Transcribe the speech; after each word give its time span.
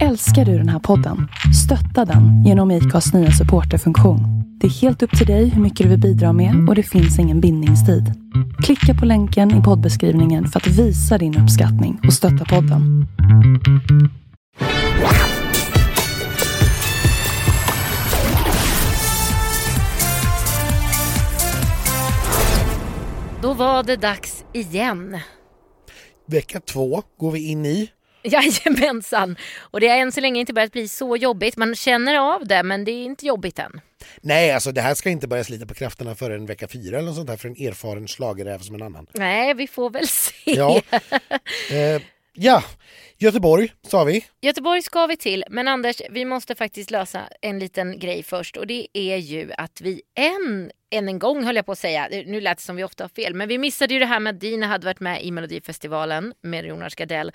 Älskar 0.00 0.44
du 0.44 0.58
den 0.58 0.68
här 0.68 0.78
podden? 0.78 1.28
Stötta 1.64 2.04
den 2.04 2.44
genom 2.44 2.70
IKAs 2.70 3.12
nya 3.12 3.30
supporterfunktion. 3.30 4.20
Det 4.60 4.66
är 4.66 4.70
helt 4.70 5.02
upp 5.02 5.18
till 5.18 5.26
dig 5.26 5.48
hur 5.48 5.62
mycket 5.62 5.84
du 5.84 5.90
vill 5.90 6.00
bidra 6.00 6.32
med 6.32 6.68
och 6.68 6.74
det 6.74 6.82
finns 6.82 7.18
ingen 7.18 7.40
bindningstid. 7.40 8.12
Klicka 8.64 8.94
på 9.00 9.06
länken 9.06 9.60
i 9.60 9.62
poddbeskrivningen 9.62 10.46
för 10.48 10.60
att 10.60 10.66
visa 10.66 11.18
din 11.18 11.38
uppskattning 11.38 12.00
och 12.06 12.12
stötta 12.12 12.44
podden. 12.44 13.06
Då 23.42 23.54
var 23.54 23.82
det 23.82 23.96
dags 23.96 24.44
igen. 24.52 25.18
Vecka 26.26 26.60
två 26.60 27.02
går 27.18 27.30
vi 27.30 27.48
in 27.50 27.66
i. 27.66 27.90
Jajamensan. 28.32 29.36
Och 29.58 29.80
det 29.80 29.88
har 29.88 29.96
än 29.96 30.12
så 30.12 30.20
länge 30.20 30.40
inte 30.40 30.52
börjat 30.52 30.72
bli 30.72 30.88
så 30.88 31.16
jobbigt. 31.16 31.56
Man 31.56 31.74
känner 31.74 32.18
av 32.18 32.46
det 32.46 32.62
men 32.62 32.84
det 32.84 32.92
är 32.92 33.04
inte 33.04 33.26
jobbigt 33.26 33.58
än. 33.58 33.80
Nej, 34.20 34.52
alltså 34.52 34.72
det 34.72 34.80
här 34.80 34.94
ska 34.94 35.10
inte 35.10 35.28
börja 35.28 35.44
slita 35.44 35.66
på 35.66 35.74
krafterna 35.74 36.14
förrän 36.14 36.46
vecka 36.46 36.68
fyra 36.68 36.98
eller 36.98 37.06
något 37.06 37.16
sånt 37.16 37.28
där 37.28 37.36
för 37.36 37.48
en 37.48 37.66
erfaren 37.66 38.08
schlagerräv 38.08 38.58
som 38.58 38.74
en 38.74 38.82
annan. 38.82 39.06
Nej, 39.12 39.54
vi 39.54 39.66
får 39.66 39.90
väl 39.90 40.08
se. 40.08 40.32
Ja. 40.44 40.82
Eh, 41.70 42.02
ja, 42.32 42.62
Göteborg 43.18 43.72
sa 43.82 44.04
vi. 44.04 44.24
Göteborg 44.40 44.82
ska 44.82 45.06
vi 45.06 45.16
till, 45.16 45.44
men 45.50 45.68
Anders, 45.68 45.96
vi 46.10 46.24
måste 46.24 46.54
faktiskt 46.54 46.90
lösa 46.90 47.20
en 47.40 47.58
liten 47.58 47.98
grej 47.98 48.22
först 48.22 48.56
och 48.56 48.66
det 48.66 48.86
är 48.92 49.16
ju 49.16 49.52
att 49.58 49.80
vi 49.80 50.02
än, 50.14 50.70
än 50.90 51.08
en 51.08 51.18
gång 51.18 51.44
höll 51.44 51.56
jag 51.56 51.66
på 51.66 51.72
att 51.72 51.78
säga, 51.78 52.08
nu 52.26 52.40
lät 52.40 52.58
det 52.58 52.64
som 52.64 52.76
vi 52.76 52.84
ofta 52.84 53.04
har 53.04 53.08
fel, 53.08 53.34
men 53.34 53.48
vi 53.48 53.58
missade 53.58 53.94
ju 53.94 54.00
det 54.00 54.06
här 54.06 54.20
med 54.20 54.34
att 54.34 54.40
Dina 54.40 54.66
hade 54.66 54.86
varit 54.86 55.00
med 55.00 55.24
i 55.24 55.30
Melodifestivalen 55.30 56.34
med 56.42 56.64
Jonas 56.64 56.94
Gardell 56.94 57.32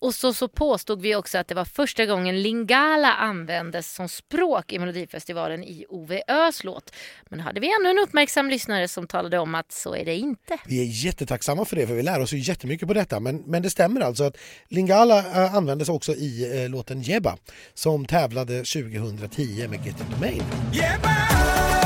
och 0.00 0.14
så, 0.14 0.34
så 0.34 0.48
påstod 0.48 1.02
vi 1.02 1.14
också 1.14 1.38
att 1.38 1.48
det 1.48 1.54
var 1.54 1.64
första 1.64 2.06
gången 2.06 2.42
lingala 2.42 3.12
användes 3.12 3.94
som 3.94 4.08
språk 4.08 4.72
i 4.72 4.78
Melodifestivalen 4.78 5.64
i 5.64 5.86
Ove 5.88 6.22
Ös 6.28 6.64
låt. 6.64 6.92
Men 7.28 7.40
hade 7.40 7.60
vi 7.60 7.66
ännu 7.80 7.90
en 7.90 7.98
uppmärksam 7.98 8.50
lyssnare 8.50 8.88
som 8.88 9.06
talade 9.06 9.38
om 9.38 9.54
att 9.54 9.72
så 9.72 9.94
är 9.94 10.04
det 10.04 10.16
inte. 10.16 10.58
Vi 10.66 10.80
är 10.80 11.04
jättetacksamma 11.04 11.64
för 11.64 11.76
det 11.76 11.86
för 11.86 11.94
vi 11.94 12.02
lär 12.02 12.20
oss 12.20 12.32
ju 12.32 12.38
jättemycket 12.38 12.88
på 12.88 12.94
detta 12.94 13.20
men, 13.20 13.42
men 13.46 13.62
det 13.62 13.70
stämmer 13.70 14.00
alltså 14.00 14.24
att 14.24 14.36
lingala 14.68 15.18
äh, 15.18 15.54
användes 15.54 15.88
också 15.88 16.12
i 16.12 16.62
äh, 16.62 16.70
låten 16.70 17.02
Jebba 17.02 17.36
som 17.74 18.06
tävlade 18.06 18.56
2010 18.56 19.68
med 19.68 19.86
Get 19.86 20.00
In 20.00 20.06
The 20.14 20.20
Main. 20.20 20.42
Ja, 20.72 21.77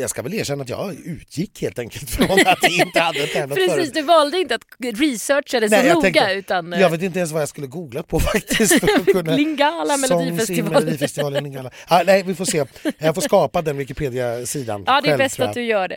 jag 0.00 0.10
ska 0.10 0.22
väl 0.22 0.34
erkänna 0.34 0.62
att 0.62 0.68
jag 0.68 0.94
utgick 1.04 1.62
helt 1.62 1.78
enkelt 1.78 2.10
från 2.16 2.30
att 2.46 2.58
vi 2.62 2.80
inte 2.80 3.00
hade 3.00 3.26
tävlat 3.26 3.58
Precis, 3.58 3.74
förut. 3.74 3.94
du 3.94 4.02
valde 4.02 4.38
inte 4.38 4.54
att 4.54 4.62
researcha 4.80 5.60
det 5.60 5.68
så 5.68 5.76
Nej, 5.76 5.88
noga 5.88 6.00
tänkte- 6.02 6.32
utan 6.34 6.72
eh, 6.72 6.80
Jag 6.80 6.90
vet 6.90 7.02
inte 7.02 7.18
ens 7.18 7.32
vad 7.32 7.42
jag 7.42 7.48
skulle 7.48 7.66
googlat 7.66 8.08
på 8.08 8.20
faktiskt. 8.32 8.80
Kunna... 9.12 9.36
Lingala 9.36 9.96
Melodifestivalen. 9.96 10.72
Melodifestivalen 10.72 11.44
Lingala. 11.44 11.70
Ah, 11.88 12.02
nej, 12.06 12.22
vi 12.22 12.34
får 12.34 12.44
se. 12.44 12.64
Jag 12.98 13.14
får 13.14 13.22
skapa 13.22 13.62
den 13.62 13.76
Wikipedia-sidan 13.76 14.84
Ja, 14.86 15.00
det 15.00 15.08
är 15.08 15.10
själv, 15.10 15.18
bäst 15.18 15.40
att 15.40 15.54
du 15.54 15.62
gör 15.64 15.88
det. 15.88 15.96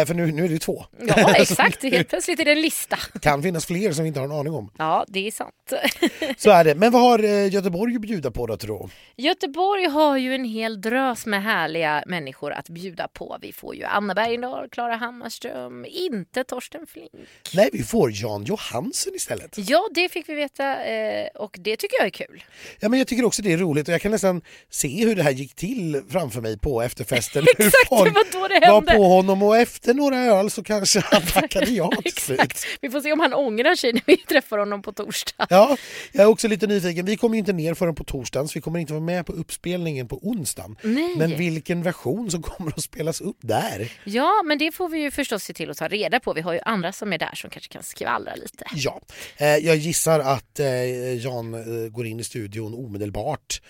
Eh, 0.00 0.06
för 0.06 0.14
nu, 0.14 0.32
nu 0.32 0.44
är 0.44 0.48
det 0.48 0.58
två. 0.58 0.84
Ja, 1.08 1.34
exakt. 1.36 1.82
Helt 1.82 2.08
plötsligt 2.08 2.40
är 2.40 2.44
det 2.44 2.52
en 2.52 2.60
lista. 2.60 2.98
kan 3.22 3.42
finnas 3.42 3.66
fler 3.66 3.92
som 3.92 4.02
vi 4.04 4.08
inte 4.08 4.20
har 4.20 4.24
en 4.26 4.32
aning 4.32 4.52
om. 4.54 4.70
Ja, 4.78 5.04
det 5.08 5.26
är 5.26 5.30
sant. 5.30 5.72
Så 6.38 6.50
är 6.50 6.64
det. 6.64 6.74
Men 6.74 6.92
vad 6.92 7.02
har 7.02 7.24
eh, 7.24 7.46
Göteborg 7.52 7.94
att 7.94 8.00
bjuda 8.00 8.30
på 8.30 8.46
då 8.46 8.56
tror 8.56 8.90
du? 9.16 9.22
Göteborg 9.22 9.86
har 9.86 10.16
ju 10.16 10.34
en 10.34 10.44
hel 10.44 10.80
drös 10.80 11.26
med 11.26 11.42
härliga 11.42 12.02
människor 12.06 12.52
att 12.52 12.68
bjuda 12.68 13.08
på. 13.08 13.21
Vi 13.42 13.52
får 13.52 13.74
ju 13.76 13.84
Anna 13.84 14.14
Bergendahl, 14.14 14.68
Klara 14.68 14.96
Hammarström, 14.96 15.84
inte 15.88 16.44
Torsten 16.44 16.86
Flink. 16.86 17.10
Nej, 17.54 17.70
vi 17.72 17.82
får 17.82 18.10
Jan 18.14 18.44
Johansen 18.44 19.14
istället. 19.14 19.54
Ja, 19.56 19.88
det 19.94 20.08
fick 20.08 20.28
vi 20.28 20.34
veta 20.34 20.84
eh, 20.84 21.26
och 21.34 21.56
det 21.60 21.76
tycker 21.76 21.96
jag 21.98 22.06
är 22.06 22.10
kul. 22.10 22.44
Ja, 22.80 22.88
men 22.88 22.98
jag 22.98 23.08
tycker 23.08 23.24
också 23.24 23.42
det 23.42 23.52
är 23.52 23.58
roligt 23.58 23.88
och 23.88 23.94
jag 23.94 24.02
kan 24.02 24.10
nästan 24.10 24.42
se 24.70 25.04
hur 25.04 25.16
det 25.16 25.22
här 25.22 25.30
gick 25.30 25.54
till 25.54 26.02
framför 26.08 26.40
mig 26.40 26.58
på 26.58 26.82
efterfesten. 26.82 27.44
Exakt, 27.58 27.72
det 27.90 27.96
folk 27.96 28.14
var 28.14 28.32
då 28.32 28.48
det 28.48 28.60
var 28.60 28.74
hände. 28.74 28.94
på 28.94 29.02
honom 29.04 29.42
och 29.42 29.56
efter 29.56 29.94
några 29.94 30.18
öl 30.18 30.50
så 30.50 30.62
kanske 30.62 31.00
han 31.04 31.22
tackade 31.22 31.70
ja 31.70 31.90
till 32.02 32.12
slut. 32.12 32.66
Vi 32.80 32.90
får 32.90 33.00
se 33.00 33.12
om 33.12 33.20
han 33.20 33.34
ångrar 33.34 33.74
sig 33.74 33.92
när 33.92 34.02
vi 34.06 34.16
träffar 34.28 34.58
honom 34.58 34.82
på 34.82 34.92
torsdag. 34.92 35.46
Ja, 35.50 35.76
jag 36.12 36.22
är 36.22 36.28
också 36.28 36.48
lite 36.48 36.66
nyfiken. 36.66 37.06
Vi 37.06 37.16
kommer 37.16 37.34
ju 37.34 37.38
inte 37.38 37.52
ner 37.52 37.74
förrän 37.74 37.94
på 37.94 38.04
torsdagen 38.04 38.48
så 38.48 38.52
vi 38.54 38.60
kommer 38.60 38.78
inte 38.78 38.92
vara 38.92 39.04
med 39.04 39.26
på 39.26 39.32
uppspelningen 39.32 40.08
på 40.08 40.18
onsdagen. 40.22 40.76
Nej. 40.82 41.16
Men 41.16 41.36
vilken 41.36 41.82
version 41.82 42.30
som 42.30 42.42
kommer 42.42 42.70
att 42.70 42.82
spelas 42.82 43.11
upp 43.20 43.38
där? 43.40 43.92
Ja, 44.04 44.42
men 44.44 44.58
det 44.58 44.72
får 44.72 44.88
vi 44.88 44.98
ju 44.98 45.10
förstås 45.10 45.44
se 45.44 45.52
till 45.52 45.70
att 45.70 45.76
ta 45.76 45.88
reda 45.88 46.20
på. 46.20 46.32
Vi 46.32 46.40
har 46.40 46.52
ju 46.52 46.60
andra 46.64 46.92
som 46.92 47.12
är 47.12 47.18
där 47.18 47.34
som 47.34 47.50
kanske 47.50 47.72
kan 47.72 47.82
skvallra 47.82 48.34
lite. 48.34 48.64
Ja, 48.74 49.00
eh, 49.36 49.46
jag 49.46 49.76
gissar 49.76 50.20
att 50.20 50.60
eh, 50.60 51.14
Jan 51.24 51.54
eh, 51.54 51.90
går 51.90 52.06
in 52.06 52.20
i 52.20 52.24
studion 52.24 52.74
omedelbart 52.74 53.62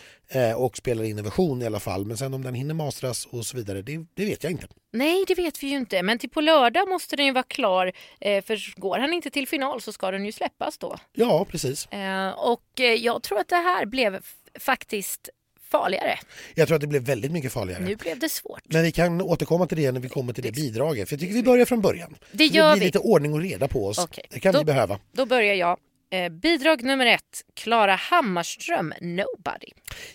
och 0.56 0.76
spelar 0.76 1.04
in 1.04 1.18
en 1.18 1.24
version 1.24 1.62
i 1.62 1.66
alla 1.66 1.80
fall. 1.80 2.06
Men 2.06 2.16
sen 2.16 2.34
om 2.34 2.42
den 2.42 2.54
hinner 2.54 2.74
mastras 2.74 3.26
och 3.26 3.46
så 3.46 3.56
vidare, 3.56 3.82
det, 3.82 4.06
det 4.14 4.24
vet 4.24 4.42
jag 4.42 4.52
inte. 4.52 4.66
Nej, 4.92 5.24
det 5.28 5.34
vet 5.34 5.62
vi 5.62 5.66
ju 5.66 5.76
inte. 5.76 6.02
Men 6.02 6.18
till 6.18 6.30
på 6.30 6.40
lördag 6.40 6.88
måste 6.88 7.16
den 7.16 7.26
ju 7.26 7.32
vara 7.32 7.44
klar. 7.44 7.92
För 8.20 8.80
går 8.80 8.98
han 8.98 9.12
inte 9.12 9.30
till 9.30 9.48
final 9.48 9.80
så 9.80 9.92
ska 9.92 10.10
den 10.10 10.24
ju 10.24 10.32
släppas 10.32 10.78
då. 10.78 10.96
Ja, 11.12 11.44
precis. 11.44 11.88
Och 12.36 12.80
jag 12.98 13.22
tror 13.22 13.38
att 13.38 13.48
det 13.48 13.56
här 13.56 13.86
blev 13.86 14.20
faktiskt 14.60 15.28
farligare. 15.72 16.18
Jag 16.54 16.68
tror 16.68 16.74
att 16.74 16.80
det 16.80 16.86
blev 16.86 17.02
väldigt 17.02 17.32
mycket 17.32 17.52
farligare. 17.52 17.82
Nu 17.84 17.96
blev 17.96 18.18
det 18.18 18.28
svårt. 18.28 18.60
Men 18.64 18.82
vi 18.82 18.92
kan 18.92 19.20
återkomma 19.22 19.66
till 19.66 19.78
det 19.78 19.92
när 19.92 20.00
vi 20.00 20.08
kommer 20.08 20.32
till 20.32 20.42
det 20.44 20.52
bidraget. 20.52 21.08
För 21.08 21.14
jag 21.16 21.20
tycker 21.20 21.34
vi 21.34 21.42
börjar 21.42 21.64
från 21.64 21.80
början. 21.80 22.16
Det 22.32 22.46
gör 22.46 22.68
det 22.70 22.72
blir 22.72 22.80
vi. 22.80 22.86
lite 22.86 22.98
ordning 22.98 23.32
och 23.32 23.40
reda 23.40 23.68
på 23.68 23.86
oss. 23.86 23.98
Okej. 23.98 24.24
Det 24.30 24.40
kan 24.40 24.52
Då- 24.52 24.58
vi 24.58 24.64
behöva. 24.64 24.98
Då 25.12 25.26
börjar 25.26 25.54
jag. 25.54 25.78
Eh, 26.12 26.28
bidrag 26.28 26.82
nummer 26.84 27.06
ett, 27.06 27.42
Klara 27.54 27.94
Hammarström, 27.94 28.94
Nobody. 29.00 29.68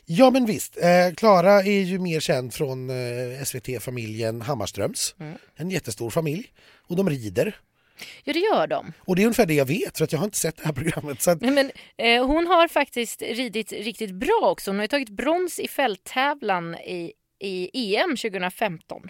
Ja 0.05 0.31
men 0.31 0.45
visst, 0.45 0.77
Eh, 0.77 1.13
Klara 1.15 1.53
är 1.53 1.81
ju 1.81 1.99
mer 1.99 2.19
känd 2.19 2.53
från 2.53 2.89
eh, 2.89 3.43
SVT-familjen 3.43 4.41
Hammarströms. 4.41 5.15
Mm. 5.19 5.37
En 5.55 5.69
jättestor 5.69 6.09
familj. 6.09 6.45
Och 6.87 6.95
de 6.95 7.09
rider. 7.09 7.55
Ja, 8.23 8.33
det 8.33 8.39
gör 8.39 8.67
de. 8.67 8.93
Och 8.99 9.15
det 9.15 9.21
är 9.21 9.25
ungefär 9.25 9.45
det 9.45 9.53
jag 9.53 9.65
vet 9.65 9.97
för 9.97 10.03
att 10.03 10.11
jag 10.11 10.19
har 10.19 10.25
inte 10.25 10.37
sett 10.37 10.57
det 10.57 10.65
här 10.65 10.73
programmet. 10.73 11.21
Så 11.21 11.31
att, 11.31 11.41
Nej, 11.41 11.51
Men, 11.51 11.71
eh, 11.97 12.25
hon 12.25 12.47
har 12.47 12.67
faktiskt 12.67 13.21
ridit 13.21 13.71
riktigt 13.71 14.11
bra 14.11 14.39
också. 14.43 14.71
Hon 14.71 14.75
har 14.75 14.83
ju 14.83 14.87
tagit 14.87 15.09
brons 15.09 15.59
i 15.59 15.67
fälttävlan 15.67 16.75
i, 16.75 17.13
i 17.39 17.95
EM 17.95 18.15
2015. 18.15 19.01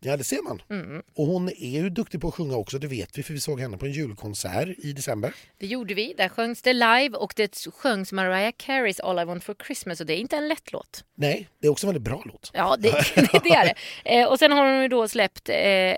Ja 0.00 0.16
det 0.16 0.24
ser 0.24 0.42
man. 0.42 0.62
Mm. 0.70 1.02
Och 1.14 1.26
hon 1.26 1.48
är 1.48 1.82
ju 1.82 1.90
duktig 1.90 2.20
på 2.20 2.28
att 2.28 2.34
sjunga 2.34 2.56
också, 2.56 2.78
det 2.78 2.86
vet 2.86 3.18
vi 3.18 3.22
för 3.22 3.32
vi 3.32 3.40
såg 3.40 3.60
henne 3.60 3.78
på 3.78 3.86
en 3.86 3.92
julkonsert 3.92 4.68
i 4.78 4.92
december. 4.92 5.34
Det 5.58 5.66
gjorde 5.66 5.94
vi. 5.94 6.14
Där 6.16 6.28
sjöngs 6.28 6.62
det 6.62 6.72
live 6.72 7.16
och 7.16 7.32
det 7.36 7.66
sjöngs 7.74 8.12
Mariah 8.12 8.52
Careys 8.56 9.00
All 9.00 9.18
I 9.18 9.24
Want 9.24 9.44
For 9.44 9.56
Christmas 9.66 10.00
och 10.00 10.06
det 10.06 10.14
är 10.14 10.18
inte 10.18 10.36
en 10.36 10.48
lätt 10.48 10.72
låt. 10.72 11.04
Nej, 11.14 11.48
det 11.60 11.66
är 11.66 11.70
också 11.70 11.86
en 11.86 11.88
väldigt 11.88 12.10
bra 12.10 12.22
låt. 12.24 12.50
Ja, 12.54 12.76
det, 12.78 12.88
det 13.44 13.50
är 13.50 13.64
det. 13.64 13.74
Eh, 14.04 14.28
och 14.28 14.38
sen 14.38 14.52
har 14.52 14.72
hon 14.72 14.82
ju 14.82 14.88
då 14.88 15.08
släppt 15.08 15.48
eh, 15.48 15.56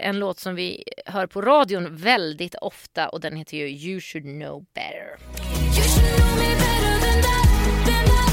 en 0.08 0.18
låt 0.18 0.38
som 0.38 0.54
vi 0.54 0.84
hör 1.06 1.26
på 1.26 1.42
radion 1.42 1.96
väldigt 1.96 2.54
ofta 2.54 3.08
och 3.08 3.20
den 3.20 3.36
heter 3.36 3.56
ju 3.56 3.68
You 3.68 4.00
should 4.00 4.24
know 4.24 4.64
better. 4.74 5.18
You 5.76 5.82
should 5.82 6.16
know 6.16 6.38
me 6.38 6.54
better 6.54 7.00
than 7.00 7.22
that, 7.22 7.46
than 7.86 8.06
that, 8.06 8.27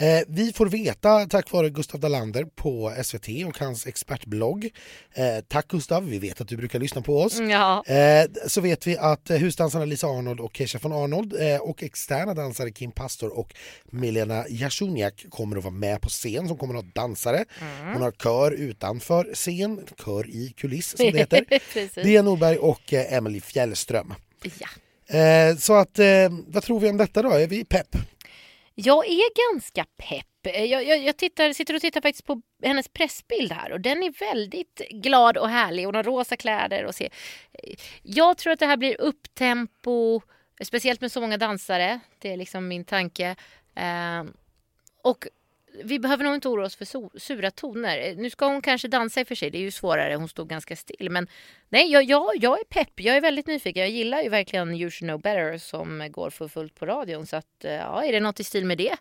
Eh, 0.00 0.20
vi 0.28 0.52
får 0.52 0.66
veta 0.66 1.26
tack 1.26 1.50
vare 1.52 1.70
Gustav 1.70 2.00
Dalander 2.00 2.44
på 2.44 2.94
SVT 3.04 3.28
och 3.46 3.58
hans 3.58 3.86
expertblogg. 3.86 4.70
Eh, 5.14 5.24
tack 5.48 5.68
Gustav, 5.68 6.04
vi 6.08 6.18
vet 6.18 6.40
att 6.40 6.48
du 6.48 6.56
brukar 6.56 6.78
lyssna 6.78 7.02
på 7.02 7.22
oss. 7.22 7.38
Ja, 7.50 7.84
Eh, 7.86 8.26
så 8.46 8.60
vet 8.60 8.86
vi 8.86 8.98
att 8.98 9.30
husdansarna 9.30 9.84
Lisa 9.84 10.06
Arnold 10.06 10.40
och 10.40 10.56
Keisha 10.56 10.78
von 10.82 10.92
Arnold 10.92 11.34
eh, 11.40 11.56
och 11.56 11.82
externa 11.82 12.34
dansare 12.34 12.70
Kim 12.70 12.92
Pastor 12.92 13.38
och 13.38 13.54
Milena 13.90 14.44
Jasuniak 14.48 15.26
kommer 15.30 15.56
att 15.56 15.64
vara 15.64 15.74
med 15.74 16.00
på 16.00 16.08
scen 16.08 16.48
som 16.48 16.58
kommer 16.58 16.74
att 16.74 16.84
ha 16.84 16.90
dansare. 17.02 17.44
Hon 17.92 18.02
har 18.02 18.10
kör 18.12 18.50
utanför 18.50 19.34
scen, 19.34 19.80
kör 20.04 20.30
i 20.30 20.54
kuliss 20.56 20.96
som 20.96 21.06
det 21.12 21.18
heter. 21.18 22.02
Dia 22.02 22.22
Norberg 22.22 22.56
och 22.58 22.92
eh, 22.92 23.12
Emily 23.12 23.40
Fjällström. 23.40 24.14
Ja. 24.58 24.68
Eh, 25.18 25.56
så 25.56 25.74
att, 25.74 25.98
vad 26.46 26.62
tror 26.62 26.80
vi 26.80 26.88
om 26.88 26.96
detta 26.96 27.22
då? 27.22 27.30
Är 27.30 27.46
vi 27.46 27.64
pepp? 27.64 27.96
Jag 28.80 29.06
är 29.06 29.52
ganska 29.52 29.84
pepp. 29.96 30.46
Eh, 30.46 30.64
jag, 30.64 30.84
jag, 30.84 30.98
jag 30.98 31.16
tittar, 31.16 31.52
sitter 31.52 31.74
och 31.74 31.80
tittar 31.80 32.00
faktiskt 32.00 32.26
på 32.26 32.42
hennes 32.62 32.88
pressbild 32.88 33.52
här 33.52 33.72
och 33.72 33.80
den 33.80 34.02
är 34.02 34.10
väldigt 34.10 34.82
glad 34.90 35.36
och 35.36 35.48
härlig. 35.48 35.84
Hon 35.84 35.94
har 35.94 36.02
rosa 36.02 36.36
kläder 36.36 36.84
och 36.84 36.94
ser. 36.94 37.10
Eh, 37.52 37.74
jag 38.02 38.38
tror 38.38 38.52
att 38.52 38.58
det 38.58 38.66
här 38.66 38.76
blir 38.76 39.00
upptempo, 39.00 40.20
speciellt 40.64 41.00
med 41.00 41.12
så 41.12 41.20
många 41.20 41.36
dansare. 41.36 42.00
Det 42.18 42.32
är 42.32 42.36
liksom 42.36 42.68
min 42.68 42.84
tanke. 42.84 43.36
Eh, 43.74 44.24
och 45.02 45.26
vi 45.84 45.98
behöver 45.98 46.24
nog 46.24 46.34
inte 46.34 46.48
oroa 46.48 46.66
oss 46.66 46.76
för 46.76 46.84
so- 46.84 47.18
sura 47.18 47.50
toner. 47.50 47.98
Eh, 47.98 48.16
nu 48.16 48.30
ska 48.30 48.46
hon 48.46 48.62
kanske 48.62 48.88
dansa 48.88 49.20
i 49.20 49.22
och 49.22 49.28
för 49.28 49.34
sig, 49.34 49.50
det 49.50 49.58
är 49.58 49.62
ju 49.62 49.70
svårare, 49.70 50.14
hon 50.14 50.28
stod 50.28 50.48
ganska 50.48 50.76
still. 50.76 51.10
Men 51.10 51.26
nej, 51.68 51.92
jag, 51.92 52.04
jag, 52.04 52.30
jag 52.36 52.60
är 52.60 52.64
pepp, 52.64 53.00
jag 53.00 53.16
är 53.16 53.20
väldigt 53.20 53.46
nyfiken. 53.46 53.80
Jag 53.82 53.90
gillar 53.90 54.22
ju 54.22 54.28
verkligen 54.28 54.74
You 54.74 54.90
should 54.90 55.10
know 55.10 55.20
better 55.20 55.58
som 55.58 56.08
går 56.10 56.30
för 56.30 56.48
fullt 56.48 56.74
på 56.74 56.86
radion. 56.86 57.26
Så 57.26 57.36
att, 57.36 57.64
eh, 57.64 57.72
ja, 57.72 58.04
är 58.04 58.12
det 58.12 58.20
något 58.20 58.40
i 58.40 58.44
stil 58.44 58.64
med 58.64 58.78
det 58.78 58.96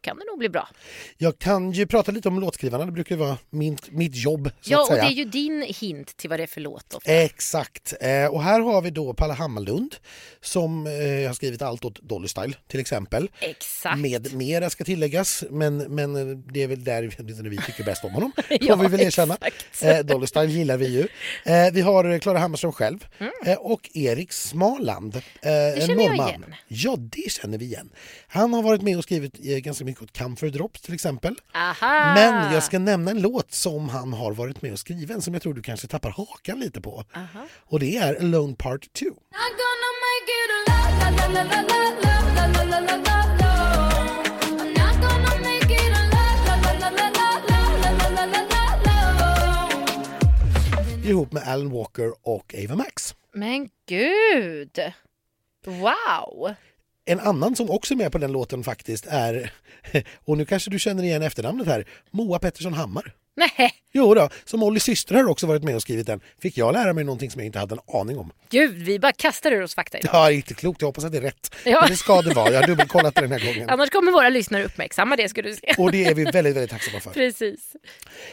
kan 0.00 0.16
det 0.18 0.24
nog 0.30 0.38
bli 0.38 0.48
bra. 0.48 0.68
Jag 1.16 1.38
kan 1.38 1.72
ju 1.72 1.86
prata 1.86 2.12
lite 2.12 2.28
om 2.28 2.40
låtskrivarna, 2.40 2.84
det 2.86 2.92
brukar 2.92 3.14
ju 3.14 3.18
vara 3.20 3.38
min, 3.50 3.78
mitt 3.90 4.16
jobb. 4.16 4.50
Så 4.60 4.72
Ja, 4.72 4.82
och 4.82 4.94
det 4.94 5.00
är 5.00 5.10
ju 5.10 5.24
din 5.24 5.62
hint 5.68 6.16
till 6.16 6.30
vad 6.30 6.38
det 6.38 6.42
är 6.42 6.46
för 6.46 6.60
låt. 6.60 6.94
Ofta. 6.94 7.12
Exakt. 7.12 7.94
Eh, 8.00 8.26
och 8.26 8.42
här 8.42 8.60
har 8.60 8.82
vi 8.82 8.90
då 8.90 9.14
Palle 9.14 9.32
Hammarlund 9.32 9.96
som 10.40 10.86
eh, 10.86 10.92
har 11.26 11.34
skrivit 11.34 11.62
allt 11.62 11.84
åt 11.84 12.00
Dolly 12.02 12.28
Style 12.28 12.54
till 12.68 12.80
exempel. 12.80 13.30
Exakt. 13.40 13.98
Med 13.98 14.34
mera 14.34 14.70
ska 14.70 14.84
tilläggas, 14.84 15.44
men, 15.50 15.76
men 15.78 16.42
det 16.52 16.62
är 16.62 16.66
väl 16.68 16.84
där 16.84 17.02
vi 17.48 17.56
tycker 17.56 17.84
bäst 17.84 18.04
om 18.04 18.10
honom. 18.12 18.32
Ja, 18.60 18.76
får 18.76 18.82
vi 18.82 18.88
väl 18.96 19.00
erkänna. 19.00 19.36
Eh, 19.82 19.98
Dolly 19.98 20.26
Style 20.26 20.46
gillar 20.52 20.76
vi 20.76 20.86
ju. 20.88 21.00
Eh, 21.44 21.72
vi 21.72 21.80
har 21.80 22.18
Klara 22.18 22.38
Hammarström 22.38 22.72
själv 22.72 23.04
Mm. 23.18 23.32
eh, 23.46 23.54
och 23.58 23.90
Erik 23.94 24.32
Smaland. 24.32 25.16
Eh, 25.16 25.22
en 25.52 25.80
känner 25.80 26.02
jag 26.04 26.10
norrman. 26.10 26.28
igen. 26.28 26.44
Ja, 26.68 26.96
det 26.98 27.32
känner 27.32 27.58
vi 27.58 27.64
igen. 27.64 27.90
Han 28.28 28.52
har 28.52 28.62
varit 28.62 28.82
med 28.82 28.96
och 28.98 29.02
skrivit 29.04 29.34
eh, 29.46 29.56
ganska 29.58 29.84
mycket 29.88 30.02
åt 30.02 30.12
Camphor 30.12 30.46
Drops 30.46 30.80
till 30.80 30.94
exempel. 30.94 31.34
Aha! 31.54 32.14
Men 32.14 32.52
jag 32.52 32.62
ska 32.62 32.78
nämna 32.78 33.10
en 33.10 33.20
låt 33.20 33.52
som 33.52 33.88
han 33.88 34.12
har 34.12 34.32
varit 34.32 34.62
med 34.62 34.72
och 34.72 34.78
skriven 34.78 35.22
som 35.22 35.34
jag 35.34 35.42
tror 35.42 35.54
du 35.54 35.62
kanske 35.62 35.86
tappar 35.86 36.10
hakan 36.10 36.60
lite 36.60 36.80
på. 36.80 37.04
Aha. 37.14 37.46
Och 37.58 37.80
det 37.80 37.96
är 37.96 38.14
Alone 38.20 38.54
Part 38.54 38.92
2. 38.92 39.06
ihop 51.08 51.32
med 51.32 51.42
Alan 51.42 51.70
Walker 51.70 52.12
och 52.22 52.54
Ava 52.64 52.76
Max. 52.76 53.14
Men 53.32 53.68
gud! 53.86 54.78
Wow! 55.64 56.54
En 57.10 57.20
annan 57.20 57.56
som 57.56 57.70
också 57.70 57.94
är 57.94 57.98
med 57.98 58.12
på 58.12 58.18
den 58.18 58.32
låten 58.32 58.64
faktiskt 58.64 59.06
är, 59.06 59.52
och 60.24 60.38
nu 60.38 60.44
kanske 60.44 60.70
du 60.70 60.78
känner 60.78 61.02
igen 61.02 61.22
efternamnet 61.22 61.66
här, 61.66 61.84
Moa 62.10 62.38
Pettersson 62.38 62.72
Hammar. 62.72 63.14
Nej, 63.38 63.72
Jo 63.92 64.14
då, 64.14 64.28
som 64.44 64.62
Ollys 64.62 64.82
syster 64.82 65.14
har 65.14 65.28
också 65.28 65.46
varit 65.46 65.62
med 65.62 65.74
och 65.74 65.82
skrivit 65.82 66.06
den. 66.06 66.20
Fick 66.42 66.58
jag 66.58 66.72
lära 66.72 66.92
mig 66.92 67.04
någonting 67.04 67.30
som 67.30 67.40
jag 67.40 67.46
inte 67.46 67.58
hade 67.58 67.74
en 67.74 68.00
aning 68.00 68.18
om. 68.18 68.32
gud, 68.50 68.74
vi 68.74 68.98
bara 68.98 69.12
kastar 69.12 69.52
ur 69.52 69.62
oss 69.62 69.74
fakta 69.74 69.98
idag. 69.98 70.10
Ja, 70.14 70.30
inte 70.30 70.54
klokt. 70.54 70.82
Jag 70.82 70.88
hoppas 70.88 71.04
att 71.04 71.12
det 71.12 71.18
är 71.18 71.22
rätt. 71.22 71.54
Ja. 71.64 71.80
Men 71.80 71.90
det 71.90 71.96
ska 71.96 72.22
det 72.22 72.34
vara. 72.34 72.52
Jag 72.52 72.60
har 72.60 72.66
dubbelkollat 72.66 73.14
det 73.14 73.20
den 73.20 73.32
här 73.32 73.46
gången. 73.46 73.70
Annars 73.70 73.90
kommer 73.90 74.12
våra 74.12 74.28
lyssnare 74.28 74.64
uppmärksamma 74.64 75.16
det, 75.16 75.28
ska 75.28 75.42
du 75.42 75.54
se. 75.54 75.74
Och 75.78 75.92
det 75.92 76.04
är 76.04 76.14
vi 76.14 76.24
väldigt, 76.24 76.56
väldigt 76.56 76.70
tacksamma 76.70 77.00
för. 77.00 77.10
Precis. 77.10 77.76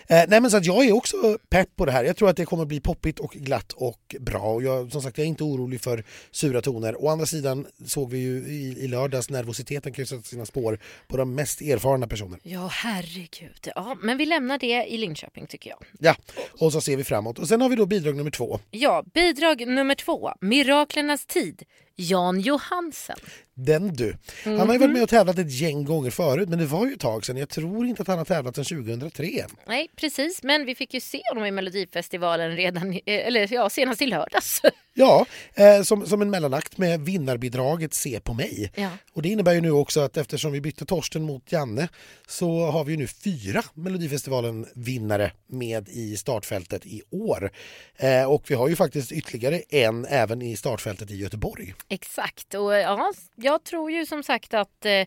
Eh, 0.07 0.23
nej 0.27 0.41
men 0.41 0.51
så 0.51 0.57
att 0.57 0.65
jag 0.65 0.85
är 0.85 0.91
också 0.91 1.37
pepp 1.49 1.75
på 1.75 1.85
det 1.85 1.91
här. 1.91 2.03
Jag 2.03 2.17
tror 2.17 2.29
att 2.29 2.37
det 2.37 2.45
kommer 2.45 2.65
bli 2.65 2.79
poppigt 2.79 3.19
och 3.19 3.31
glatt 3.31 3.71
och 3.71 4.15
bra. 4.19 4.53
Och 4.53 4.63
jag, 4.63 4.91
som 4.91 5.01
sagt, 5.01 5.17
jag 5.17 5.25
är 5.25 5.29
inte 5.29 5.43
orolig 5.43 5.81
för 5.81 6.03
sura 6.31 6.61
toner. 6.61 7.03
Å 7.03 7.09
andra 7.09 7.25
sidan 7.25 7.65
såg 7.85 8.09
vi 8.11 8.17
ju 8.17 8.37
i, 8.37 8.77
i 8.79 8.87
lördags 8.87 9.29
nervositeten 9.29 9.93
kan 9.93 10.01
ju 10.01 10.05
sätta 10.05 10.23
sina 10.23 10.45
spår 10.45 10.79
på 11.07 11.17
de 11.17 11.35
mest 11.35 11.61
erfarna 11.61 12.07
personerna. 12.07 12.37
Ja, 12.43 12.67
herregud. 12.67 13.71
Ja, 13.75 13.97
men 14.01 14.17
vi 14.17 14.25
lämnar 14.25 14.57
det 14.57 14.94
i 14.95 14.97
Linköping 14.97 15.47
tycker 15.47 15.69
jag. 15.69 15.79
Ja, 15.99 16.15
och 16.59 16.71
så 16.71 16.81
ser 16.81 16.97
vi 16.97 17.03
framåt. 17.03 17.39
Och 17.39 17.47
sen 17.47 17.61
har 17.61 17.69
vi 17.69 17.75
då 17.75 17.85
bidrag 17.85 18.15
nummer 18.15 18.31
två. 18.31 18.59
Ja, 18.71 19.03
bidrag 19.13 19.67
nummer 19.67 19.95
två. 19.95 20.31
Miraklernas 20.41 21.25
tid. 21.25 21.63
Jan 21.95 22.39
Johansen. 22.39 23.17
Den 23.57 23.95
du. 23.95 24.15
Han 24.43 24.59
har 24.59 24.73
ju 24.73 24.79
varit 24.79 24.93
med 24.93 25.03
och 25.03 25.09
tävlat 25.09 25.39
ett 25.39 25.51
gäng 25.51 25.83
gånger 25.85 26.11
förut 26.11 26.49
men 26.49 26.59
det 26.59 26.65
var 26.65 26.85
ju 26.87 26.93
ett 26.93 26.99
tag 26.99 27.25
sedan. 27.25 27.37
Jag 27.37 27.49
tror 27.49 27.85
inte 27.85 28.01
att 28.01 28.07
han 28.07 28.17
har 28.17 28.25
tävlat 28.25 28.55
sedan 28.55 28.65
2003. 28.65 29.45
Nej, 29.67 29.89
precis. 29.95 30.43
Men 30.43 30.65
vi 30.65 30.75
fick 30.75 30.93
ju 30.93 30.99
se 30.99 31.21
honom 31.33 31.45
i 31.45 31.51
Melodifestivalen 31.51 32.55
redan, 32.55 32.93
i- 32.93 33.01
eller 33.05 33.53
ja, 33.53 33.69
senast 33.69 34.01
i 34.01 34.05
lördags. 34.07 34.61
Ja, 34.97 35.25
eh, 35.53 35.81
som, 35.83 36.05
som 36.07 36.21
en 36.21 36.29
mellanakt 36.29 36.77
med 36.77 37.01
vinnarbidraget 37.01 37.93
Se 37.93 38.19
på 38.19 38.33
mig. 38.33 38.71
Ja. 38.75 38.89
Och 39.13 39.21
det 39.21 39.29
innebär 39.29 39.53
ju 39.53 39.61
nu 39.61 39.71
också 39.71 39.99
att 40.01 40.17
eftersom 40.17 40.51
vi 40.51 40.61
bytte 40.61 40.85
Torsten 40.85 41.23
mot 41.23 41.51
Janne 41.51 41.87
så 42.27 42.65
har 42.65 42.83
vi 42.83 42.91
ju 42.91 42.97
nu 42.97 43.07
fyra 43.07 43.63
Melodifestivalen-vinnare 43.73 45.31
med 45.47 45.89
i 45.89 46.17
startfältet 46.17 46.85
i 46.85 47.01
år. 47.11 47.51
Eh, 47.97 48.23
och 48.31 48.43
vi 48.47 48.55
har 48.55 48.67
ju 48.67 48.75
faktiskt 48.75 49.11
ytterligare 49.11 49.59
en 49.69 50.05
även 50.05 50.41
i 50.41 50.55
startfältet 50.57 51.11
i 51.11 51.15
Göteborg. 51.15 51.73
Exakt. 51.89 52.53
Och 52.53 52.73
ja, 52.73 53.13
jag 53.45 53.63
tror 53.63 53.91
ju 53.91 54.05
som 54.05 54.23
sagt 54.23 54.53
att 54.53 54.85
eh, 54.85 55.05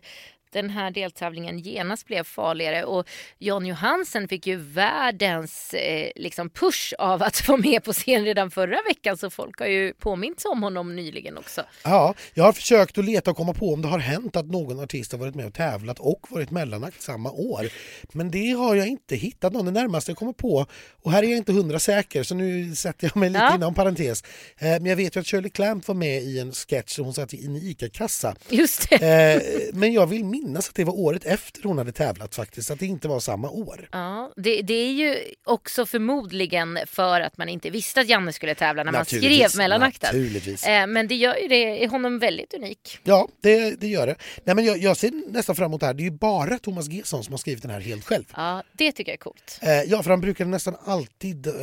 den 0.51 0.69
här 0.69 0.91
deltävlingen 0.91 1.59
genast 1.59 2.05
blev 2.05 2.23
farligare 2.23 2.83
och 2.83 3.07
Jan 3.37 3.65
Johansen 3.65 4.27
fick 4.27 4.47
ju 4.47 4.55
världens 4.55 5.73
eh, 5.73 6.11
liksom 6.15 6.49
push 6.49 6.93
av 6.99 7.23
att 7.23 7.47
vara 7.47 7.57
med 7.57 7.83
på 7.83 7.93
scen 7.93 8.25
redan 8.25 8.51
förra 8.51 8.77
veckan 8.87 9.17
så 9.17 9.29
folk 9.29 9.59
har 9.59 9.67
ju 9.67 9.93
påminnt 9.93 10.43
om 10.45 10.63
honom 10.63 10.95
nyligen 10.95 11.37
också. 11.37 11.61
Ja, 11.83 12.13
jag 12.33 12.43
har 12.43 12.53
försökt 12.53 12.97
att 12.97 13.05
leta 13.05 13.31
och 13.31 13.37
komma 13.37 13.53
på 13.53 13.73
om 13.73 13.81
det 13.81 13.87
har 13.87 13.99
hänt 13.99 14.35
att 14.35 14.45
någon 14.45 14.79
artist 14.79 15.11
har 15.11 15.19
varit 15.19 15.35
med 15.35 15.45
och 15.45 15.53
tävlat 15.53 15.99
och 15.99 16.27
varit 16.29 16.51
mellanakt 16.51 17.01
samma 17.01 17.31
år. 17.31 17.69
Men 18.13 18.31
det 18.31 18.49
har 18.51 18.75
jag 18.75 18.87
inte 18.87 19.15
hittat 19.15 19.53
någon. 19.53 19.65
Det 19.65 19.71
närmaste 19.71 20.11
jag 20.11 20.17
kommer 20.17 20.33
på, 20.33 20.65
och 21.01 21.11
här 21.11 21.23
är 21.23 21.27
jag 21.27 21.37
inte 21.37 21.51
hundra 21.53 21.79
säker 21.79 22.23
så 22.23 22.35
nu 22.35 22.75
sätter 22.75 23.07
jag 23.07 23.15
mig 23.17 23.29
lite 23.29 23.39
Ja. 23.43 23.55
inom 23.55 23.73
parentes. 23.73 24.23
Eh, 24.57 24.67
Men 24.69 24.85
jag 24.85 24.95
vet 24.95 25.15
ju 25.15 25.19
att 25.19 25.27
Shirley 25.27 25.49
Clamp 25.49 25.87
var 25.87 25.95
med 25.95 26.21
i 26.23 26.39
en 26.39 26.51
sketch 26.51 26.95
där 26.97 27.03
hon 27.03 27.13
satt 27.13 27.33
i 27.33 27.45
en 27.45 27.55
ICA-kassa. 27.55 28.35
Just 28.49 28.89
det. 28.89 28.95
Eh, 28.95 29.41
Men 29.73 29.93
jag 29.93 30.07
vill 30.07 30.25
minnas 30.43 30.69
att 30.69 30.75
det 30.75 30.83
var 30.83 30.99
året 30.99 31.25
efter 31.25 31.63
hon 31.63 31.77
hade 31.77 31.91
tävlat 31.91 32.35
faktiskt, 32.35 32.71
att 32.71 32.79
det 32.79 32.85
inte 32.85 33.07
var 33.07 33.19
samma 33.19 33.49
år. 33.49 33.89
Ja, 33.91 34.31
det, 34.35 34.61
det 34.61 34.73
är 34.73 34.91
ju 34.91 35.15
också 35.45 35.85
förmodligen 35.85 36.79
för 36.85 37.21
att 37.21 37.37
man 37.37 37.49
inte 37.49 37.69
visste 37.69 38.01
att 38.01 38.09
Janne 38.09 38.33
skulle 38.33 38.55
tävla 38.55 38.83
när 38.83 38.91
man 38.91 39.05
skrev 39.05 39.49
mellanakten. 39.57 40.07
naturligtvis. 40.07 40.63
Eh, 40.67 40.87
men 40.87 41.07
det 41.07 41.15
gör 41.15 41.35
ju 41.35 41.47
det, 41.47 41.87
honom 41.87 42.19
väldigt 42.19 42.53
unik. 42.53 42.99
Ja, 43.03 43.27
det, 43.41 43.81
det 43.81 43.87
gör 43.87 44.07
det. 44.07 44.15
Nej, 44.43 44.55
men 44.55 44.65
jag, 44.65 44.77
jag 44.77 44.97
ser 44.97 45.31
nästan 45.31 45.55
fram 45.55 45.65
emot 45.65 45.79
det 45.79 45.85
här. 45.85 45.93
Det 45.93 46.03
är 46.03 46.05
ju 46.05 46.11
bara 46.11 46.59
Thomas 46.59 46.87
Gesson 46.89 47.23
som 47.23 47.33
har 47.33 47.37
skrivit 47.37 47.61
den 47.61 47.71
här 47.71 47.79
helt 47.79 48.05
själv. 48.05 48.23
Ja, 48.35 48.63
det 48.73 48.91
tycker 48.91 49.11
jag 49.11 49.13
är 49.13 49.17
coolt. 49.17 49.59
Eh, 49.61 49.69
ja, 49.69 50.03
för 50.03 50.09
han 50.09 50.21
brukar 50.21 50.45
nästan 50.45 50.75
alltid 50.85 51.47
eh, 51.47 51.53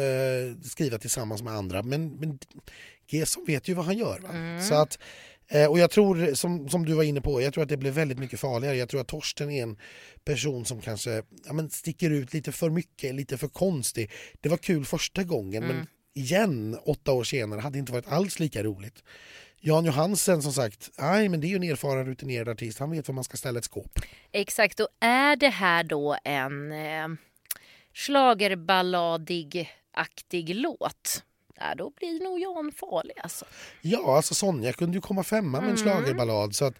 skriva 0.65 0.99
tillsammans 0.99 1.43
med 1.43 1.53
andra. 1.53 1.83
Men, 1.83 2.09
men 2.09 2.39
Gesson 3.09 3.45
vet 3.47 3.69
ju 3.69 3.75
vad 3.75 3.85
han 3.85 3.99
gör. 3.99 4.19
Va? 4.19 4.63
Så 4.69 4.75
att, 4.75 4.99
och 5.69 5.79
jag 5.79 5.91
tror, 5.91 6.35
som, 6.35 6.69
som 6.69 6.85
du 6.85 6.95
var 6.95 7.03
inne 7.03 7.21
på, 7.21 7.43
jag 7.43 7.55
tror 7.55 7.63
att 7.63 7.69
det 7.69 7.77
blir 7.77 7.91
väldigt 7.91 8.19
mycket 8.19 8.41
farligare. 8.41 8.77
Jag 8.77 8.89
tror 8.89 9.01
att 9.01 9.09
Torsten 9.09 9.51
är 9.51 9.63
en 9.63 9.79
person 10.25 10.65
som 10.65 10.81
kanske 10.81 11.23
ja, 11.47 11.53
men 11.53 11.71
sticker 11.71 12.11
ut 12.11 12.33
lite 12.33 12.53
för 12.53 12.71
mycket, 12.71 13.15
lite 13.15 13.39
för 13.39 13.49
konstig. 13.49 14.11
Det 14.41 14.49
var 14.49 14.57
kul 14.57 14.85
första 14.85 15.25
gången, 15.25 15.67
men 15.67 15.87
igen, 16.15 16.79
åtta 16.85 17.13
år 17.13 17.25
senare, 17.25 17.61
hade 17.61 17.79
inte 17.79 17.93
varit 17.93 18.09
alls 18.09 18.41
lika 18.41 18.63
roligt. 18.63 19.03
Jan 19.61 19.85
Johansen 19.85 20.43
som 20.43 20.53
sagt, 20.53 20.91
nej 20.99 21.29
men 21.29 21.41
det 21.41 21.47
är 21.47 21.49
ju 21.49 21.57
en 21.57 21.63
erfaren 21.63 22.07
rutinerad 22.07 22.49
artist, 22.49 22.79
han 22.79 22.91
vet 22.91 23.09
var 23.09 23.15
man 23.15 23.25
ska 23.25 23.37
ställa 23.37 23.59
ett 23.59 23.65
skåp. 23.65 24.01
Exakt, 24.33 24.81
och 24.81 24.89
är 25.01 25.37
det 25.37 25.49
här 25.49 25.85
då 25.85 26.17
en 26.25 26.73
eh, 26.73 27.09
schlagerballadig-aktig 27.95 30.55
låt? 30.55 31.23
Ja, 31.59 31.75
då 31.75 31.91
blir 31.91 32.25
nog 32.25 32.41
Jan 32.41 32.73
farlig 32.77 33.15
alltså. 33.23 33.45
Ja, 33.83 34.17
alltså 34.17 34.35
Sonja 34.35 34.73
kunde 34.73 34.97
ju 34.97 35.01
komma 35.01 35.25
femma 35.25 35.61
med 35.61 35.71
en 35.71 35.77
schlagerballad 35.77 36.55
så 36.55 36.65
att 36.65 36.75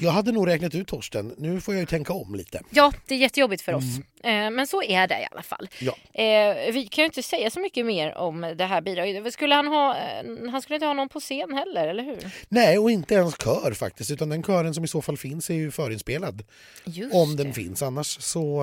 jag 0.00 0.10
hade 0.10 0.32
nog 0.32 0.46
räknat 0.48 0.74
ut 0.74 0.88
Torsten. 0.88 1.34
Nu 1.38 1.60
får 1.60 1.74
jag 1.74 1.80
ju 1.80 1.86
tänka 1.86 2.12
om 2.12 2.34
lite. 2.34 2.60
Ja, 2.70 2.92
det 3.06 3.14
är 3.14 3.18
jättejobbigt 3.18 3.62
för 3.62 3.72
oss. 3.72 3.84
Eh, 4.22 4.50
men 4.50 4.66
så 4.66 4.82
är 4.82 5.06
det 5.08 5.20
i 5.20 5.26
alla 5.30 5.42
fall. 5.42 5.68
Ja. 5.80 6.22
Eh, 6.22 6.72
vi 6.72 6.86
kan 6.90 7.02
ju 7.02 7.06
inte 7.06 7.22
säga 7.22 7.50
så 7.50 7.60
mycket 7.60 7.86
mer 7.86 8.14
om 8.14 8.54
det 8.56 8.64
här 8.64 8.80
bidraget. 8.80 9.32
Skulle 9.32 9.54
han 9.54 9.66
ha, 9.66 9.96
eh, 9.96 10.50
han 10.50 10.62
skulle 10.62 10.76
inte 10.76 10.86
ha 10.86 10.94
någon 10.94 11.08
på 11.08 11.20
scen 11.20 11.54
heller, 11.54 11.88
eller 11.88 12.02
hur? 12.02 12.32
Nej, 12.48 12.78
och 12.78 12.90
inte 12.90 13.14
ens 13.14 13.34
kör 13.42 13.72
faktiskt, 13.72 14.10
utan 14.10 14.28
den 14.28 14.42
kören 14.42 14.74
som 14.74 14.84
i 14.84 14.88
så 14.88 15.02
fall 15.02 15.16
finns 15.16 15.50
är 15.50 15.54
ju 15.54 15.70
förinspelad. 15.70 16.42
Just 16.84 17.14
Om 17.14 17.36
det. 17.36 17.44
den 17.44 17.52
finns, 17.52 17.82
annars 17.82 18.20
så... 18.20 18.62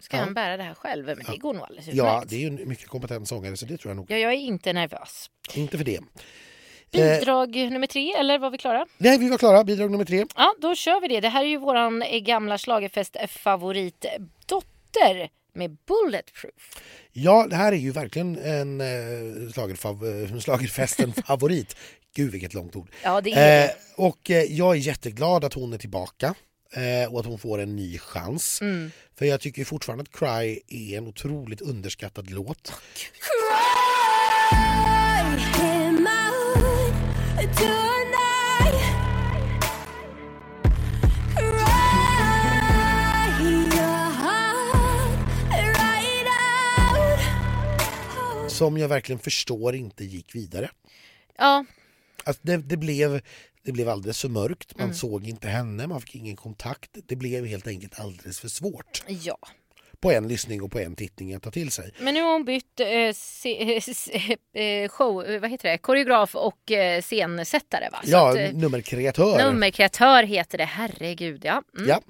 Ska 0.00 0.16
Ja. 0.16 0.22
han 0.24 0.34
bära 0.34 0.56
det 0.56 0.62
här 0.62 0.74
själv? 0.74 1.06
Men 1.06 1.18
det 1.30 1.36
går 1.36 1.54
nog 1.54 1.62
alldeles 1.62 1.86
Ja, 1.86 1.92
utmärkt. 1.92 2.30
det 2.30 2.36
är 2.36 2.40
ju 2.40 2.46
en 2.46 2.68
mycket 2.68 2.86
kompetent 2.88 3.28
sångare 3.28 3.56
så 3.56 3.66
det 3.66 3.76
tror 3.76 3.90
jag 3.90 3.96
nog. 3.96 4.10
Ja, 4.10 4.16
jag 4.16 4.32
är 4.32 4.36
inte 4.36 4.72
nervös. 4.72 5.30
Inte 5.54 5.78
för 5.78 5.84
det. 5.84 6.00
Bidrag 6.92 7.56
nummer 7.56 7.86
tre, 7.86 8.12
eller 8.14 8.38
var 8.38 8.50
vi 8.50 8.58
klara? 8.58 8.86
Nej, 8.98 9.18
vi 9.18 9.28
var 9.28 9.38
klara. 9.38 9.64
Bidrag 9.64 9.90
nummer 9.90 10.04
tre. 10.04 10.26
Ja, 10.36 10.54
då 10.60 10.74
kör 10.74 11.00
vi 11.00 11.08
det. 11.08 11.20
Det 11.20 11.28
här 11.28 11.44
är 11.44 11.48
ju 11.48 11.56
våran 11.56 12.02
eh, 12.02 12.18
gamla 12.20 12.58
schlagerfest-favorit 12.58 14.04
eh, 14.04 14.10
Dotter 14.46 15.28
med 15.52 15.76
Bulletproof. 15.86 16.82
Ja, 17.12 17.46
det 17.50 17.56
här 17.56 17.72
är 17.72 17.76
ju 17.76 17.90
verkligen 17.90 18.38
en 18.38 18.80
uh, 18.80 19.50
schlagerfesten-favorit. 20.40 21.76
Gud, 22.14 22.32
vilket 22.32 22.54
långt 22.54 22.76
ord. 22.76 22.90
Ja, 23.02 23.20
det 23.20 23.32
är 23.32 23.64
Eh, 23.64 23.70
och 23.96 24.30
eh, 24.30 24.42
jag 24.42 24.70
är 24.76 24.78
jätteglad 24.80 25.44
att 25.44 25.54
hon 25.54 25.72
är 25.72 25.78
tillbaka 25.78 26.34
eh, 26.72 27.12
och 27.12 27.20
att 27.20 27.26
hon 27.26 27.38
får 27.38 27.58
en 27.58 27.76
ny 27.76 27.98
chans. 27.98 28.60
Mm. 28.60 28.90
För 29.14 29.24
jag 29.24 29.40
tycker 29.40 29.64
fortfarande 29.64 30.02
att 30.02 30.12
Cry 30.12 30.60
är 30.68 30.98
en 30.98 31.06
otroligt 31.06 31.60
underskattad 31.60 32.30
låt. 32.30 32.72
som 48.58 48.78
jag 48.78 48.88
verkligen 48.88 49.18
förstår 49.18 49.74
inte 49.74 50.04
gick 50.04 50.34
vidare. 50.34 50.70
Ja, 51.36 51.64
Alltså 52.28 52.42
det, 52.44 52.56
det, 52.56 52.76
blev, 52.76 53.20
det 53.64 53.72
blev 53.72 53.88
alldeles 53.88 54.20
för 54.20 54.28
mörkt, 54.28 54.74
Mm. 54.74 54.86
man 54.86 54.94
såg 54.94 55.28
inte 55.28 55.48
henne, 55.48 55.86
man 55.86 56.00
fick 56.00 56.14
ingen 56.14 56.36
kontakt. 56.36 56.90
Det 57.08 57.16
blev 57.16 57.46
helt 57.46 57.66
enkelt 57.66 58.00
alldeles 58.00 58.40
för 58.40 58.48
svårt 58.48 59.02
ja. 59.08 59.38
på 60.00 60.12
en 60.12 60.28
lyssning 60.28 60.62
och 60.62 60.70
på 60.72 60.78
en 60.78 60.96
tittning 60.96 61.34
att 61.34 61.42
ta 61.42 61.50
till 61.50 61.70
sig. 61.70 61.90
Men 62.00 62.14
nu 62.14 62.22
har 62.22 62.32
hon 62.32 62.44
bytt 62.44 62.80
eh, 62.80 62.86
se, 63.14 63.80
eh, 64.52 64.88
show, 64.88 65.24
eh, 65.26 65.40
vad 65.40 65.50
heter 65.50 65.68
det? 65.70 65.78
koreograf 65.78 66.34
och 66.34 66.70
eh, 66.72 67.02
scensättare 67.02 67.88
va? 67.92 68.00
Så 68.04 68.10
Ja, 68.10 68.30
att, 68.30 68.36
eh, 68.36 68.52
nummerkreatör. 68.52 69.38
nummerkreatör 69.44 70.22
heter 70.22 70.58
det, 70.58 70.64
herregud 70.64 71.40
ja. 71.44 71.62
Mm. 71.78 71.88
Ja. 71.88 72.00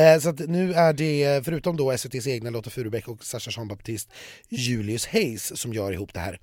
Eh, 0.00 0.20
så 0.20 0.32
nu 0.32 0.72
är 0.74 0.92
det, 0.92 1.44
förutom 1.44 1.76
då 1.76 1.90
SVTs 1.92 2.26
egna 2.26 2.50
Lotta 2.50 2.70
Furubäck 2.70 3.08
och 3.08 3.24
Sasha 3.24 3.50
Jean-Baptiste, 3.50 4.12
Julius 4.48 5.06
Hayes 5.06 5.60
som 5.60 5.72
gör 5.72 5.92
ihop 5.92 6.12
det 6.14 6.20
här 6.20 6.32
eh, 6.32 6.38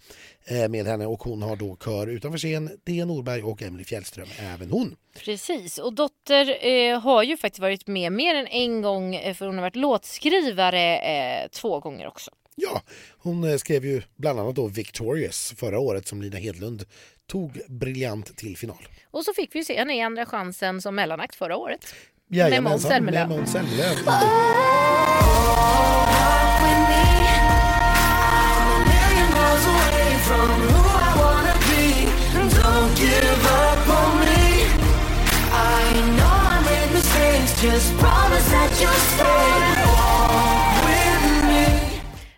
med 0.70 0.86
henne 0.86 1.06
och 1.06 1.24
hon 1.24 1.42
har 1.42 1.56
då 1.56 1.78
kör 1.86 2.08
utanför 2.08 2.38
scen, 2.38 2.70
Dea 2.84 3.06
Norberg 3.06 3.44
och 3.44 3.62
Emily 3.62 3.84
Fjällström, 3.84 4.28
även 4.40 4.72
hon. 4.72 4.96
Precis, 5.20 5.78
och 5.78 5.94
Dotter 5.94 6.66
eh, 6.66 7.00
har 7.00 7.24
ju 7.24 7.38
faktiskt 7.38 7.60
varit 7.60 7.88
med 7.88 8.12
mer 8.12 8.36
än 8.36 8.48
en 8.48 8.82
gång 8.82 9.16
eh, 9.16 9.34
för 9.34 9.46
hon 9.46 9.56
har 9.56 9.62
varit 9.62 9.76
låtskrivare 9.76 10.98
eh, 10.98 11.48
två 11.50 11.80
gånger 11.80 12.08
också. 12.08 12.32
Ja, 12.56 12.82
hon 13.18 13.44
eh, 13.44 13.58
skrev 13.58 13.86
ju 13.86 14.02
bland 14.16 14.40
annat 14.40 14.56
då 14.56 14.68
Victorious 14.68 15.54
förra 15.58 15.80
året 15.80 16.08
som 16.08 16.22
Lina 16.22 16.38
Hedlund 16.38 16.86
tog 17.28 17.62
briljant 17.68 18.38
till 18.38 18.58
final. 18.58 18.88
Och 19.12 19.26
så 19.26 19.34
fick 19.34 19.56
vi 19.56 19.64
se 19.64 19.78
henne 19.78 19.98
i 19.98 20.02
Andra 20.02 20.26
chansen 20.26 20.82
som 20.82 20.96
mellanakt 20.96 21.36
förra 21.36 21.58
året. 21.58 21.96
Jajamensan. 22.28 23.06
Med 23.06 23.30
Måns 23.30 23.52
Zelmerlöw. 23.52 23.96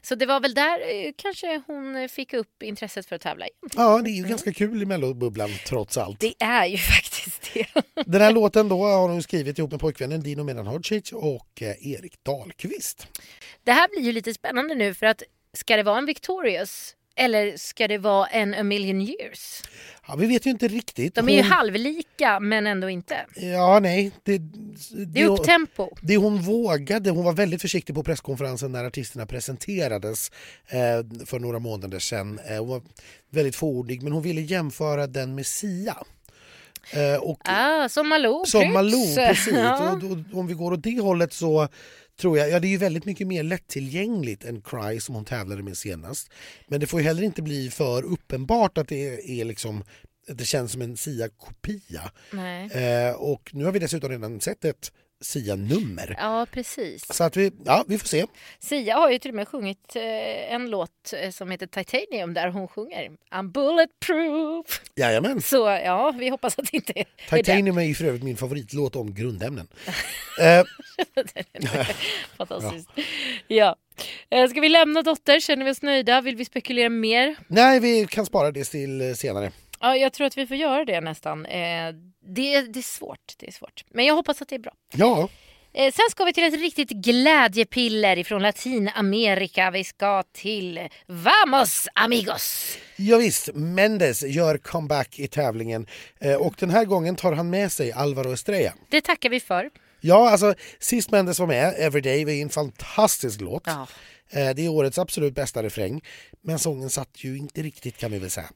Så 0.02 0.16
det 0.16 0.26
var 0.26 0.40
väl 0.40 0.54
där 0.54 0.80
eh, 0.80 1.12
kanske 1.16 1.62
hon 1.68 2.10
fick 2.10 2.34
upp 2.34 2.64
intresset 2.64 3.06
för 3.06 3.16
att 3.16 3.22
tävla 3.22 3.46
igen. 3.46 3.70
Ja, 3.76 4.02
det 4.02 4.10
är 4.10 4.14
ju 4.14 4.24
ganska 4.24 4.54
kul 4.54 4.82
i 4.82 4.86
mellobubblan 4.86 5.50
trots 5.68 5.98
allt. 5.98 6.20
Det 6.20 6.34
är 6.40 6.66
ju 6.66 6.78
faktiskt 6.94 7.54
det. 7.54 7.68
Den 8.06 8.22
här 8.22 8.32
låten 8.32 8.70
då 8.70 8.84
har 8.86 9.10
hon 9.10 9.24
skrivit 9.24 9.60
ihop 9.60 9.72
med 9.72 9.80
pojkvännen 9.80 10.22
Dino 10.22 10.44
Medan-Hodzic 10.44 11.12
och 11.14 11.62
eh, 11.62 11.88
Erik 11.88 12.24
Dahlqvist. 12.24 13.08
Det 13.64 13.72
här 13.72 13.88
blir 13.90 14.02
ju 14.02 14.12
lite 14.12 14.34
spännande 14.34 14.76
nu 14.76 14.94
för 14.94 15.06
att 15.06 15.24
ska 15.54 15.76
det 15.76 15.84
vara 15.84 15.98
en 15.98 16.06
Victorious 16.06 16.96
eller 17.16 17.58
ska 17.58 17.88
det 17.88 17.98
vara 17.98 18.28
en 18.28 18.54
A 18.54 18.64
million 18.64 19.02
years? 19.02 19.62
Ja, 20.08 20.16
vi 20.16 20.28
vet 20.28 20.46
ju 20.46 20.50
inte 20.50 20.68
riktigt. 20.68 21.16
De 21.16 21.30
är 21.30 21.34
ju 21.34 21.42
Hon- 21.42 21.52
halvlika 21.52 22.40
men 22.40 22.68
ändå 22.68 22.90
inte. 22.90 23.16
Ja, 23.36 23.80
nej. 23.80 24.12
Det, 24.24 24.38
Det 25.08 25.22
är 25.22 25.28
upptempo. 25.28 25.90
Det 26.02 26.18
hon 26.18 26.42
vågade, 26.42 27.10
hon 27.10 27.24
var 27.26 27.34
väldigt 27.34 27.62
försiktig 27.62 27.96
på 27.96 28.04
presskonferensen 28.04 28.72
när 28.72 28.86
artisterna 28.86 29.26
presenterades 29.26 30.32
eh, 30.68 31.26
för 31.26 31.40
några 31.40 31.60
månader 31.60 32.00
sedan. 32.00 32.40
Eh, 32.50 32.58
hon 32.60 32.68
var 32.70 32.82
väldigt 33.30 33.56
fåordig 33.56 34.04
men 34.04 34.14
hon 34.14 34.22
ville 34.24 34.42
jämföra 34.42 35.08
den 35.08 35.36
med 35.36 35.46
Sia. 35.46 35.98
Eh, 36.94 37.16
och 37.24 37.40
Ah, 37.46 37.90
som 37.90 38.10
Malou. 38.10 38.46
som. 38.46 38.74
Malou, 38.74 39.16
precis. 39.16 39.48
Ja. 39.54 39.92
Och, 39.92 40.04
och, 40.04 40.40
om 40.40 40.48
vi 40.48 40.54
går 40.54 40.72
åt 40.74 40.84
det 40.84 41.00
hållet 41.02 41.34
så 41.34 41.68
tror 42.20 42.38
jag, 42.38 42.50
ja 42.50 42.60
det 42.60 42.68
är 42.68 42.70
ju 42.70 42.78
väldigt 42.78 43.06
mycket 43.06 43.28
mer 43.28 43.44
lättillgängligt 43.44 44.44
än 44.44 44.62
Cry 44.62 45.00
som 45.00 45.16
hon 45.16 45.26
tävlade 45.26 45.64
med 45.64 45.78
senast. 45.78 46.30
Men 46.68 46.80
det 46.80 46.88
får 46.88 47.00
ju 47.00 47.06
heller 47.08 47.24
inte 47.24 47.42
bli 47.42 47.70
för 47.70 48.04
uppenbart 48.04 48.78
att 48.78 48.88
det 48.88 49.40
är, 49.42 49.46
liksom 49.46 49.84
det 50.28 50.46
känns 50.46 50.72
som 50.72 50.82
en 50.82 50.98
Sia-kopia. 50.98 52.12
Eh, 52.72 53.16
och 53.16 53.50
nu 53.54 53.66
har 53.66 53.72
vi 53.72 53.80
dessutom 53.80 54.10
redan 54.10 54.42
sett 54.42 54.66
ett 54.66 54.92
Sia-nummer. 55.24 56.16
Ja, 56.20 56.46
precis. 56.52 57.06
Så 57.14 57.24
att 57.24 57.38
vi, 57.38 57.52
ja, 57.66 57.86
vi 57.88 57.98
får 57.98 58.08
se. 58.08 58.26
Sia 58.60 58.96
har 58.96 59.12
ju 59.12 59.20
till 59.20 59.32
och 59.32 59.36
med 59.36 59.48
sjungit 59.48 59.96
eh, 59.96 60.54
en 60.54 60.70
låt 60.70 61.14
eh, 61.22 61.32
som 61.32 61.52
heter 61.52 61.68
Titanium 61.68 62.34
där 62.34 62.48
hon 62.48 62.68
sjunger 62.68 63.12
I'm 63.32 63.52
bulletproof. 63.52 64.82
Jajamän. 64.96 65.42
Så 65.42 65.58
ja, 65.86 66.12
vi 66.20 66.30
hoppas 66.30 66.60
att 66.60 66.66
det 66.72 66.78
inte 66.78 66.94
är. 66.96 67.06
Titanium 67.38 67.78
är 67.78 67.82
ju 67.84 67.96
för 67.96 68.06
övrigt 68.06 68.24
min 68.24 68.38
favoritlåt 68.38 68.96
om 68.96 69.14
grundämnen. 69.14 69.68
eh, 70.42 70.64
Fantastiskt. 72.38 72.90
Ja. 73.48 73.76
Eh, 74.30 74.50
Ska 74.50 74.62
vi 74.62 74.70
lämna 74.70 75.02
Dotter? 75.02 75.40
Känner 75.40 75.66
vi 75.66 75.72
oss 75.72 75.82
nöjda? 75.82 76.22
Vill 76.22 76.36
vi 76.36 76.46
spekulera 76.46 76.90
mer? 76.90 77.36
nej, 77.48 77.80
vi 77.80 78.08
kan 78.08 78.26
spara 78.26 78.52
det 78.52 78.64
till 78.64 79.16
senare. 79.18 79.52
Ja, 79.84 79.96
jag 79.98 80.14
tror 80.14 80.28
att 80.28 80.38
vi 80.38 80.48
får 80.48 80.58
göra 80.58 80.86
det 80.86 81.02
nästan. 81.02 81.46
Eh, 81.46 81.94
Det, 82.36 82.62
det 82.62 82.80
är 82.80 82.82
svårt. 82.82 83.34
Det 83.38 83.48
är 83.48 83.52
svårt. 83.52 83.84
Men 83.92 84.06
jag 84.06 84.16
hoppas 84.16 84.42
att 84.42 84.48
det 84.50 84.56
är 84.56 84.60
bra. 84.60 84.74
Ja, 84.96 85.30
Eh, 85.76 85.92
Sen 85.94 86.06
ska 86.12 86.26
vi 86.26 86.34
till 86.34 86.44
ett 86.44 86.60
riktigt 86.60 86.90
glädjepiller 86.90 88.18
ifrån 88.18 88.42
Latinamerika. 88.42 89.72
Vi 89.72 89.84
ska 89.84 90.24
till 90.32 90.80
Vamos 91.08 91.88
amigos! 91.94 92.78
Ja, 92.96 93.18
visst, 93.18 93.50
Mendes 93.54 94.24
gör 94.24 94.58
comeback 94.58 95.20
i 95.20 95.28
tävlingen 95.28 95.88
eh, 96.20 96.34
och 96.36 96.56
den 96.60 96.70
här 96.70 96.86
gången 96.86 97.16
tar 97.16 97.32
han 97.34 97.50
med 97.50 97.72
sig 97.72 97.92
Alvaro 97.92 98.32
Estrella. 98.34 98.74
Det 98.90 99.02
tackar 99.02 99.30
vi 99.30 99.40
för. 99.40 99.70
Ja, 100.02 100.30
alltså 100.30 100.54
sist 100.80 101.12
Mendes 101.12 101.40
var 101.40 101.48
med, 101.48 101.74
Everyday, 101.78 102.26
var 102.26 102.32
en 102.32 102.50
fantastisk 102.50 103.42
låt. 103.42 103.64
Ja. 103.66 103.88
Eh, 104.30 104.50
det 104.56 104.66
är 104.66 104.70
årets 104.70 104.98
absolut 104.98 105.36
bästa 105.36 105.64
refräng. 105.64 106.02
Men 106.42 106.60
sången 106.60 106.90
satt 106.90 107.24
ju 107.24 107.38
inte 107.38 107.62
riktigt 107.62 107.98
kan 107.98 108.12
vi 108.12 108.20
väl 108.20 108.30
säga. 108.32 108.50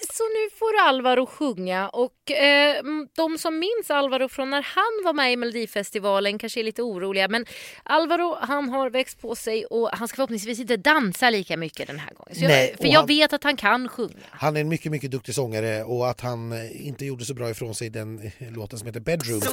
Nej, 0.00 0.08
så 0.16 0.22
nu 0.22 0.56
får 0.58 0.88
Alvaro 0.88 1.26
sjunga 1.26 1.88
och 1.88 2.30
eh, 2.30 2.76
de 3.16 3.38
som 3.38 3.58
minns 3.58 3.90
Alvaro 3.90 4.28
från 4.28 4.50
när 4.50 4.62
han 4.62 5.04
var 5.04 5.12
med 5.12 5.32
i 5.32 5.36
Melodifestivalen 5.36 6.38
kanske 6.38 6.60
är 6.60 6.64
lite 6.64 6.82
oroliga 6.82 7.28
men 7.28 7.46
Alvaro 7.82 8.36
han 8.40 8.68
har 8.68 8.90
växt 8.90 9.20
på 9.20 9.34
sig 9.36 9.64
och 9.66 9.90
han 9.92 10.08
ska 10.08 10.16
förhoppningsvis 10.16 10.60
inte 10.60 10.76
dansa 10.76 11.30
lika 11.30 11.56
mycket 11.56 11.86
den 11.86 11.98
här 11.98 12.14
gången. 12.14 12.34
Så 12.34 12.40
Nej, 12.40 12.66
jag, 12.66 12.72
och 12.74 12.78
för 12.82 12.88
jag 12.88 12.98
han- 12.98 13.06
vet 13.06 13.32
att 13.32 13.44
han 13.44 13.56
kan 13.56 13.88
sjunga. 13.88 14.14
Han 14.30 14.56
är 14.56 14.60
en 14.60 14.68
mycket, 14.68 14.92
mycket 14.92 15.10
duktig 15.10 15.34
sångare 15.34 15.82
och 15.84 16.10
att 16.10 16.20
han 16.20 16.52
eh, 16.52 16.86
inte 16.86 17.04
gjorde 17.04 17.24
så 17.24 17.34
bra 17.34 17.50
ifrån 17.50 17.74
sig 17.74 17.86
i 17.86 17.90
den 17.90 18.18
eh, 18.38 18.52
låten 18.52 18.78
som 18.78 18.86
heter 18.86 19.00
Bedroom. 19.00 19.40
So 19.40 19.50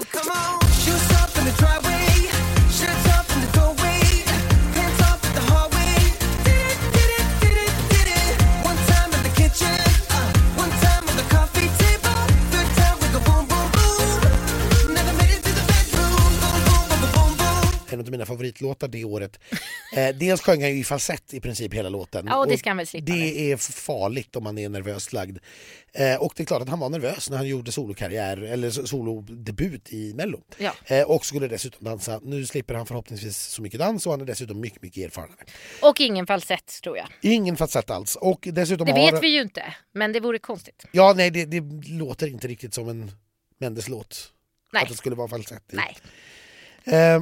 En 17.99 18.05
av 18.05 18.11
mina 18.11 18.25
favoritlåtar 18.25 18.87
det 18.87 19.03
året. 19.03 19.39
Eh, 19.95 20.15
dels 20.15 20.41
sjöng 20.41 20.61
han 20.61 20.71
ju 20.71 20.79
i 20.79 20.83
falsett 20.83 21.33
i 21.33 21.39
princip 21.39 21.73
hela 21.73 21.89
låten. 21.89 22.25
Ja, 22.27 22.37
och 22.37 22.47
det 22.47 22.57
ska 22.57 22.69
han 22.69 22.77
väl 22.77 22.87
slippa 22.87 23.11
Det 23.13 23.51
är 23.51 23.57
farligt 23.57 24.35
om 24.35 24.43
man 24.43 24.57
är 24.57 24.69
nervöst 24.69 25.13
lagd. 25.13 25.37
Eh, 25.93 26.15
och 26.15 26.33
det 26.35 26.43
är 26.43 26.45
klart 26.45 26.61
att 26.61 26.69
han 26.69 26.79
var 26.79 26.89
nervös 26.89 27.29
när 27.29 27.37
han 27.37 27.47
gjorde 27.47 27.71
solokarriär 27.71 28.37
eller 28.37 28.69
so- 28.69 28.85
solodebut 28.85 29.93
i 29.93 30.13
Mello. 30.13 30.41
Ja. 30.57 30.73
Eh, 30.85 31.03
och 31.03 31.25
skulle 31.25 31.47
dessutom 31.47 31.85
dansa. 31.85 32.19
Nu 32.23 32.45
slipper 32.45 32.73
han 32.73 32.85
förhoppningsvis 32.85 33.37
så 33.37 33.61
mycket 33.61 33.79
dans 33.79 34.05
och 34.05 34.11
han 34.11 34.21
är 34.21 34.25
dessutom 34.25 34.59
mycket, 34.59 34.81
mycket 34.81 35.05
erfarenare. 35.05 35.39
Och 35.81 36.01
ingen 36.01 36.27
falsett 36.27 36.81
tror 36.83 36.97
jag. 36.97 37.07
Ingen 37.21 37.57
falsett 37.57 37.89
alls. 37.89 38.15
Och 38.15 38.47
dessutom 38.51 38.85
Det 38.87 38.91
har... 38.93 39.11
vet 39.11 39.23
vi 39.23 39.27
ju 39.27 39.41
inte 39.41 39.75
men 39.93 40.11
det 40.11 40.19
vore 40.19 40.39
konstigt. 40.39 40.85
Ja, 40.91 41.13
nej, 41.17 41.31
det, 41.31 41.45
det 41.45 41.89
låter 41.89 42.27
inte 42.27 42.47
riktigt 42.47 42.73
som 42.73 42.89
en 42.89 43.11
Mendes-låt. 43.59 44.33
Nej. 44.73 44.83
Att 44.83 44.89
det 44.89 44.95
skulle 44.95 45.15
vara 45.15 45.27
falsett. 45.27 45.63
Nej. 45.71 45.97
Eh, 46.83 47.21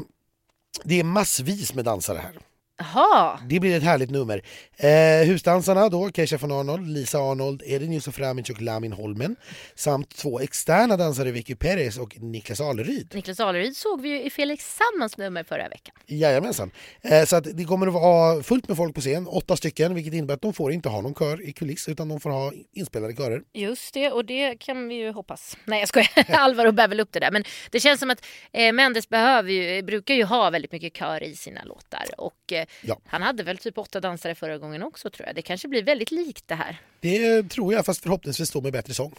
det 0.84 1.00
är 1.00 1.04
massvis 1.04 1.74
med 1.74 1.86
dansare 1.86 2.18
här. 2.18 2.40
Jaha. 2.78 3.40
Det 3.50 3.60
blir 3.60 3.78
ett 3.78 3.84
härligt 3.84 4.10
nummer. 4.10 4.42
Eh, 4.78 5.28
husdansarna 5.28 5.90
då, 5.90 6.12
Keisha 6.12 6.38
von 6.38 6.52
Arnold, 6.52 6.88
Lisa 6.88 7.20
Arnold, 7.20 7.64
Edin 7.66 7.94
Yusuf 7.94 8.20
Ramic 8.20 8.50
och 8.50 8.62
Lamin 8.62 8.92
Holmen 8.92 9.36
samt 9.76 10.10
två 10.10 10.40
externa 10.40 10.98
dansare, 10.98 11.32
Vicky 11.32 11.56
Perez 11.56 11.98
och 11.98 12.18
Niklas 12.22 12.62
Aleryd. 12.62 13.12
Niklas 13.14 13.40
Aleryd 13.40 13.78
såg 13.78 14.02
vi 14.02 14.10
ju 14.10 14.24
i 14.24 14.30
Felix 14.30 14.78
Sandmans 14.78 15.18
nummer 15.18 15.44
förra 15.44 15.70
veckan. 15.70 15.96
Jajamensan. 16.06 16.72
Eh, 17.02 17.26
så 17.26 17.36
att 17.36 17.58
det 17.58 17.64
kommer 17.64 17.88
att 17.88 17.94
vara 17.94 18.44
fullt 18.44 18.68
med 18.68 18.78
folk 18.78 18.96
på 18.96 19.02
scen, 19.02 19.28
åtta 19.28 19.58
stycken, 19.58 19.96
vilket 19.96 20.14
innebär 20.14 20.34
att 20.34 20.42
de 20.42 20.54
får 20.54 20.72
inte 20.72 20.90
ha 20.90 21.02
någon 21.02 21.14
kör 21.16 21.50
i 21.50 21.54
kuliss 21.54 21.90
utan 21.90 22.10
de 22.10 22.20
får 22.20 22.30
ha 22.30 22.52
inspelade 22.74 23.14
körer. 23.16 23.42
Just 23.54 23.94
det, 23.94 24.12
och 24.12 24.26
det 24.26 24.56
kan 24.60 24.88
vi 24.88 24.96
ju 24.96 25.12
hoppas. 25.12 25.58
Nej 25.66 25.80
jag 25.80 25.90
skojar, 25.90 26.10
Alvaro 26.30 26.72
bär 26.72 26.88
väl 26.88 27.00
upp 27.00 27.12
det 27.12 27.20
där. 27.20 27.32
Men 27.32 27.44
det 27.72 27.80
känns 27.80 28.00
som 28.00 28.10
att 28.10 28.26
eh, 28.52 28.74
Mendes 28.74 29.10
behöver 29.10 29.52
ju, 29.52 29.84
brukar 29.84 30.14
ju 30.14 30.24
ha 30.24 30.50
väldigt 30.50 30.72
mycket 30.72 30.98
kör 30.98 31.24
i 31.24 31.36
sina 31.36 31.64
låtar. 31.64 32.06
Och 32.18 32.54
eh, 32.54 32.65
Ja. 32.82 33.00
han 33.06 33.22
hade 33.22 33.44
väl 33.44 33.58
typ 33.58 33.78
åtta 33.78 34.00
dansare 34.00 34.36
förra 34.36 34.58
gången 34.58 34.84
också 34.84 35.10
tror 35.10 35.28
jag. 35.28 35.36
Det 35.36 35.42
kanske 35.42 35.68
blir 35.68 35.84
väldigt 35.84 36.12
likt 36.12 36.48
det 36.48 36.56
här. 36.56 36.78
Det 37.00 37.44
tror 37.50 37.74
jag, 37.74 37.86
fast 37.86 38.04
förhoppningsvis 38.04 38.52
då 38.52 38.62
med 38.62 38.74
bättre 38.74 38.94
sång. 38.94 39.16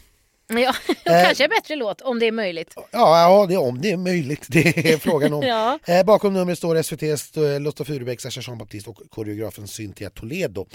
Ja, 0.49 0.73
kanske 1.05 1.43
en 1.43 1.49
bättre 1.49 1.75
låt 1.75 2.01
om 2.01 2.19
det 2.19 2.25
är 2.27 2.31
möjligt. 2.31 2.73
Ja, 2.75 2.85
ja 2.91 3.45
det, 3.49 3.57
om 3.57 3.81
det 3.81 3.91
är 3.91 3.97
möjligt. 3.97 4.45
Det 4.49 4.91
är 4.93 4.97
frågan 4.97 5.33
om. 5.33 5.43
Ja. 5.47 5.79
eh, 5.87 6.05
bakom 6.05 6.33
numret 6.33 6.57
står 6.57 6.75
SVTs 6.75 7.37
eh, 7.37 7.59
Lotta 7.59 7.85
Furubäck, 7.85 8.21
Sasha 8.21 8.41
Jean 8.47 8.57
Baptiste 8.57 8.89
och 8.89 9.01
koreografen 9.09 9.67
Cynthia 9.67 10.09
Toledo. 10.09 10.65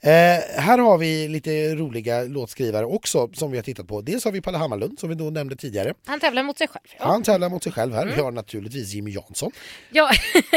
Eh, 0.00 0.10
här 0.56 0.78
har 0.78 0.98
vi 0.98 1.28
lite 1.28 1.74
roliga 1.74 2.22
låtskrivare 2.22 2.84
också 2.86 3.28
som 3.34 3.50
vi 3.50 3.58
har 3.58 3.62
tittat 3.62 3.88
på. 3.88 4.00
Dels 4.00 4.24
har 4.24 4.32
vi 4.32 4.40
Palle 4.40 4.58
Hammarlund 4.58 4.98
som 5.00 5.08
vi 5.08 5.14
då 5.14 5.24
nämnde 5.30 5.56
tidigare. 5.56 5.94
Han 6.06 6.20
tävlar 6.20 6.42
mot 6.42 6.58
sig 6.58 6.68
själv. 6.68 6.84
Ja, 6.98 7.06
Han 7.06 7.22
tävlar 7.22 7.48
mot 7.48 7.62
sig 7.62 7.72
själv 7.72 7.92
Mm. 7.92 8.08
här. 8.08 8.16
Vi 8.16 8.22
har 8.22 8.30
naturligtvis 8.32 8.92
Jimmy 8.94 9.10
Jansson. 9.10 9.50
ja 9.90 10.10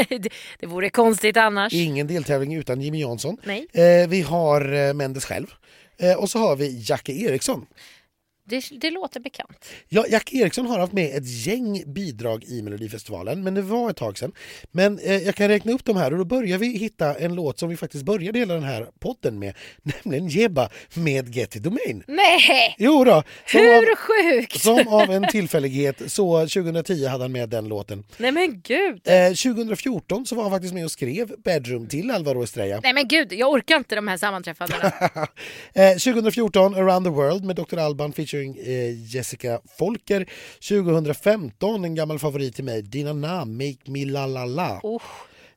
det, 0.10 0.30
det 0.60 0.68
vore 0.68 0.90
konstigt 0.90 1.38
annars. 1.38 1.74
Ingen 1.74 2.08
deltävling 2.08 2.56
utan 2.56 2.82
Jimmy 2.82 3.02
Jansson. 3.02 3.38
Nej. 3.44 3.68
Eh, 3.74 4.08
vi 4.10 4.22
har 4.22 4.74
eh, 4.74 4.94
Mendes 4.94 5.26
själv. 5.26 5.48
Eh, 6.00 6.14
och 6.14 6.30
så 6.30 6.40
har 6.40 6.56
vi 6.56 6.84
Jackie 6.86 7.26
Eriksson. 7.30 7.66
Det, 8.44 8.64
det 8.82 8.90
låter 8.90 9.20
bekant. 9.20 9.66
Ja, 9.90 10.06
Jack 10.10 10.34
Eriksson 10.34 10.66
har 10.66 10.80
haft 10.80 10.94
med 10.94 11.16
ett 11.18 11.46
gäng 11.46 11.84
bidrag 11.94 12.44
i 12.44 12.62
Melodifestivalen, 12.62 13.44
men 13.44 13.54
det 13.54 13.62
var 13.62 13.90
ett 13.90 13.98
tag 13.98 14.18
sedan. 14.18 14.32
Men 14.72 15.00
eh, 15.00 15.18
jag 15.18 15.36
kan 15.36 15.48
räkna 15.48 15.72
upp 15.72 15.86
de 15.86 15.98
här 15.98 16.12
och 16.12 16.18
då 16.18 16.26
börjar 16.26 16.58
vi 16.58 16.78
hitta 16.78 17.16
en 17.16 17.36
låt 17.36 17.60
som 17.60 17.70
vi 17.70 17.78
faktiskt 17.78 18.06
började 18.06 18.40
hela 18.40 18.54
den 18.54 18.64
här 18.64 18.88
podden 19.00 19.40
med, 19.40 19.54
nämligen 20.04 20.28
Jebba 20.28 20.70
med 20.94 21.36
Get 21.36 21.56
It 21.56 21.64
Domain. 21.64 22.04
Nej! 22.08 22.76
Jo 22.78 23.04
då, 23.04 23.24
Hur 23.46 23.92
av, 23.92 23.96
sjukt? 23.96 24.62
som 24.62 24.88
av 24.88 25.12
en 25.12 25.28
tillfällighet 25.28 26.02
så 26.12 26.40
2010 26.40 27.06
hade 27.06 27.24
han 27.24 27.32
med 27.32 27.50
den 27.50 27.68
låten. 27.68 28.04
Nej 28.18 28.32
men 28.32 28.62
gud. 28.62 29.02
Eh, 29.08 29.28
2014 29.28 30.26
så 30.26 30.36
var 30.36 30.44
han 30.44 30.52
faktiskt 30.52 30.74
med 30.74 30.86
och 30.86 30.92
skrev 30.92 31.34
Bedroom 31.44 31.88
till 31.88 32.12
Alvaro 32.12 32.44
Estrella. 32.44 32.80
Nej 32.84 32.94
men 32.94 33.08
gud, 33.08 33.34
jag 33.34 33.50
orkar 33.52 33.76
inte 33.78 33.96
de 33.96 34.08
här 34.08 34.18
sammanträffandena. 34.18 34.92
Eh, 35.74 35.92
2014 35.98 36.76
Around 36.76 37.06
the 37.06 37.10
World 37.10 37.46
med 37.46 37.56
Dr. 37.56 37.78
Alban 37.78 38.14
featuring 38.14 38.41
eh, 38.50 39.16
Jessica 39.16 39.62
Folker. 39.78 40.30
2015 40.70 41.86
en 41.86 41.96
gammal 41.96 42.20
favorit 42.20 42.56
till 42.56 42.64
mig, 42.64 42.82
Dina 42.82 43.14
Nam, 43.14 43.58
Make 43.58 43.92
Me 43.92 44.06
La 44.06 44.26
La 44.26 44.46
La. 44.46 44.80
Oh. 44.84 45.02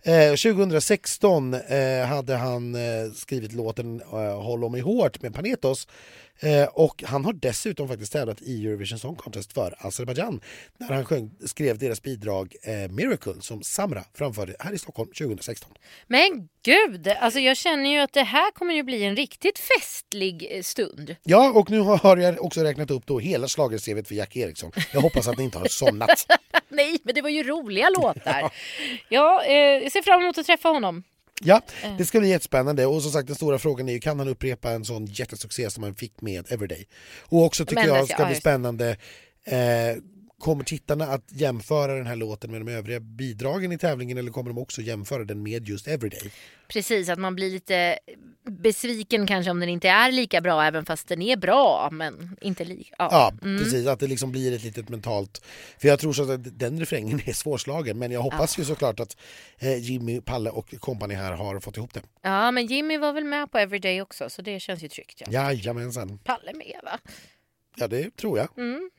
Eh, 0.02 0.30
2016 0.30 1.54
eh, 1.54 2.06
hade 2.06 2.34
han 2.34 2.76
skrivit 3.14 3.52
låten 3.52 4.02
Håll 4.40 4.64
om 4.64 4.72
mig 4.72 4.80
hårt 4.80 5.22
med 5.22 5.34
Panetos. 5.34 5.88
Eh, 6.40 6.64
och 6.64 7.04
han 7.06 7.24
har 7.24 7.32
dessutom 7.32 7.88
faktiskt 7.88 8.12
tävlat 8.12 8.42
i 8.42 8.66
Eurovision 8.66 8.98
Song 8.98 9.16
Contest 9.16 9.52
för 9.52 9.74
Azerbaijan 9.78 10.40
när 10.78 10.92
han 10.92 11.04
sjöng, 11.04 11.30
skrev 11.46 11.78
deras 11.78 12.02
bidrag 12.02 12.54
eh, 12.62 12.90
Miracle 12.90 13.34
som 13.40 13.62
Samra 13.62 14.04
framförde 14.14 14.56
här 14.58 14.72
i 14.72 14.78
Stockholm 14.78 15.08
2016. 15.08 15.72
Men 16.06 16.48
gud, 16.64 17.08
alltså 17.08 17.40
jag 17.40 17.56
känner 17.56 17.90
ju 17.90 17.98
att 17.98 18.12
det 18.12 18.22
här 18.22 18.50
kommer 18.50 18.74
ju 18.74 18.82
bli 18.82 19.04
en 19.04 19.16
riktigt 19.16 19.58
festlig 19.58 20.48
eh, 20.50 20.62
stund. 20.62 21.16
Ja, 21.22 21.52
och 21.54 21.70
nu 21.70 21.80
har 21.80 22.16
jag 22.16 22.44
också 22.44 22.60
räknat 22.60 22.90
upp 22.90 23.06
då 23.06 23.18
hela 23.18 23.48
schlagercvt 23.48 24.08
för 24.08 24.14
Jack 24.14 24.36
Eriksson. 24.36 24.72
Jag 24.92 25.00
hoppas 25.00 25.28
att 25.28 25.38
ni 25.38 25.44
inte 25.44 25.58
har 25.58 25.68
somnat. 25.68 26.26
Nej, 26.68 26.98
men 27.02 27.14
det 27.14 27.22
var 27.22 27.30
ju 27.30 27.42
roliga 27.42 27.88
låtar. 27.88 28.52
Ja, 29.08 29.44
eh, 29.44 29.54
jag 29.54 29.92
ser 29.92 30.02
fram 30.02 30.22
emot 30.22 30.38
att 30.38 30.46
träffa 30.46 30.68
honom. 30.68 31.02
Ja, 31.42 31.60
det 31.98 32.04
ska 32.04 32.20
bli 32.20 32.28
jättespännande. 32.28 32.86
Och 32.86 33.02
som 33.02 33.12
sagt 33.12 33.26
den 33.26 33.36
stora 33.36 33.58
frågan 33.58 33.88
är 33.88 33.92
ju 33.92 34.00
kan 34.00 34.18
han 34.18 34.28
upprepa 34.28 34.70
en 34.70 34.84
sån 34.84 35.06
jättesuccé 35.06 35.70
som 35.70 35.82
han 35.82 35.94
fick 35.94 36.20
med 36.20 36.52
Everyday? 36.52 36.86
Och 37.20 37.44
också 37.44 37.64
tycker 37.64 37.82
Men 37.82 37.94
jag 37.94 38.04
det- 38.08 38.12
ska 38.12 38.22
ja, 38.22 38.26
bli 38.26 38.34
spännande 38.36 38.96
eh, 39.44 39.56
Kommer 40.44 40.64
tittarna 40.64 41.06
att 41.06 41.32
jämföra 41.32 41.94
den 41.94 42.06
här 42.06 42.16
låten 42.16 42.50
med 42.50 42.60
de 42.60 42.72
övriga 42.72 43.00
bidragen 43.00 43.72
i 43.72 43.78
tävlingen 43.78 44.18
eller 44.18 44.30
kommer 44.30 44.50
de 44.50 44.58
också 44.58 44.80
jämföra 44.82 45.24
den 45.24 45.42
med 45.42 45.68
just 45.68 45.88
Everyday? 45.88 46.32
Precis, 46.68 47.08
att 47.08 47.18
man 47.18 47.34
blir 47.34 47.50
lite 47.50 47.98
besviken 48.46 49.26
kanske 49.26 49.50
om 49.50 49.60
den 49.60 49.68
inte 49.68 49.88
är 49.88 50.12
lika 50.12 50.40
bra 50.40 50.64
även 50.64 50.86
fast 50.86 51.08
den 51.08 51.22
är 51.22 51.36
bra 51.36 51.88
men 51.92 52.36
inte 52.40 52.64
lika. 52.64 52.94
Ja. 52.98 53.08
Ja, 53.10 53.32
precis. 53.58 53.86
Att 53.86 54.00
det 54.00 54.06
liksom 54.06 54.32
blir 54.32 54.54
ett 54.54 54.62
litet 54.62 54.88
mentalt... 54.88 55.44
För 55.78 55.88
jag 55.88 55.98
tror 55.98 56.12
så 56.12 56.32
att 56.32 56.58
den 56.58 56.80
refrängen 56.80 57.20
är 57.24 57.32
svårslagen 57.32 57.98
men 57.98 58.10
jag 58.10 58.20
hoppas 58.20 58.58
ju 58.58 58.64
såklart 58.64 59.00
att 59.00 59.16
eh, 59.58 59.76
Jimmy, 59.76 60.20
Palle 60.20 60.50
och 60.50 60.74
kompani 60.80 61.14
här 61.14 61.32
har 61.32 61.60
fått 61.60 61.76
ihop 61.76 61.94
det. 61.94 62.02
ja, 62.22 62.50
men 62.50 62.66
Jimmy 62.66 62.98
var 62.98 63.12
väl 63.12 63.24
med 63.24 63.50
på 63.50 63.58
Everyday 63.58 64.02
också 64.02 64.30
så 64.30 64.42
det 64.42 64.60
känns 64.60 64.82
ju 64.82 64.88
tryggt. 64.88 65.22
Ja. 65.26 65.52
Jajamensan. 65.52 66.18
Palle 66.18 66.52
med 66.54 66.80
va? 66.84 66.98
Ja, 67.76 67.88
det 67.88 68.16
tror 68.16 68.38
jag. 68.38 68.48
Mm. 68.58 68.90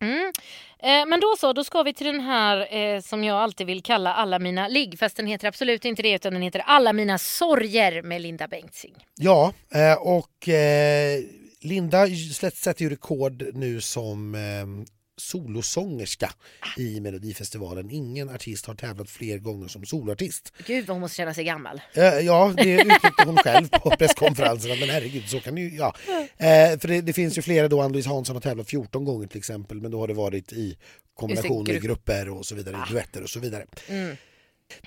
Mm. 0.00 0.32
Eh, 0.78 1.06
men 1.06 1.20
då 1.20 1.34
så, 1.38 1.52
då 1.52 1.64
ska 1.64 1.82
vi 1.82 1.94
till 1.94 2.06
den 2.06 2.20
här 2.20 2.74
eh, 2.76 3.00
som 3.00 3.24
jag 3.24 3.36
alltid 3.36 3.66
vill 3.66 3.82
kalla 3.82 4.14
alla 4.14 4.38
mina 4.38 4.68
ligg. 4.68 4.98
Fast 4.98 5.16
den 5.16 5.26
heter 5.26 5.48
absolut 5.48 5.84
inte 5.84 6.02
det 6.02 6.12
utan 6.12 6.32
den 6.32 6.42
heter 6.42 6.62
Alla 6.66 6.92
mina 6.92 7.18
sorger 7.18 8.02
med 8.02 8.20
Linda 8.22 8.48
Bengtzing. 8.48 8.94
Ja, 9.14 9.52
eh, 9.74 9.94
och 9.94 10.48
eh, 10.48 11.20
Linda 11.60 12.06
sätter 12.54 12.82
ju 12.82 12.90
rekord 12.90 13.44
nu 13.54 13.80
som 13.80 14.34
eh, 14.34 14.95
solosångerska 15.16 16.32
i 16.76 17.00
Melodifestivalen. 17.00 17.90
Ingen 17.90 18.30
artist 18.30 18.66
har 18.66 18.74
tävlat 18.74 19.10
fler 19.10 19.38
gånger 19.38 19.68
som 19.68 19.86
soloartist. 19.86 20.52
Gud 20.66 20.86
vad 20.86 20.94
hon 20.94 21.00
måste 21.00 21.16
känna 21.16 21.34
sig 21.34 21.44
gammal. 21.44 21.80
Eh, 21.94 22.04
ja, 22.04 22.54
det 22.56 22.72
uttryckte 22.72 23.24
hon 23.26 23.36
själv 23.36 23.68
på 23.68 23.90
presskonferenserna, 23.90 24.74
men 24.80 24.88
herregud, 24.88 25.28
så 25.28 25.40
kan 25.40 25.54
det 25.54 25.60
ju... 25.60 25.76
Ja. 25.76 25.94
Eh, 26.36 26.78
för 26.78 26.88
det, 26.88 27.00
det 27.00 27.12
finns 27.12 27.38
ju 27.38 27.42
flera 27.42 27.68
då, 27.68 27.80
Ann-Louise 27.80 28.08
Hansson 28.08 28.36
har 28.36 28.40
tävlat 28.40 28.70
14 28.70 29.04
gånger 29.04 29.26
till 29.26 29.38
exempel, 29.38 29.80
men 29.80 29.90
då 29.90 30.00
har 30.00 30.08
det 30.08 30.14
varit 30.14 30.52
i 30.52 30.76
kombination 31.14 31.64
med 31.64 31.66
grupp. 31.66 31.82
grupper 31.82 32.28
och 32.28 32.46
så 32.46 32.54
vidare, 32.54 32.76
duetter 32.90 33.22
och 33.22 33.30
så 33.30 33.40
vidare. 33.40 33.66
Mm. 33.88 34.16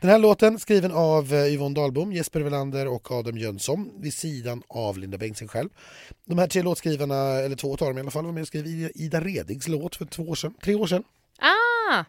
Den 0.01 0.09
här 0.09 0.19
låten 0.19 0.59
skriven 0.59 0.91
av 0.91 1.33
eh, 1.33 1.53
Yvonne 1.53 1.75
Dahlbom, 1.75 2.13
Jesper 2.13 2.41
Welander 2.41 2.87
och 2.87 3.11
Adam 3.11 3.37
Jönsson 3.37 3.91
vid 4.01 4.13
sidan 4.13 4.63
av 4.67 4.97
Linda 4.97 5.17
Bengtzing 5.17 5.47
själv. 5.47 5.69
De 6.25 6.37
här 6.37 6.47
tre 6.47 6.61
låtskrivarna, 6.61 7.15
eller 7.15 7.55
två 7.55 7.71
av 7.71 7.77
dem 7.77 7.97
i 7.97 8.01
alla 8.01 8.11
fall, 8.11 8.25
var 8.25 8.31
med 8.31 8.41
och 8.41 8.47
skrev 8.47 8.67
Ida 8.95 9.21
Redigs 9.21 9.67
låt 9.67 9.95
för 9.95 10.05
två 10.05 10.23
år 10.23 10.35
sedan, 10.35 10.53
tre 10.63 10.75
år 10.75 10.87
sedan. 10.87 11.03
Ah, 11.41 12.05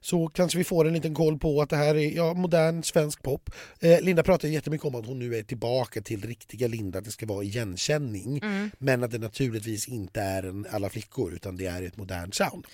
Så 0.00 0.28
kanske 0.28 0.58
vi 0.58 0.64
får 0.64 0.86
en 0.86 0.94
liten 0.94 1.14
koll 1.14 1.38
på 1.38 1.62
att 1.62 1.70
det 1.70 1.76
här 1.76 1.94
är 1.94 2.16
ja, 2.16 2.34
modern 2.34 2.82
svensk 2.82 3.22
pop. 3.22 3.50
Eh, 3.80 4.00
Linda 4.00 4.22
pratar 4.22 4.48
jättemycket 4.48 4.86
om 4.86 4.94
att 4.94 5.06
hon 5.06 5.18
nu 5.18 5.36
är 5.36 5.42
tillbaka 5.42 6.00
till 6.02 6.22
riktiga 6.26 6.68
Linda, 6.68 6.98
att 6.98 7.04
det 7.04 7.10
ska 7.10 7.26
vara 7.26 7.42
igenkänning. 7.44 8.40
Men 8.78 9.02
att 9.04 9.10
det 9.10 9.18
naturligtvis 9.18 9.88
inte 9.88 10.20
är 10.20 10.42
en 10.42 10.66
alla 10.70 10.88
flickor 10.90 11.34
utan 11.34 11.56
det 11.56 11.66
är 11.66 11.82
ett 11.82 11.96
modernt 11.96 12.34
sound. 12.34 12.66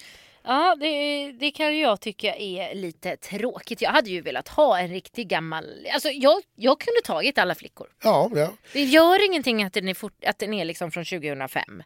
Ja 0.45 0.77
det, 0.81 1.33
det 1.33 1.51
kan 1.51 1.79
jag 1.79 2.01
tycka 2.01 2.35
är 2.37 2.75
lite 2.75 3.17
tråkigt. 3.17 3.83
Jag 3.83 3.91
hade 3.91 4.11
ju 4.11 4.21
velat 4.21 4.49
ha 4.49 4.79
en 4.79 4.89
riktig 4.89 5.29
gammal... 5.29 5.87
Alltså 5.95 6.09
jag, 6.09 6.43
jag 6.55 6.81
kunde 6.81 7.01
tagit 7.05 7.39
alla 7.39 7.55
flickor. 7.55 7.87
Ja, 8.03 8.31
ja. 8.35 8.53
Det 8.73 8.85
gör 8.85 9.27
ingenting 9.27 9.63
att 9.63 9.73
den 9.73 9.89
är, 9.89 9.95
fort, 9.95 10.25
att 10.27 10.39
den 10.39 10.55
är 10.55 10.65
liksom 10.65 10.91
från 10.91 11.05
2005. 11.05 11.83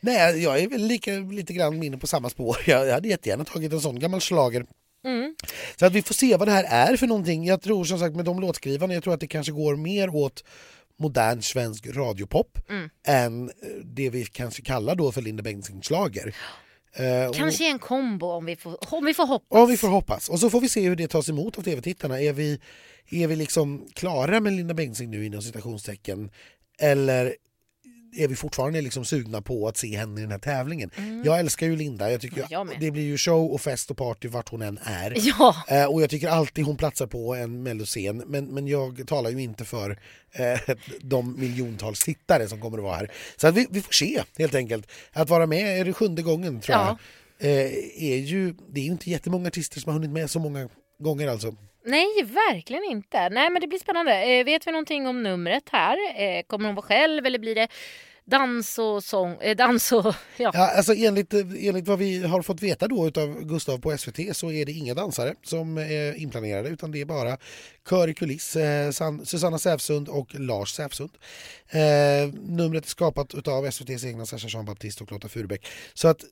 Nej, 0.00 0.42
jag 0.42 0.58
är 0.60 0.68
väl 0.68 0.82
lika, 0.86 1.10
lite 1.10 1.52
grann 1.52 1.82
inne 1.82 1.98
på 1.98 2.06
samma 2.06 2.30
spår. 2.30 2.56
Jag, 2.66 2.86
jag 2.86 2.92
hade 2.94 3.08
jättegärna 3.08 3.44
tagit 3.44 3.72
en 3.72 3.80
sån 3.80 3.98
gammal 3.98 4.20
slager. 4.20 4.66
Mm. 5.04 5.34
Så 5.76 5.86
att 5.86 5.92
vi 5.92 6.02
får 6.02 6.14
se 6.14 6.36
vad 6.36 6.48
det 6.48 6.52
här 6.52 6.90
är 6.92 6.96
för 6.96 7.06
någonting. 7.06 7.44
Jag 7.44 7.62
tror 7.62 7.84
som 7.84 7.98
sagt 7.98 8.16
med 8.16 8.24
de 8.24 8.40
låtskrivarna, 8.40 8.94
jag 8.94 9.02
tror 9.02 9.14
att 9.14 9.20
det 9.20 9.26
kanske 9.26 9.52
går 9.52 9.76
mer 9.76 10.14
åt 10.14 10.44
modern 10.98 11.42
svensk 11.42 11.86
radiopop 11.86 12.58
Mm. 12.68 12.90
än 13.06 13.48
eh, 13.48 13.54
det 13.84 14.10
vi 14.10 14.24
kanske 14.24 14.62
kallar 14.62 14.94
då 14.94 15.12
för 15.12 15.22
Linda 15.22 15.42
Bengtzing 15.42 15.82
schlager. 15.82 16.34
Eh, 16.96 17.26
och- 17.28 17.34
Kanske 17.34 17.70
en 17.70 17.78
kombo 17.78 18.26
om 18.26 18.44
vi 18.44 18.56
får, 18.56 18.94
om 18.94 19.04
vi 19.04 19.14
får 19.14 19.26
hoppas. 19.26 19.46
Ja, 19.50 19.64
vi 19.66 19.76
får 19.76 19.88
hoppas. 19.88 20.28
Och 20.28 20.40
så 20.40 20.50
får 20.50 20.60
vi 20.60 20.68
se 20.68 20.80
hur 20.88 20.96
det 20.96 21.08
tas 21.08 21.28
emot 21.28 21.58
av 21.58 21.62
tv-tittarna. 21.62 22.20
Är 22.20 22.32
vi, 22.32 22.60
är 23.10 23.26
vi 23.26 23.36
liksom 23.36 23.88
klara 23.94 24.40
med 24.40 24.52
Linda 24.52 24.74
Bengtzing 24.74 25.10
nu 25.10 25.26
inom 25.26 25.42
citationstecken? 25.42 26.30
Eller 26.78 27.34
är 28.16 28.28
vi 28.28 28.36
fortfarande 28.36 28.80
liksom 28.80 29.04
sugna 29.04 29.42
på 29.42 29.68
att 29.68 29.76
se 29.76 29.96
henne 29.96 30.20
i 30.20 30.22
den 30.22 30.30
här 30.30 30.38
tävlingen? 30.38 30.90
Jag 31.24 31.38
älskar 31.38 31.66
ju 31.66 31.76
Linda. 31.76 32.10
Jag 32.10 32.20
tycker 32.20 32.36
Mm. 32.36 32.46
Ja, 32.50 32.66
jag 32.72 32.80
det 32.80 32.90
blir 32.90 33.02
ju 33.02 33.18
show 33.18 33.52
och 33.52 33.60
fest 33.60 33.90
och 33.90 33.96
party 33.96 34.28
vart 34.28 34.48
hon 34.48 34.62
än 34.62 34.78
är. 34.84 35.12
Ja, 35.38 35.56
Eh, 35.68 35.84
och 35.86 36.02
jag 36.02 36.10
tycker 36.10 36.28
alltid 36.28 36.64
hon 36.64 36.76
platsar 36.76 37.06
på 37.06 37.34
en 37.34 37.62
melloscen. 37.62 38.22
Men, 38.26 38.46
men 38.46 38.66
jag 38.66 39.02
talar 39.06 39.30
ju 39.30 39.42
inte 39.42 39.64
för 39.64 39.98
eh, 40.32 40.74
de 41.00 41.40
miljontals 41.40 42.04
tittare 42.04 42.48
som 42.48 42.60
kommer 42.60 42.78
att 42.78 42.84
vara 42.84 42.96
här. 42.96 43.10
Så 43.36 43.50
vi, 43.50 43.66
vi 43.70 43.80
får 43.80 43.92
se 43.92 44.22
helt 44.38 44.54
enkelt. 44.54 44.86
Att 45.12 45.30
vara 45.30 45.46
med 45.46 45.80
är 45.80 45.84
det 45.84 45.92
sjunde 45.92 46.22
gången 46.22 46.60
tror 46.60 46.76
Ja. 46.78 46.98
jag. 47.38 47.50
Eh, 47.50 47.72
är 47.98 48.16
ju, 48.16 48.54
det 48.72 48.80
är 48.80 48.84
ju 48.84 48.90
inte 48.90 49.10
jättemånga 49.10 49.46
artister 49.48 49.80
som 49.80 49.92
har 49.92 49.98
hunnit 50.00 50.10
med 50.10 50.30
så 50.30 50.38
många 50.38 50.68
gånger 50.98 51.28
alltså. 51.28 51.54
Nej 51.84 52.22
verkligen 52.22 52.84
inte. 52.84 53.28
Nej 53.28 53.50
men 53.50 53.60
det 53.60 53.66
blir 53.68 53.78
spännande. 53.78 54.24
Eh, 54.24 54.44
vet 54.44 54.66
vi 54.66 54.72
någonting 54.72 55.06
om 55.06 55.22
numret 55.22 55.68
här? 55.72 55.96
Eh, 56.16 56.42
kommer 56.42 56.66
hon 56.66 56.74
vara 56.74 56.86
själv 56.86 57.26
eller 57.26 57.38
blir 57.38 57.54
det 57.54 57.68
dans 58.24 58.78
och 58.78 59.04
sång? 59.04 59.36
Eh, 59.40 59.56
dans 59.56 59.92
och... 59.92 60.04
Ja. 60.36 60.50
Ja, 60.54 60.76
alltså 60.76 60.94
enligt, 60.94 61.32
enligt 61.34 61.88
vad 61.88 61.98
vi 61.98 62.26
har 62.26 62.42
fått 62.42 62.62
veta 62.62 62.88
då 62.88 63.06
utav 63.06 63.44
Gustav 63.44 63.78
på 63.78 63.98
SVT 63.98 64.36
så 64.36 64.52
är 64.52 64.64
det 64.66 64.72
inga 64.72 64.94
dansare 64.94 65.34
som 65.42 65.78
är 65.78 66.14
inplanerade 66.14 66.68
utan 66.68 66.90
det 66.90 67.00
är 67.00 67.04
bara 67.04 67.38
kör 67.88 68.08
i 68.08 68.14
kuliss, 68.14 68.56
eh, 68.56 68.90
San, 68.90 69.26
Susanna 69.26 69.58
Säfsund 69.58 70.08
och 70.08 70.34
Lars 70.34 70.72
Säfsund. 70.72 71.10
Eh, 71.68 71.80
numret 72.34 72.84
är 72.84 72.88
skapat 72.88 73.34
utav 73.34 73.66
SVTs 73.66 74.04
egna 74.04 74.26
Sasha 74.26 74.48
Jean 74.48 74.64
Baptiste 74.64 75.04
och 75.04 75.12
Lotta 75.12 75.28
Furubäck. 75.28 75.66
Så 75.94 76.08
att 76.08 76.24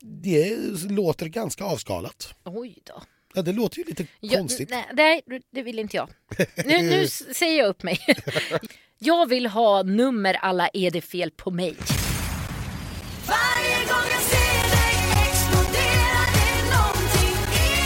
det 0.00 0.56
låter 0.90 1.26
ganska 1.26 1.64
avskalat. 1.64 2.34
Oj 2.44 2.78
då. 2.84 3.02
Ja, 3.36 3.42
det 3.42 3.52
låter 3.52 3.78
ju 3.78 3.84
lite 3.84 4.06
jag, 4.20 4.38
konstigt. 4.38 4.72
Nej, 4.92 5.22
det 5.52 5.62
vill 5.62 5.78
inte 5.78 5.96
jag. 5.96 6.08
Nu, 6.56 6.82
nu 6.82 7.08
säger 7.08 7.58
jag 7.58 7.68
upp 7.68 7.82
mig. 7.82 8.00
Jag 8.98 9.28
vill 9.28 9.46
ha 9.46 9.82
nummer 9.82 10.34
alla 10.34 10.68
är 10.72 10.90
det 10.90 11.00
fel 11.00 11.30
på 11.30 11.50
mig. 11.50 11.76
Varje 13.26 13.76
gång 13.76 14.06
jag 14.10 14.22
ser 14.22 14.62
dig 14.76 14.94
exploderar 15.28 16.26
det 16.36 16.76
någonting 16.76 17.36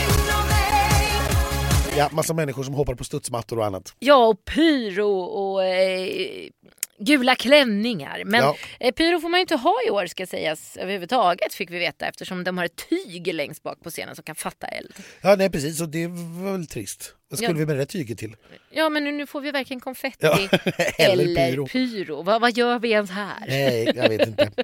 inom 0.07 0.47
mig. 0.47 1.97
Ja, 1.97 2.09
massa 2.11 2.33
människor 2.33 2.63
som 2.63 2.73
hoppar 2.73 2.95
på 2.95 3.03
studsmattor 3.03 3.59
och 3.59 3.65
annat. 3.65 3.95
Ja, 3.99 4.27
och 4.27 4.45
pyro 4.45 5.19
och 5.19 5.65
eh, 5.65 6.49
gula 7.05 7.35
klänningar. 7.35 8.21
Men 8.25 8.41
Ja. 8.41 8.55
eh, 8.79 8.91
pyro 8.93 9.19
får 9.19 9.29
man 9.29 9.37
ju 9.37 9.41
inte 9.41 9.55
ha 9.55 9.75
i 9.87 9.89
år 9.89 10.05
ska 10.07 10.25
sägas 10.25 10.77
överhuvudtaget 10.77 11.53
fick 11.53 11.71
vi 11.71 11.79
veta 11.79 12.05
eftersom 12.07 12.43
de 12.43 12.57
har 12.57 12.65
ett 12.65 12.87
tyg 12.89 13.33
längst 13.33 13.63
bak 13.63 13.83
på 13.83 13.89
scenen 13.89 14.15
som 14.15 14.23
kan 14.23 14.35
fatta 14.35 14.67
eld. 14.67 14.93
Ja, 15.21 15.35
nej 15.35 15.49
precis, 15.49 15.81
och 15.81 15.89
det 15.89 16.07
var 16.07 16.51
väl 16.51 16.67
trist. 16.67 17.15
Vad 17.29 17.37
skulle 17.39 17.51
Ja. 17.51 17.57
vi 17.57 17.65
med 17.65 17.77
det 17.77 17.85
tyget 17.85 18.17
till? 18.17 18.35
Ja 18.71 18.89
men 18.89 19.03
nu, 19.03 19.11
nu 19.11 19.27
får 19.27 19.41
vi 19.41 19.51
verkligen 19.51 19.79
konfetti 19.79 20.17
Ja, 20.19 20.37
eller 20.97 21.23
eller 21.23 21.51
pyro. 21.51 21.67
pyro. 21.67 22.21
Vad, 22.21 22.41
vad 22.41 22.57
gör 22.57 22.79
vi 22.79 22.91
ens 22.91 23.11
här? 23.11 23.45
Nej, 23.47 23.91
jag 23.95 24.09
vet 24.09 24.27
inte. 24.27 24.51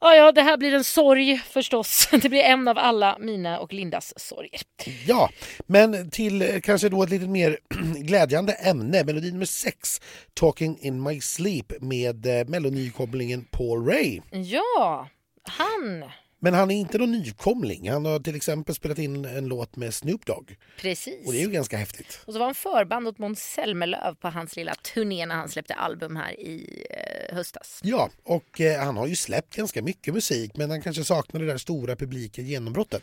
Ja, 0.00 0.14
ja, 0.14 0.32
det 0.32 0.42
här 0.42 0.56
blir 0.56 0.74
en 0.74 0.84
sorg 0.84 1.38
förstås. 1.38 2.08
Det 2.22 2.28
blir 2.28 2.40
en 2.40 2.68
av 2.68 2.78
alla 2.78 3.16
mina 3.20 3.58
och 3.58 3.72
Lindas 3.72 4.12
sorger. 4.16 4.60
Ja, 5.06 5.30
men 5.66 6.10
till 6.10 6.42
eh, 6.42 6.60
kanske 6.60 6.88
då 6.88 7.02
ett 7.02 7.10
lite 7.10 7.26
mer 7.26 7.58
glädjande 7.96 8.52
ämne, 8.52 9.04
melodi 9.04 9.32
nummer 9.32 9.44
sex, 9.44 10.00
Talking 10.34 10.78
in 10.80 11.02
my 11.02 11.20
sleep 11.20 11.72
med 11.80 12.26
eh, 12.26 12.46
mellonykopplingen 12.48 13.44
Paul 13.50 13.86
Ray. 13.86 14.20
Ja, 14.30 15.08
han. 15.42 16.04
Men 16.42 16.54
han 16.54 16.70
är 16.70 16.74
inte 16.76 16.98
någon 16.98 17.12
nykomling. 17.12 17.90
Han 17.90 18.04
har 18.04 18.18
till 18.18 18.36
exempel 18.36 18.74
spelat 18.74 18.98
in 18.98 19.24
en 19.24 19.46
låt 19.48 19.76
med 19.76 19.94
Snoop 19.94 20.26
Dogg 20.26 20.56
Precis. 20.80 21.26
och 21.26 21.32
det 21.32 21.38
är 21.38 21.42
ju 21.42 21.50
ganska 21.50 21.76
häftigt. 21.76 22.20
Och 22.24 22.32
så 22.32 22.38
var 22.38 22.46
han 22.46 22.54
förband 22.54 23.08
åt 23.08 23.18
Måns 23.18 23.42
Zelmerlöw 23.42 24.14
på 24.20 24.28
hans 24.28 24.56
lilla 24.56 24.74
turné 24.74 25.26
när 25.26 25.34
han 25.34 25.48
släppte 25.48 25.74
album 25.74 26.16
här 26.16 26.40
i 26.40 26.86
eh, 26.90 27.34
höstas. 27.36 27.80
Ja, 27.82 28.10
och 28.22 28.60
eh, 28.60 28.84
han 28.84 28.96
har 28.96 29.06
ju 29.06 29.16
släppt 29.16 29.56
ganska 29.56 29.82
mycket 29.82 30.14
musik 30.14 30.50
men 30.56 30.70
han 30.70 30.82
kanske 30.82 31.04
saknar 31.04 31.40
det 31.40 31.46
där 31.46 31.58
stora 31.58 31.96
publika 31.96 32.42
genombrottet. 32.42 33.02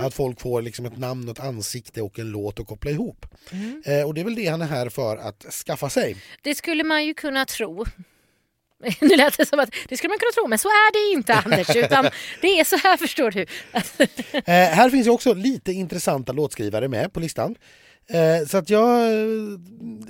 Att 0.00 0.14
folk 0.14 0.40
får 0.40 0.62
liksom 0.62 0.86
ett 0.86 0.98
namn, 0.98 1.28
ett 1.28 1.40
ansikte 1.40 2.02
och 2.02 2.18
en 2.18 2.30
låt 2.30 2.60
att 2.60 2.66
koppla 2.66 2.90
ihop. 2.90 3.26
Eh, 3.84 4.06
och 4.06 4.14
det 4.14 4.20
är 4.20 4.24
väl 4.24 4.34
det 4.34 4.46
han 4.46 4.62
är 4.62 4.66
här 4.66 4.88
för 4.88 5.16
att 5.16 5.42
skaffa 5.66 5.90
sig. 5.90 6.16
Det 6.42 6.54
skulle 6.54 6.84
man 6.84 7.04
ju 7.06 7.14
kunna 7.14 7.44
tro. 7.44 7.84
Nu 9.00 9.16
lät 9.16 9.36
det 9.36 9.46
som 9.46 9.58
att 9.58 9.74
det 9.88 9.96
skulle 9.96 10.08
man 10.08 10.18
kunna 10.18 10.32
tro, 10.32 10.48
men 10.48 10.58
så 10.58 10.68
är 10.68 10.92
det 10.92 11.16
inte 11.16 11.34
Anders. 11.44 11.76
Utan 11.76 12.10
det 12.40 12.60
är 12.60 12.64
så 12.64 12.76
här 12.76 12.96
förstår 12.96 13.30
du. 13.30 13.46
Eh, 14.32 14.42
här 14.46 14.90
finns 14.90 15.06
ju 15.06 15.10
också 15.10 15.34
lite 15.34 15.72
intressanta 15.72 16.32
låtskrivare 16.32 16.88
med 16.88 17.12
på 17.12 17.20
listan. 17.20 17.54
Eh, 18.10 18.46
så 18.46 18.58
att 18.58 18.70
jag, 18.70 19.12
eh, 19.12 19.58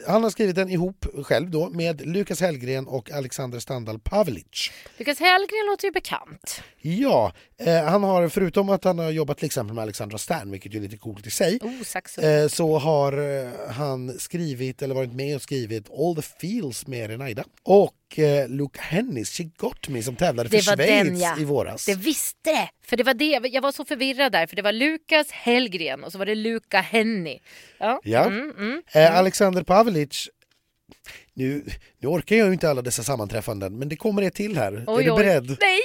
han 0.06 0.22
har 0.22 0.30
skrivit 0.30 0.56
den 0.56 0.70
ihop 0.70 1.06
själv 1.22 1.50
då 1.50 1.70
med 1.70 2.06
Lukas 2.06 2.40
Hellgren 2.40 2.86
och 2.86 3.10
Alexander 3.10 3.58
Standal 3.58 3.98
Pavelic. 3.98 4.70
Lukas 4.98 5.20
Hellgren 5.20 5.66
låter 5.70 5.84
ju 5.84 5.92
bekant. 5.92 6.62
Ja, 6.80 7.32
eh, 7.58 7.84
han 7.84 8.02
har 8.02 8.28
förutom 8.28 8.68
att 8.68 8.84
han 8.84 8.98
har 8.98 9.10
jobbat 9.10 9.38
till 9.38 9.46
exempel 9.46 9.74
med 9.74 9.82
Alexandra 9.82 10.18
Stern, 10.18 10.50
vilket 10.50 10.74
är 10.74 10.80
lite 10.80 10.96
coolt 10.96 11.26
i 11.26 11.30
sig, 11.30 11.58
Oh, 11.62 12.24
eh, 12.24 12.48
så 12.48 12.78
har 12.78 13.12
eh, 13.12 13.70
han 13.70 14.18
skrivit 14.18 14.82
eller 14.82 14.94
varit 14.94 15.12
med 15.12 15.36
och 15.36 15.42
skrivit 15.42 15.90
All 15.90 16.16
the 16.16 16.22
feels 16.22 16.86
med 16.86 17.10
Renaida 17.10 17.44
och 17.62 17.94
Luke 18.48 18.80
Hennis 18.80 19.30
She 19.30 19.44
Got 19.56 19.88
Me 19.88 20.02
som 20.02 20.16
tävlade 20.16 20.48
för 20.48 20.56
Det 20.56 20.66
var 20.66 20.76
Schweiz 20.76 21.08
den 21.08 21.20
ja. 21.20 21.38
i 21.40 21.44
våras. 21.44 21.86
Det 21.86 21.94
visste 21.94 22.50
det. 22.50 22.68
För 22.86 22.96
det 22.96 23.04
var 23.04 23.14
det. 23.14 23.48
Jag 23.48 23.62
var 23.62 23.72
så 23.72 23.84
förvirrad 23.84 24.32
där. 24.32 24.46
För 24.46 24.56
det 24.56 24.62
var 24.62 24.72
Lukas 24.72 25.30
Hellgren 25.30 26.04
och 26.04 26.12
så 26.12 26.18
var 26.18 26.26
det 26.26 26.34
Luka 26.34 26.80
Henny. 26.80 27.38
Ja. 27.78 28.00
Ja. 28.04 28.24
Mm, 28.24 28.52
mm. 28.58 28.82
Eh, 28.92 29.18
Alexander 29.18 29.62
Pavelic 29.62 30.28
nu, 31.34 31.64
nu 31.98 32.08
orkar 32.08 32.36
jag 32.36 32.46
ju 32.46 32.52
inte 32.52 32.70
alla 32.70 32.82
dessa 32.82 33.02
sammanträffanden 33.02 33.78
men 33.78 33.88
det 33.88 33.96
kommer 33.96 34.22
ett 34.22 34.34
till 34.34 34.56
här. 34.56 34.72
är 34.72 34.84
Oj, 34.86 35.04
du 35.04 35.10
oj. 35.10 35.18
beredd? 35.18 35.56
Nej! 35.60 35.80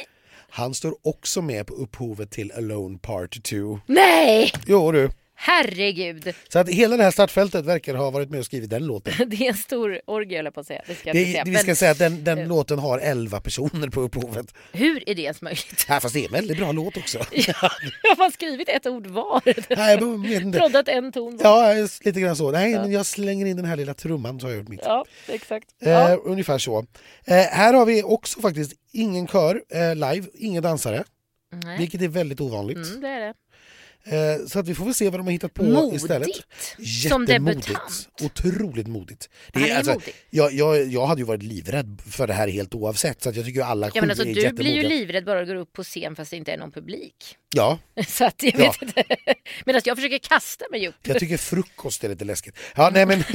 Han 0.49 0.73
står 0.73 0.95
också 1.01 1.41
med 1.41 1.67
på 1.67 1.73
upphovet 1.73 2.31
till 2.31 2.51
Alone 2.51 2.97
Part 2.97 3.43
2. 3.43 3.79
Nej! 3.85 4.51
Jo 4.67 4.91
du. 4.91 5.09
Herregud. 5.45 6.33
Så 6.49 6.59
att 6.59 6.69
hela 6.69 6.97
det 6.97 7.03
här 7.03 7.11
startfältet 7.11 7.65
verkar 7.65 7.95
ha 7.95 8.09
varit 8.11 8.29
med 8.29 8.39
och 8.39 8.45
skrivit 8.45 8.69
den 8.69 8.85
låten. 8.85 9.13
Det 9.29 9.35
är 9.45 9.49
en 9.49 9.57
stor 9.57 10.01
orgie 10.05 10.37
höll 10.37 10.45
jag 10.45 10.53
på 10.53 10.59
att 10.59 10.67
säga. 10.67 10.81
Det 10.87 10.95
ska 10.95 11.09
jag 11.09 11.15
Det, 11.15 11.19
inte 11.19 11.31
säga. 11.31 11.43
vi 11.45 11.55
ska 11.55 11.65
Men 11.67 11.75
säga 11.75 11.91
att 11.91 11.99
den, 11.99 12.23
den 12.23 12.47
låten 12.47 12.79
har 12.79 12.99
11 12.99 13.41
personer 13.41 13.89
på 13.89 14.01
upphovet. 14.01 14.53
hur 14.73 15.09
är 15.09 15.15
det 15.15 15.21
ens 15.21 15.41
möjligt? 15.41 15.85
Ja, 15.89 15.99
fast 15.99 16.13
det 16.13 16.19
är 16.21 16.25
en 16.25 16.31
väldigt 16.31 16.57
bra 16.57 16.71
låt 16.71 16.97
också. 16.97 17.17
Jag 17.31 17.53
har 18.17 18.31
skrivit 18.31 18.69
ett 18.69 18.87
ord 18.87 19.07
var. 19.07 19.41
Nej, 19.75 19.97
jag 20.31 20.41
inte. 20.41 20.59
Proddat 20.59 20.87
en 20.87 21.11
ton 21.11 21.37
var. 21.37 21.73
Ja, 21.75 21.87
lite 22.05 22.19
grann 22.21 22.35
så. 22.35 22.51
Nej, 22.51 22.73
men 22.73 22.91
jag 22.91 23.05
slänger 23.05 23.45
in 23.45 23.57
den 23.57 23.65
här 23.65 23.75
lilla 23.75 23.93
trumman 23.93 24.39
så 24.39 24.45
har 24.45 24.51
jag 24.51 24.57
gjort 24.59 24.69
mitt. 24.69 24.81
Ja, 24.83 25.05
exakt. 25.27 25.67
Eh, 25.81 25.89
Ja. 25.91 26.15
ungefär 26.25 26.57
så. 26.57 26.79
Eh, 27.25 27.35
här 27.35 27.73
har 27.73 27.85
vi 27.85 28.03
också 28.03 28.41
faktiskt 28.41 28.73
ingen 28.91 29.27
kör 29.27 29.61
eh, 29.69 29.95
live, 29.95 30.27
ingen 30.33 30.63
dansare. 30.63 31.03
Nej. 31.63 31.77
Vilket 31.77 32.01
är 32.01 32.07
väldigt 32.07 32.41
ovanligt. 32.41 32.77
Mm, 32.87 33.01
det 33.01 33.07
är 33.07 33.19
det. 33.19 33.33
Eh, 34.05 34.45
så 34.47 34.59
att 34.59 34.67
vi 34.67 34.75
får 34.75 34.85
väl 34.85 34.93
se 34.93 35.09
vad 35.09 35.19
de 35.19 35.23
har 35.27 35.31
hittat 35.31 35.53
på 35.53 35.63
Modigt. 35.63 35.95
istället. 36.03 36.29
Som 36.29 36.83
Jättemodigt. 36.83 37.67
debutant. 37.67 38.09
Otroligt 38.21 38.87
modigt. 38.87 39.29
Det 39.53 39.59
Han 39.59 39.69
är 39.69 39.75
alltså, 39.75 39.93
modig. 39.93 40.13
jag, 40.29 40.53
jag, 40.53 40.87
jag 40.87 41.05
hade 41.07 41.21
ju 41.21 41.25
varit 41.25 41.43
livrädd 41.43 42.01
för 42.09 42.27
det 42.27 42.33
här 42.33 42.47
helt 42.47 42.75
oavsett 42.75 43.21
så 43.23 43.29
att 43.29 43.35
jag 43.35 43.45
tycker 43.45 43.61
alla 43.61 43.87
Ja, 43.93 44.01
men 44.01 44.09
alltså, 44.09 44.25
är 44.25 44.33
du 44.33 44.51
blir 44.53 44.71
ju 44.75 44.83
livrädd 44.89 45.25
bara 45.25 45.39
du 45.39 45.45
går 45.45 45.55
upp 45.55 45.73
på 45.73 45.83
scen 45.83 46.15
fast 46.15 46.31
det 46.31 46.37
inte 46.37 46.51
är 46.51 46.57
någon 46.57 46.71
publik. 46.71 47.15
Ja, 47.55 47.79
Så 48.07 48.25
att 48.25 48.43
jag 48.43 48.53
Ja. 48.59 48.71
vet 48.71 48.81
inte. 48.81 49.03
Medan 49.65 49.81
jag 49.85 49.97
försöker 49.97 50.17
kasta 50.17 50.65
mig 50.71 50.87
upp. 50.87 50.95
jag 51.03 51.19
tycker 51.19 51.37
frukost 51.37 52.03
är 52.03 52.09
lite 52.09 52.25
läskigt. 52.25 52.57
Ja, 52.75 52.89
nej 52.93 53.05
men... 53.05 53.23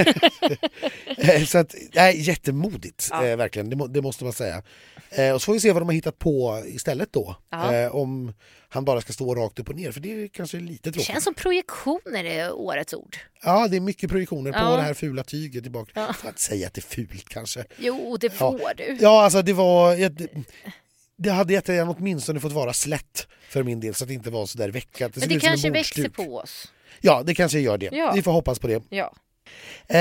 Eh, 1.20 1.44
så 1.44 1.58
att, 1.58 1.74
nej, 1.94 2.20
jättemodigt, 2.20 3.08
Ja. 3.10 3.26
eh, 3.26 3.36
verkligen. 3.36 3.70
Det, 3.70 3.88
det 3.88 4.02
måste 4.02 4.24
man 4.24 4.32
säga. 4.32 4.62
Eh, 5.10 5.32
och 5.32 5.42
så 5.42 5.46
får 5.46 5.52
vi 5.52 5.60
se 5.60 5.72
vad 5.72 5.82
de 5.82 5.86
har 5.88 5.92
hittat 5.94 6.18
på 6.18 6.62
istället 6.66 7.12
då. 7.12 7.36
Eh, 7.52 7.94
om 7.94 8.34
han 8.68 8.84
bara 8.84 9.00
ska 9.00 9.12
stå 9.12 9.34
rakt 9.34 9.58
upp 9.58 9.68
och 9.68 9.76
ner, 9.76 9.92
för 9.92 10.00
det 10.00 10.22
är 10.24 10.28
kanske 10.28 10.56
lite 10.60 10.88
Det 10.88 10.92
tråkigt. 10.92 11.06
känns 11.06 11.24
som 11.24 11.34
projektioner 11.34 12.24
är 12.24 12.52
årets 12.52 12.94
ord. 12.94 13.16
Ja, 13.42 13.68
det 13.68 13.76
är 13.76 13.80
mycket 13.80 14.10
projektioner 14.10 14.52
på 14.52 14.58
Ja. 14.58 14.76
det 14.76 14.82
här 14.82 14.94
fula 14.94 15.24
tyget 15.24 15.62
tillbaka. 15.62 15.92
Ja. 15.94 16.00
Jag 16.06 16.16
får 16.16 16.28
inte 16.28 16.40
säga 16.42 16.66
att 16.66 16.74
det 16.74 16.78
är 16.78 16.82
fult 17.06 17.28
kanske. 17.28 17.64
Jo, 17.78 18.16
det 18.20 18.26
Ja. 18.26 18.32
får 18.32 18.72
du. 18.76 18.96
Ja, 19.00 19.22
alltså 19.24 19.42
det 19.42 19.52
var... 19.52 19.94
Jag, 19.94 20.26
det, 21.16 21.30
hade 21.30 21.52
jättegärna 21.52 21.94
åtminstone 21.98 22.40
fått 22.40 22.52
vara 22.52 22.72
slätt 22.72 23.26
för 23.48 23.62
min 23.62 23.80
del 23.80 23.94
så 23.94 24.04
att 24.04 24.08
det 24.08 24.14
inte 24.14 24.30
var 24.30 24.46
så 24.46 24.58
där 24.58 24.68
veckat. 24.68 25.16
Men 25.16 25.28
det 25.28 25.40
kanske 25.40 25.70
växer 25.70 26.08
på 26.08 26.36
oss. 26.36 26.72
Ja, 27.00 27.22
det 27.22 27.34
kanske 27.34 27.58
gör 27.60 27.78
det. 27.78 27.88
Ja. 27.92 28.12
Vi 28.14 28.22
får 28.22 28.32
hoppas 28.32 28.58
på 28.58 28.66
det. 28.66 28.82
Ja. 28.88 29.14
Eh, 29.86 29.98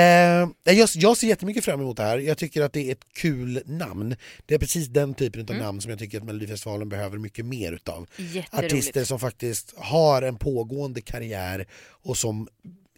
jag, 0.75 0.89
jag 0.95 1.17
ser 1.17 1.27
jättemycket 1.27 1.65
fram 1.65 1.81
emot 1.81 1.97
det 1.97 2.03
här. 2.03 2.17
Jag 2.17 2.37
tycker 2.37 2.61
att 2.61 2.73
det 2.73 2.87
är 2.87 2.91
ett 2.91 3.13
kul 3.13 3.61
namn. 3.65 4.15
Det 4.45 4.55
är 4.55 4.59
precis 4.59 4.87
den 4.87 5.13
typen 5.13 5.41
av 5.49 5.55
namn 5.55 5.81
som 5.81 5.89
jag 5.89 5.99
tycker 5.99 6.17
att 6.17 6.23
Melodifestivalen 6.23 6.89
behöver 6.89 7.17
mycket 7.17 7.45
mer 7.45 7.71
utav. 7.71 8.07
Artister 8.51 9.03
som 9.03 9.19
faktiskt 9.19 9.73
har 9.77 10.21
en 10.21 10.37
pågående 10.37 11.01
karriär 11.01 11.67
och 12.03 12.17
som 12.17 12.47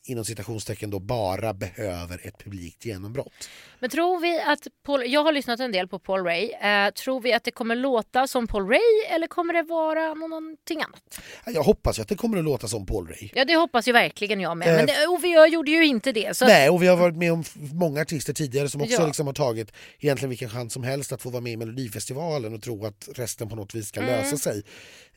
inom 0.09 0.25
citationstecken 0.25 0.89
då 0.89 0.99
bara 0.99 1.53
behöver 1.53 2.27
ett 2.27 2.37
publikt 2.43 2.85
genombrott. 2.85 3.49
Men 3.79 3.89
tror 3.89 4.19
vi 4.19 4.39
att 4.41 4.67
Paul, 4.85 5.03
jag 5.11 5.23
har 5.23 5.31
lyssnat 5.31 5.59
en 5.59 5.71
del 5.71 5.87
på 5.87 5.99
Paul 5.99 6.23
Ray. 6.23 6.49
Eh, 6.51 6.89
tror 6.89 7.21
vi 7.21 7.33
att 7.33 7.43
det 7.43 7.51
kommer 7.51 7.75
låta 7.75 8.27
som 8.27 8.47
Paul 8.47 8.67
Ray 8.67 8.79
eller 9.15 9.27
kommer 9.27 9.53
det 9.53 9.63
vara 9.63 10.13
någonting 10.13 10.81
annat? 10.81 11.19
Jag 11.45 11.63
hoppas 11.63 11.99
att 11.99 12.07
det 12.07 12.15
kommer 12.15 12.37
att 12.37 12.43
låta 12.43 12.67
som 12.67 12.85
Paul 12.85 13.07
Ray. 13.07 13.29
Ja 13.33 13.45
det 13.45 13.55
hoppas 13.55 13.87
ju 13.87 13.91
verkligen 13.91 14.39
jag 14.39 14.57
med. 14.57 14.67
Eh, 14.67 14.75
Men 14.75 14.85
det, 14.85 15.07
och 15.07 15.23
vi 15.23 15.47
gjorde 15.53 15.71
ju 15.71 15.85
inte 15.85 16.11
det. 16.11 16.37
Så 16.37 16.45
Nej, 16.45 16.69
och 16.69 16.83
vi 16.83 16.87
har 16.87 16.97
varit 16.97 17.15
med 17.15 17.33
om 17.33 17.43
många 17.73 18.01
artister 18.01 18.33
tidigare 18.33 18.69
som 18.69 18.81
också 18.81 18.93
Ja. 18.93 19.05
liksom 19.07 19.27
har 19.27 19.33
tagit 19.33 19.71
egentligen 19.99 20.29
vilken 20.29 20.49
chans 20.49 20.73
som 20.73 20.83
helst 20.83 21.11
att 21.11 21.21
få 21.21 21.29
vara 21.29 21.41
med 21.41 21.53
i 21.53 21.57
Melodifestivalen 21.57 22.53
och 22.53 22.61
tro 22.61 22.85
att 22.85 23.09
resten 23.15 23.49
på 23.49 23.55
något 23.55 23.75
vis 23.75 23.87
ska 23.87 23.99
Mm. 23.99 24.11
lösa 24.11 24.37
sig. 24.37 24.63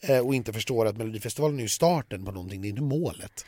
Eh, 0.01 0.19
och 0.27 0.35
inte 0.35 0.53
förstår 0.53 0.87
att 0.87 0.97
Melodifestivalen 0.97 1.61
är 1.61 1.67
starten 1.67 2.25
på 2.25 2.33
någonting, 2.33 2.63
det 2.63 2.69
är 2.69 2.71
inte 2.71 2.83
målet. 2.83 3.45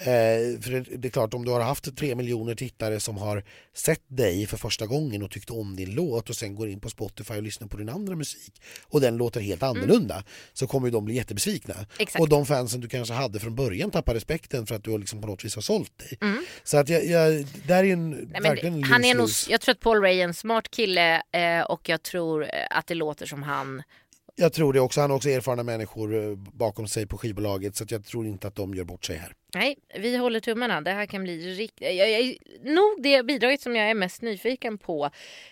Eh, 0.00 0.60
för 0.60 0.70
det, 0.70 0.80
det 0.96 1.08
är 1.08 1.10
klart, 1.10 1.34
om 1.34 1.44
du 1.44 1.50
har 1.50 1.60
haft 1.60 1.96
tre 1.96 2.14
miljoner 2.14 2.54
tittare 2.54 3.00
som 3.00 3.16
har 3.16 3.44
sett 3.74 4.02
dig 4.08 4.46
för 4.46 4.56
första 4.56 4.86
gången 4.86 5.22
och 5.22 5.30
tyckt 5.30 5.50
om 5.50 5.76
din 5.76 5.94
låt 5.94 6.30
och 6.30 6.36
sen 6.36 6.54
går 6.54 6.68
in 6.68 6.80
på 6.80 6.88
Spotify 6.90 7.34
och 7.34 7.42
lyssnar 7.42 7.68
på 7.68 7.76
din 7.76 7.88
andra 7.88 8.16
musik 8.16 8.62
och 8.88 9.00
den 9.00 9.16
låter 9.16 9.40
helt 9.40 9.62
annorlunda 9.62 10.24
så 10.52 10.66
kommer 10.66 10.90
de 10.90 11.04
bli 11.04 11.14
jättebesvikna. 11.14 11.74
Mm. 11.74 11.86
Exakt. 11.98 12.20
Och 12.22 12.28
de 12.28 12.46
fansen 12.46 12.80
du 12.80 12.88
kanske 12.88 13.14
hade 13.14 13.40
från 13.40 13.54
början 13.54 13.90
tappar 13.90 14.14
respekten 14.14 14.66
för 14.66 14.74
att 14.74 14.84
du 14.84 14.98
liksom 14.98 15.20
på 15.20 15.26
något 15.26 15.44
vis 15.44 15.54
har 15.54 15.62
sålt 15.62 15.98
dig. 15.98 16.18
Mm. 16.20 16.44
Så 16.64 16.76
att 16.76 16.88
jag, 16.88 17.04
jag, 17.06 17.46
där 17.66 17.84
är 17.84 17.92
en 17.92 18.10
Nej, 18.10 18.40
verkligen 18.42 18.80
det- 18.80 18.86
han 18.88 19.04
är 19.04 19.14
nog, 19.14 19.28
jag 19.48 19.60
tror 19.60 19.72
att 19.72 19.80
Paul 19.80 20.00
Ray 20.00 20.20
är 20.20 20.24
en 20.24 20.34
smart 20.34 20.70
kille 20.70 21.22
eh, 21.32 21.60
och 21.68 21.88
jag 21.88 22.02
tror 22.02 22.42
eh, 22.44 22.48
att 22.70 22.86
det 22.86 22.94
låter 22.94 23.26
som 23.26 23.42
han. 23.42 23.82
Jag 24.36 24.52
tror 24.52 24.72
det 24.72 24.80
också. 24.80 25.00
Han 25.00 25.10
har 25.10 25.16
också 25.16 25.28
erfarna 25.28 25.62
människor 25.62 26.24
eh, 26.24 26.36
bakom 26.36 26.88
sig 26.88 27.06
på 27.06 27.18
skivbolaget 27.18 27.76
så 27.76 27.84
att 27.84 27.90
jag 27.90 28.04
tror 28.04 28.26
inte 28.26 28.48
att 28.48 28.54
de 28.54 28.74
gör 28.74 28.84
bort 28.84 29.04
sig 29.04 29.16
här. 29.16 29.32
Nej, 29.54 29.76
vi 29.94 30.16
håller 30.16 30.40
tummarna. 30.40 30.80
Det 30.80 30.90
här 30.90 31.06
kan 31.06 31.22
bli 31.22 31.54
riktigt... 31.54 31.94
Jag, 31.94 32.10
jag, 32.10 32.36
nog 32.62 33.02
det 33.02 33.22
bidraget 33.22 33.60
som 33.60 33.76
jag 33.76 33.90
är 33.90 33.94
mest 33.94 34.22
nyfiken 34.22 34.78
på 34.78 35.10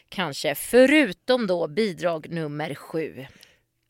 kanske. 0.09 0.55
Förutom 0.55 1.47
då 1.47 1.69
bidrag 1.69 2.29
nummer 2.31 2.75
sju. 2.75 3.27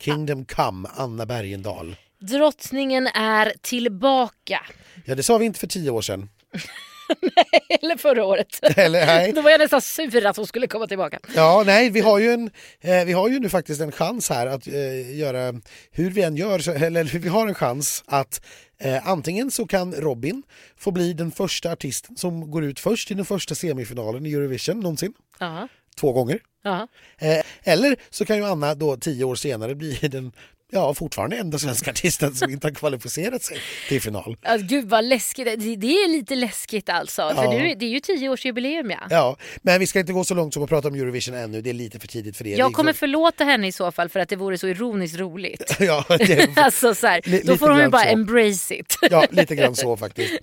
Kingdom 0.01 0.45
Come, 0.45 0.89
Anna 0.95 1.25
Bergendahl. 1.25 1.95
Drottningen 2.19 3.07
är 3.07 3.53
tillbaka. 3.61 4.61
Ja, 5.05 5.15
det 5.15 5.23
sa 5.23 5.37
vi 5.37 5.45
inte 5.45 5.59
för 5.59 5.67
tio 5.67 5.89
år 5.91 6.01
sedan. 6.01 6.29
Eller 7.81 7.97
förra 7.97 8.25
året. 8.25 8.59
Eller 8.77 9.05
nej. 9.05 9.31
Då 9.33 9.41
var 9.41 9.49
jag 9.51 9.59
nästan 9.59 9.81
sur 9.81 10.25
att 10.25 10.37
hon 10.37 10.47
skulle 10.47 10.67
komma 10.67 10.87
tillbaka. 10.87 11.19
Ja, 11.35 11.63
nej, 11.65 11.89
vi 11.89 11.99
har 11.99 12.19
ju, 12.19 12.31
en, 12.31 12.49
eh, 12.81 13.05
vi 13.05 13.13
har 13.13 13.29
ju 13.29 13.39
nu 13.39 13.49
faktiskt 13.49 13.81
en 13.81 13.91
chans 13.91 14.29
här 14.29 14.47
att 14.47 14.67
eh, 14.67 15.17
göra, 15.19 15.53
hur 15.91 16.09
vi 16.09 16.21
än 16.21 16.35
gör, 16.35 16.59
så, 16.59 16.71
eller 16.71 17.03
vi 17.03 17.29
har 17.29 17.47
en 17.47 17.55
chans 17.55 18.03
att 18.07 18.41
eh, 18.79 19.07
antingen 19.07 19.51
så 19.51 19.67
kan 19.67 19.93
Robin 19.93 20.43
få 20.77 20.91
bli 20.91 21.13
den 21.13 21.31
första 21.31 21.71
artisten 21.71 22.17
som 22.17 22.51
går 22.51 22.63
ut 22.63 22.79
först 22.79 23.11
i 23.11 23.13
den 23.13 23.25
första 23.25 23.55
semifinalen 23.55 24.25
i 24.25 24.33
Eurovision 24.33 24.79
någonsin, 24.79 25.13
Ja. 25.39 25.67
två 25.99 26.11
gånger. 26.11 26.39
Ja. 26.63 26.87
Eh, 27.17 27.41
eller 27.63 27.95
så 28.09 28.25
kan 28.25 28.37
ju 28.37 28.45
Anna 28.45 28.75
då 28.75 28.97
tio 28.97 29.23
år 29.25 29.35
senare 29.35 29.75
bli 29.75 29.93
den 30.01 30.31
ja, 30.73 30.93
fortfarande 30.93 31.37
enda 31.37 31.57
svenska 31.59 31.91
artisten 31.91 32.35
som 32.35 32.51
inte 32.51 32.67
har 32.67 32.73
kvalificerat 32.73 33.43
sig 33.43 33.57
till 33.89 34.01
final. 34.01 34.37
Alltså, 34.43 34.67
gud 34.67 34.89
vad 34.89 35.03
läskigt. 35.05 35.45
Det, 35.45 35.55
det 35.75 35.87
är 35.87 36.09
lite 36.09 36.35
läskigt 36.35 36.89
alltså. 36.89 37.29
För 37.35 37.43
Ja. 37.43 37.51
nu, 37.51 37.75
det 37.75 37.85
är 37.85 37.89
ju 37.89 37.99
tioårsjubileum 37.99 38.89
ja. 38.91 38.97
Ja, 39.09 39.37
men 39.61 39.79
vi 39.79 39.87
ska 39.87 39.99
inte 39.99 40.13
gå 40.13 40.23
så 40.23 40.33
långt 40.33 40.53
som 40.53 40.63
att 40.63 40.69
prata 40.69 40.87
om 40.87 40.95
Eurovision 40.95 41.35
ännu, 41.35 41.61
det 41.61 41.69
är 41.69 41.73
lite 41.73 41.99
för 41.99 42.07
tidigt 42.07 42.37
för 42.37 42.43
det. 42.43 42.49
Jag 42.49 42.73
kommer 42.73 42.93
förlåta 42.93 43.43
henne 43.43 43.67
i 43.67 43.71
så 43.71 43.91
fall 43.91 44.09
för 44.09 44.19
att 44.19 44.29
det 44.29 44.35
vore 44.35 44.57
så 44.57 44.67
ironiskt 44.67 45.17
roligt. 45.19 45.75
ja, 45.79 46.05
det, 46.09 46.49
Alltså 46.57 46.95
så 46.95 47.07
här, 47.07 47.21
Li- 47.25 47.41
då 47.45 47.57
får 47.57 47.69
hon 47.69 47.79
ju 47.79 47.87
bara 47.89 48.03
så. 48.03 48.07
embrace 48.09 48.75
it. 48.75 48.97
Ja, 49.11 49.25
lite 49.31 49.55
grann 49.55 49.75
så 49.75 49.97
faktiskt. 49.97 50.33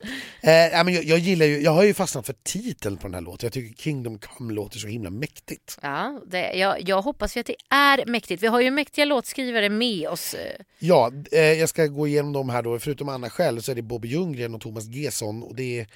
Eh, 0.43 0.51
ja, 0.53 0.85
men 0.85 0.95
jag, 0.95 1.05
jag 1.05 1.19
gillar 1.19 1.47
ju, 1.47 1.61
jag 1.61 1.71
har 1.71 1.85
ju 1.85 1.95
fastnat 1.95 2.27
för 2.27 2.35
titeln 2.45 2.97
på 2.97 3.03
den 3.09 3.15
här 3.15 3.21
låten. 3.21 3.47
Jag 3.47 3.53
tycker 3.53 3.83
Kingdom 3.83 4.19
Come 4.19 4.53
låter 4.53 4.79
så 4.79 4.87
himla 4.87 5.11
mäktigt. 5.11 5.79
Ja, 5.83 6.21
det, 6.27 6.53
jag, 6.53 6.89
jag 6.89 7.03
hoppas 7.03 7.37
ju 7.37 7.41
att 7.41 7.47
det 7.47 7.57
är 7.71 8.07
mäktigt. 8.07 8.43
Vi 8.43 8.47
har 8.47 8.61
ju 8.61 8.71
mäktiga 8.71 9.05
låtskrivare 9.05 9.69
med 9.69 10.09
oss. 10.09 10.20
Eh. 10.35 10.65
Ja, 10.79 11.13
eh, 11.33 11.41
jag 11.41 11.69
ska 11.69 11.87
gå 11.87 12.07
igenom 12.07 12.33
dem 12.33 12.49
här 12.49 12.63
då. 12.63 12.79
Förutom 12.79 13.09
Anna 13.09 13.31
själv 13.31 13.61
så 13.61 13.71
är 13.71 13.75
det 13.75 13.83
Bobby 13.83 14.09
Ljunggren 14.09 14.55
och 14.55 14.61
Thomas 14.61 14.87
Gesson 14.87 15.43
och 15.43 15.55
det 15.55 15.87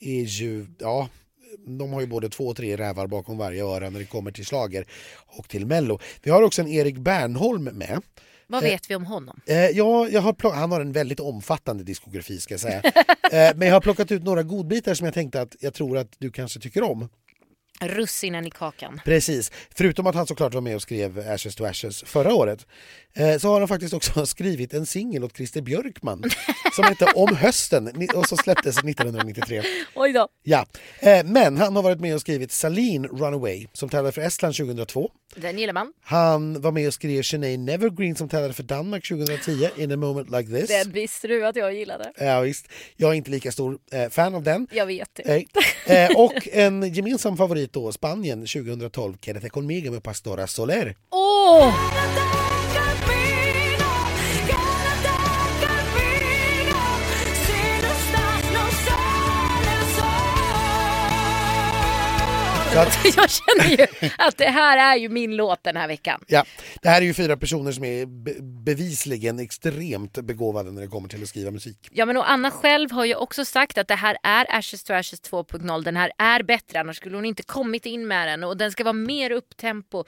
är 0.00 0.22
ju, 0.22 0.66
ja, 0.78 1.08
de 1.66 1.92
har 1.92 2.00
ju 2.00 2.06
både 2.06 2.28
två 2.28 2.46
och 2.46 2.56
tre 2.56 2.76
rävar 2.76 3.06
bakom 3.06 3.38
varje 3.38 3.64
öra 3.64 3.90
när 3.90 3.98
det 3.98 4.04
kommer 4.06 4.30
till 4.30 4.46
slager 4.46 4.86
och 5.26 5.48
till 5.48 5.66
mello. 5.66 5.98
Vi 6.22 6.30
har 6.30 6.42
också 6.42 6.62
en 6.62 6.68
Erik 6.68 6.96
Bernholm 6.98 7.64
med. 7.64 8.02
Vad 8.46 8.62
vet 8.62 8.90
vi 8.90 8.94
om 8.94 9.04
honom? 9.04 9.40
Eh, 9.46 9.56
ja, 9.56 10.08
jag 10.08 10.20
har 10.20 10.52
han 10.52 10.72
har 10.72 10.80
en 10.80 10.92
väldigt 10.92 11.20
omfattande 11.20 11.84
diskografi 11.84 12.38
ska 12.38 12.54
jag 12.54 12.60
säga. 12.60 12.82
eh, 13.32 13.56
men 13.56 13.68
jag 13.68 13.74
har 13.74 13.80
plockat 13.80 14.12
ut 14.12 14.24
några 14.24 14.42
godbitar 14.42 14.94
som 14.94 15.04
jag 15.04 15.14
tänkte 15.14 15.40
att 15.40 15.56
jag 15.60 15.74
tror 15.74 15.98
att 15.98 16.12
du 16.18 16.30
kanske 16.30 16.60
tycker 16.60 16.82
om. 16.82 17.08
Russinen 17.80 18.46
i 18.46 18.50
kakan. 18.50 19.00
Precis, 19.04 19.52
förutom 19.76 20.06
att 20.06 20.14
han 20.14 20.26
såklart 20.26 20.54
var 20.54 20.60
med 20.60 20.74
och 20.74 20.82
skrev 20.82 21.18
Ashes 21.18 21.54
to 21.54 21.64
Ashes 21.64 22.02
förra 22.02 22.34
året 22.34 22.66
eh, 23.14 23.38
så 23.38 23.48
har 23.48 23.58
han 23.58 23.68
faktiskt 23.68 23.94
också 23.94 24.26
skrivit 24.26 24.74
en 24.74 24.86
singel 24.86 25.24
åt 25.24 25.36
Christer 25.36 25.62
Björkman 25.62 26.24
som 26.72 26.84
hette 26.84 27.04
Om 27.14 27.36
hösten 27.36 28.08
och 28.14 28.28
som 28.28 28.38
släpptes 28.38 28.78
1993. 28.78 29.62
Oj 29.94 30.12
då. 30.12 30.28
Ja. 30.42 30.66
Eh, 30.98 31.24
men 31.24 31.56
han 31.56 31.76
har 31.76 31.82
varit 31.82 32.00
med 32.00 32.14
och 32.14 32.20
skrivit 32.20 32.52
Salin 32.52 33.06
Runaway 33.06 33.66
som 33.72 33.88
tävlade 33.88 34.12
för 34.12 34.22
Estland 34.22 34.54
2002. 34.54 35.10
Den 35.34 35.58
gillar 35.58 35.72
man. 35.72 35.92
Han 36.02 36.60
var 36.60 36.72
med 36.72 36.86
och 36.86 36.94
skrev 36.94 37.22
Sinead 37.22 37.60
Nevergreen 37.60 38.16
som 38.16 38.28
tävlade 38.28 38.54
för 38.54 38.62
Danmark 38.62 39.08
2010 39.08 39.68
In 39.76 39.92
a 39.92 39.96
moment 39.96 40.30
like 40.30 40.60
this. 40.60 40.68
Den 40.68 40.92
visste 40.92 41.28
du 41.28 41.46
att 41.46 41.56
jag 41.56 41.74
gillade. 41.74 42.12
Ja, 42.18 42.40
visst. 42.40 42.66
Jag 42.96 43.10
är 43.10 43.14
inte 43.14 43.30
lika 43.30 43.52
stor 43.52 43.78
eh, 43.92 44.08
fan 44.08 44.34
av 44.34 44.42
den. 44.42 44.66
Jag 44.70 44.86
vet 44.86 45.10
det. 45.14 45.46
Och 46.16 46.48
en 46.52 46.94
gemensam 46.94 47.36
favorit 47.36 47.69
då, 47.72 47.92
Spanien 47.92 48.38
2012, 48.46 49.16
Kenneth 49.20 49.48
conmigo 49.48 49.90
med 49.90 50.02
Pastora 50.02 50.46
Soler. 50.46 50.96
Åh! 51.10 51.74
Att, 62.78 62.98
Jag 63.16 63.30
känner 63.30 63.76
ju 63.76 63.86
att 64.18 64.36
det 64.36 64.50
här 64.50 64.94
är 64.94 64.96
ju 64.96 65.08
min 65.08 65.36
låt 65.36 65.64
den 65.64 65.76
här 65.76 65.88
veckan. 65.88 66.24
ja, 66.26 66.44
det 66.82 66.88
här 66.88 67.00
är 67.00 67.06
ju 67.06 67.14
fyra 67.14 67.36
personer 67.36 67.72
som 67.72 67.84
är 67.84 68.06
be 68.06 68.34
bevisligen 68.40 69.38
extremt 69.38 70.12
begåvade 70.12 70.70
när 70.70 70.82
det 70.82 70.88
kommer 70.88 71.08
till 71.08 71.22
att 71.22 71.28
skriva 71.28 71.50
musik. 71.50 71.88
Ja 71.92 72.06
men 72.06 72.16
och 72.16 72.30
Anna 72.30 72.50
själv 72.50 72.90
har 72.92 73.04
ju 73.04 73.14
också 73.14 73.44
sagt 73.44 73.78
att 73.78 73.88
det 73.88 73.94
här 73.94 74.16
är 74.22 74.58
Ashes 74.58 74.84
to 74.84 74.92
Ashes 74.92 75.22
2.0. 75.22 75.82
Den 75.84 75.96
här 75.96 76.12
är 76.18 76.42
bättre 76.42 76.80
annars 76.80 76.96
skulle 76.96 77.16
hon 77.16 77.24
inte 77.24 77.42
kommit 77.42 77.86
in 77.86 78.08
med 78.08 78.28
den 78.28 78.44
och 78.44 78.56
den 78.56 78.72
ska 78.72 78.84
vara 78.84 78.92
mer 78.92 79.30
upptempo. 79.30 80.04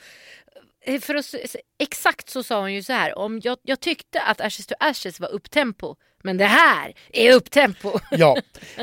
Eh, 0.85 1.01
För 1.01 1.15
att, 1.15 1.35
exakt 1.79 2.31
så 2.31 2.43
sa 2.43 2.61
hon 2.61 2.75
ju 2.75 2.83
så 2.83 2.93
här. 2.93 3.19
Om 3.19 3.41
jag, 3.45 3.59
jag 3.63 3.81
tyckte 3.81 4.21
att 4.21 4.41
Ashes 4.41 4.67
to 4.67 4.75
Ashes 4.81 5.21
var 5.21 5.29
upptempo 5.29 5.97
men 6.25 6.37
det 6.37 6.45
här 6.45 6.95
är 7.13 7.33
upptempo. 7.33 7.99
Ja, 8.11 8.37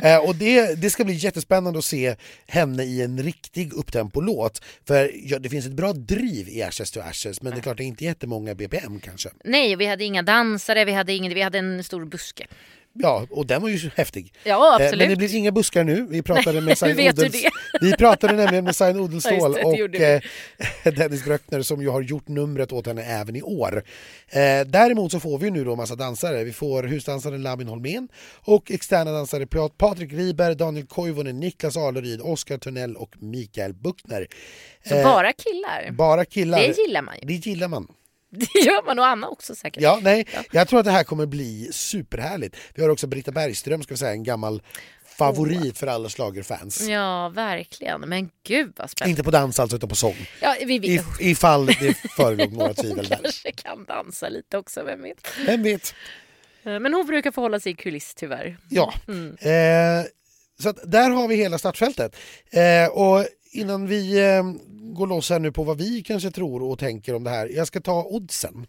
eh, 0.04 0.18
och 0.18 0.36
det, 0.36 0.82
det 0.82 0.90
ska 0.90 1.04
bli 1.04 1.14
jättespännande 1.14 1.80
att 1.80 1.86
se 1.86 2.16
henne 2.48 2.84
i 2.84 3.02
en 3.02 3.24
riktig 3.24 3.74
upptempo-låt. 3.74 4.62
För 4.88 5.12
ja, 5.24 5.40
det 5.40 5.50
finns 5.50 5.66
ett 5.66 5.72
bra 5.72 5.94
driv 5.94 6.50
i 6.50 6.64
Ashes 6.64 6.92
to 6.92 7.00
Ashes 7.00 7.42
men 7.42 7.52
det 7.54 7.60
är 7.60 7.62
klart 7.62 7.78
det 7.78 7.84
är 7.84 7.86
inte 7.86 8.06
jättemånga 8.06 8.56
BPM 8.56 9.00
kanske. 9.00 9.30
Nej, 9.44 9.76
vi 9.76 9.86
hade 9.86 10.04
inga 10.04 10.22
dansare, 10.22 10.86
vi 10.86 10.92
hade, 10.92 11.14
ingen, 11.14 11.34
vi 11.34 11.42
hade 11.42 11.58
en 11.58 11.84
stor 11.84 12.06
buske. 12.06 12.48
Ja, 12.94 13.28
och 13.32 13.46
den 13.46 13.62
var 13.62 13.70
ju 13.70 13.90
häftig. 13.96 14.34
Ja, 14.44 14.68
Eh, 14.70 14.74
absolut. 14.76 15.00
Men 15.00 15.10
det 15.10 15.16
blir 15.16 15.36
inga 15.36 15.52
buskar 15.52 15.84
nu. 15.84 16.08
Vi 16.10 16.22
pratade 16.22 16.62
med 16.62 16.78
Sain 16.78 16.96
vet 16.96 17.20
Odels... 17.20 17.36
Vi 17.82 17.94
pratade 17.94 18.34
nämligen 18.34 18.66
med 18.66 18.76
Sain 18.76 18.96
Ja, 18.96 19.02
Odelstål 19.02 19.58
gjorde 19.78 19.98
och 19.98 20.04
eh, 20.04 20.22
Dennis 20.96 21.26
Bröckner 21.26 21.62
som 21.62 21.82
ju 21.82 21.90
har 21.90 22.02
gjort 22.02 22.28
numret 22.28 22.72
åt 22.72 22.88
henne 22.88 23.04
även 23.04 23.36
i 23.36 23.42
år. 23.42 23.84
Eh, 24.30 24.40
däremot 24.68 25.12
så 25.12 25.20
får 25.20 25.38
vi 25.40 25.52
nu 25.52 25.64
då 25.64 25.76
massa 25.76 25.96
dansare. 25.96 26.44
Vi 26.44 26.54
får 26.54 26.84
husdansaren 26.84 27.42
Lamin 27.44 27.68
Holmén 27.68 28.08
och 28.46 28.72
externa 28.72 29.12
dansare 29.12 29.46
Pat- 29.46 29.78
Patrik 29.78 30.14
Riber, 30.14 30.56
Daniel 30.56 30.86
Koivunen, 30.88 31.40
Niklas 31.40 31.78
Aleryd, 31.78 32.22
Oskar 32.22 32.58
Törnell 32.58 32.96
och 32.96 33.16
Mikael 33.20 33.74
Buckner. 33.74 34.28
Så 34.90 34.96
bara 35.04 35.34
killar. 35.34 35.92
Bara 35.92 36.26
killar. 36.26 36.60
Det 36.60 36.78
gillar 36.78 37.02
man 37.02 37.16
ju. 37.22 37.28
Det 37.28 37.34
gillar 37.48 37.68
man. 37.68 37.88
Det 38.54 38.60
gör 38.60 38.86
man 38.86 39.00
och 39.00 39.06
Anna 39.08 39.28
också 39.28 39.56
säkert. 39.56 39.84
Ja, 39.84 40.00
nej, 40.02 40.26
jag 40.52 40.68
tror 40.68 40.80
att 40.80 40.86
det 40.86 40.92
här 40.92 41.04
kommer 41.04 41.26
bli 41.26 41.70
superhärligt. 41.74 42.56
Vi 42.76 42.82
har 42.82 42.90
också 42.90 43.08
Britta 43.08 43.32
Bergström, 43.32 43.84
ska 43.84 43.94
vi 43.94 43.98
säga, 43.98 44.12
en 44.12 44.24
gammal 44.24 44.62
favorit 45.18 45.78
för 45.78 45.88
alla 45.88 46.10
schlagerfans. 46.10 46.82
Ja, 46.88 47.30
verkligen. 47.30 48.02
Men 48.02 48.30
gud 48.44 48.74
vad 48.76 48.90
spännande. 48.90 49.10
Inte 49.12 49.24
på 49.24 49.32
dans 49.32 49.60
alltså, 49.60 49.78
utan 49.78 49.90
på 49.90 49.96
sång. 49.96 50.16
Ja, 50.42 50.56
vi 50.66 50.80
vet. 50.80 50.90
If, 50.90 51.06
ifall 51.22 51.66
det 51.66 51.94
förelåg 52.16 52.54
några 52.54 52.74
tvivel 52.84 53.08
där. 53.08 53.20
kanske 53.24 53.52
kan 53.52 53.86
dansa 53.86 54.30
lite 54.30 54.58
också, 54.58 54.84
vem 54.84 55.02
vet. 55.02 55.28
Vem 55.46 55.64
vet? 55.64 55.94
Eh, 56.64 56.80
Men 56.80 56.94
hon 56.94 57.06
brukar 57.08 57.32
få 57.32 57.42
hålla 57.42 57.60
sig 57.60 57.72
i 57.72 57.76
kuliss 57.76 58.16
tyvärr. 58.16 58.58
Ja. 58.70 58.94
Mm. 59.08 59.28
Eh, 59.42 60.06
så 60.64 60.72
där 60.72 61.10
har 61.10 61.28
vi 61.28 61.36
hela 61.36 61.58
startfältet. 61.58 62.16
Eh, 62.52 62.90
och 62.92 63.26
innan 63.52 63.88
vi 63.88 64.20
eh, 64.36 64.44
går 64.94 65.08
loss 65.08 65.30
här 65.30 65.40
nu 65.40 65.52
på 65.52 65.64
vad 65.64 65.78
vi 65.78 66.04
kanske 66.04 66.32
tror 66.32 66.64
och 66.64 66.80
tänker 66.80 67.16
om 67.16 67.24
det 67.24 67.30
här. 67.30 67.48
Jag 67.48 67.68
ska 67.68 67.82
ta 67.82 68.04
oddsen. 68.04 68.68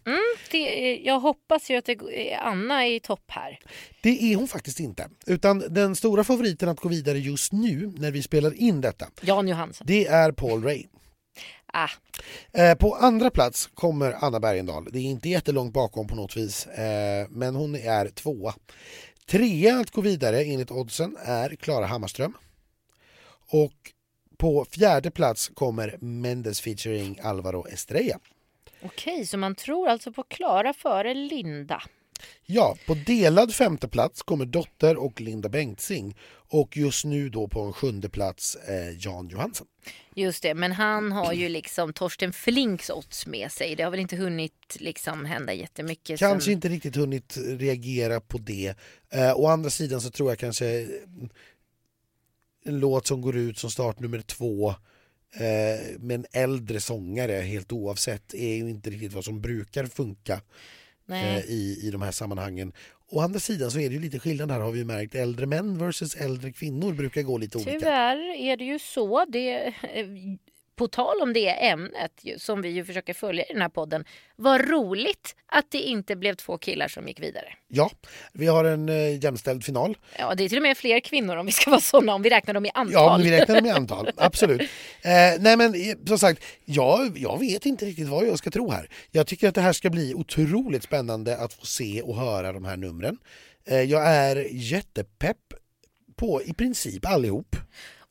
Det, 0.51 0.91
är- 0.93 1.05
jag 1.05 1.19
hoppas 1.19 1.69
ju 1.71 1.75
att 1.75 1.85
det 1.85 1.91
är 2.33 2.37
Anna 2.37 2.85
är 2.85 2.91
i 2.91 2.99
topp 2.99 3.23
här. 3.27 3.59
Det 4.01 4.23
är 4.33 4.35
hon 4.35 4.47
faktiskt 4.47 4.79
inte. 4.79 5.09
Utan 5.25 5.59
den 5.69 5.95
stora 5.95 6.23
favoriten 6.23 6.69
att 6.69 6.79
gå 6.79 6.89
vidare 6.89 7.19
just 7.19 7.53
nu 7.53 7.93
när 7.97 8.11
vi 8.11 8.23
spelar 8.23 8.53
in 8.61 8.81
detta. 8.81 9.07
Jan 9.21 9.47
Johansson. 9.47 9.87
Det 9.87 10.07
är 10.07 10.31
Paul 10.31 10.63
Ray. 10.63 10.85
Ah, 11.73 11.89
Eh, 12.53 12.75
på 12.75 12.95
andra 12.95 13.29
plats 13.29 13.69
kommer 13.73 14.11
Anna 14.25 14.39
Bergendahl. 14.39 14.87
Det 14.91 14.99
är 14.99 15.03
inte 15.03 15.29
jättelångt 15.29 15.73
bakom 15.73 16.07
på 16.07 16.15
något 16.15 16.37
vis, 16.37 16.65
eh, 16.67 17.27
men 17.29 17.55
hon 17.55 17.75
är 17.75 18.07
tvåa. 18.07 18.53
Trea 19.27 19.79
att 19.79 19.91
gå 19.91 20.01
vidare 20.01 20.43
enligt 20.43 20.71
oddsen 20.71 21.17
är 21.25 21.55
Klara 21.55 21.85
Hammarström. 21.85 22.33
Och 23.51 23.73
på 24.41 24.65
fjärde 24.71 25.11
plats 25.11 25.51
kommer 25.53 25.97
Mendes 26.01 26.61
featuring 26.61 27.19
Alvaro 27.23 27.67
Estrella. 27.67 28.19
Okej, 28.81 29.25
så 29.25 29.37
man 29.37 29.55
tror 29.55 29.87
alltså 29.87 30.11
på 30.13 30.23
Klara 30.23 30.73
före 30.73 31.13
Linda. 31.13 31.81
Ja, 32.45 32.75
på 32.87 32.93
delad 32.93 33.53
femte 33.55 33.87
plats 33.87 34.21
kommer 34.23 34.45
Dotter 34.45 34.97
och 34.97 35.21
Linda 35.21 35.49
Bengtzing. 35.49 36.17
Och 36.53 36.77
just 36.77 37.05
nu 37.05 37.29
då 37.29 37.47
på 37.47 37.61
en 37.61 37.73
sjunde 37.73 38.09
plats 38.09 38.55
eh, 38.55 38.97
Jan 38.99 39.27
Johansson. 39.27 39.67
Just 40.15 40.43
det, 40.43 40.53
men 40.53 40.71
han 40.71 41.11
har 41.11 41.33
ju 41.33 41.49
liksom 41.49 41.93
Torsten 41.93 42.33
Flinks 42.33 42.89
odds 42.89 43.27
med 43.27 43.51
sig. 43.51 43.75
Det 43.75 43.83
har 43.83 43.91
väl 43.91 43.99
inte 43.99 44.15
hunnit 44.15 44.77
liksom 44.79 45.25
hända 45.25 45.53
jättemycket. 45.53 46.19
Kanske 46.19 46.45
sen- 46.45 46.53
inte 46.53 46.69
riktigt 46.69 46.95
hunnit 46.95 47.37
reagera 47.37 48.21
på 48.21 48.37
det. 48.37 48.73
Eh, 49.13 49.33
å 49.39 49.47
andra 49.47 49.69
sidan 49.69 50.01
så 50.01 50.09
tror 50.09 50.31
jag 50.31 50.39
kanske 50.39 50.87
en 52.65 52.79
låt 52.79 53.07
som 53.07 53.21
går 53.21 53.37
ut 53.37 53.57
som 53.57 53.71
startnummer 53.71 54.21
två 54.21 54.69
eh, 55.35 55.99
med 55.99 56.15
en 56.15 56.25
äldre 56.31 56.79
sångare 56.79 57.33
helt 57.33 57.71
oavsett 57.71 58.33
är 58.33 58.55
ju 58.55 58.69
inte 58.69 58.89
riktigt 58.89 59.13
vad 59.13 59.25
som 59.25 59.41
brukar 59.41 59.85
funka 59.85 60.41
eh, 61.09 61.39
i, 61.39 61.79
i 61.83 61.91
de 61.91 62.01
här 62.01 62.11
sammanhangen. 62.11 62.73
Å 63.09 63.19
andra 63.19 63.39
sidan 63.39 63.71
så 63.71 63.79
är 63.79 63.89
det 63.89 63.95
ju 63.95 64.01
lite 64.01 64.19
skillnad 64.19 64.51
här 64.51 64.59
har 64.59 64.71
vi 64.71 64.85
märkt. 64.85 65.15
Äldre 65.15 65.45
män 65.45 65.77
versus 65.77 66.15
äldre 66.15 66.51
kvinnor 66.51 66.93
brukar 66.93 67.21
gå 67.21 67.37
lite 67.37 67.57
olika. 67.57 67.71
Tyvärr 67.71 68.35
är 68.35 68.57
det 68.57 68.65
ju 68.65 68.79
så. 68.79 69.25
Det, 69.25 69.65
eh, 69.65 70.07
på 70.81 70.87
tal 70.87 71.21
om 71.21 71.33
det 71.33 71.67
ämnet 71.69 72.11
ju, 72.21 72.39
som 72.39 72.61
vi 72.61 72.69
ju 72.69 72.85
försöker 72.85 73.13
följa 73.13 73.43
i 73.45 73.53
den 73.53 73.61
här 73.61 73.69
podden. 73.69 74.05
Vad 74.35 74.69
roligt 74.69 75.35
att 75.45 75.71
det 75.71 75.77
inte 75.77 76.15
blev 76.15 76.33
två 76.35 76.57
killar 76.57 76.87
som 76.87 77.07
gick 77.07 77.19
vidare. 77.19 77.45
Ja, 77.67 77.91
vi 78.33 78.47
har 78.47 78.65
en 78.65 78.89
eh, 78.89 79.23
jämställd 79.23 79.63
final. 79.63 79.97
Ja, 80.19 80.35
det 80.35 80.43
är 80.43 80.49
till 80.49 80.57
och 80.57 80.63
med 80.63 80.77
fler 80.77 80.99
kvinnor 80.99 81.35
om 81.35 81.45
vi 81.45 81.51
ska 81.51 81.71
vara 81.71 81.81
sådana, 81.81 82.13
om 82.13 82.21
vi 82.21 82.29
räknar 82.29 82.53
dem 82.53 82.65
i 82.65 82.69
antal. 82.73 82.93
Ja, 82.93 83.17
men 83.17 83.25
vi 83.25 83.31
räknar 83.31 83.55
dem 83.55 83.65
i 83.65 83.69
antal. 83.69 84.09
Absolut. 84.17 84.61
Eh, 84.61 84.67
nej, 85.39 85.57
men 85.57 85.73
som 86.07 86.19
sagt, 86.19 86.43
jag, 86.65 87.17
jag 87.17 87.39
vet 87.39 87.65
inte 87.65 87.85
riktigt 87.85 88.07
vad 88.07 88.27
jag 88.27 88.37
ska 88.37 88.51
tro 88.51 88.71
här. 88.71 88.89
Jag 89.11 89.27
tycker 89.27 89.47
att 89.47 89.55
det 89.55 89.61
här 89.61 89.73
ska 89.73 89.89
bli 89.89 90.13
otroligt 90.13 90.83
spännande 90.83 91.37
att 91.37 91.53
få 91.53 91.65
se 91.65 92.01
och 92.01 92.15
höra 92.15 92.53
de 92.53 92.65
här 92.65 92.77
numren. 92.77 93.17
Eh, 93.67 93.81
jag 93.81 94.07
är 94.07 94.47
jättepepp 94.51 95.53
på 96.15 96.41
i 96.43 96.53
princip 96.53 97.05
allihop. 97.05 97.55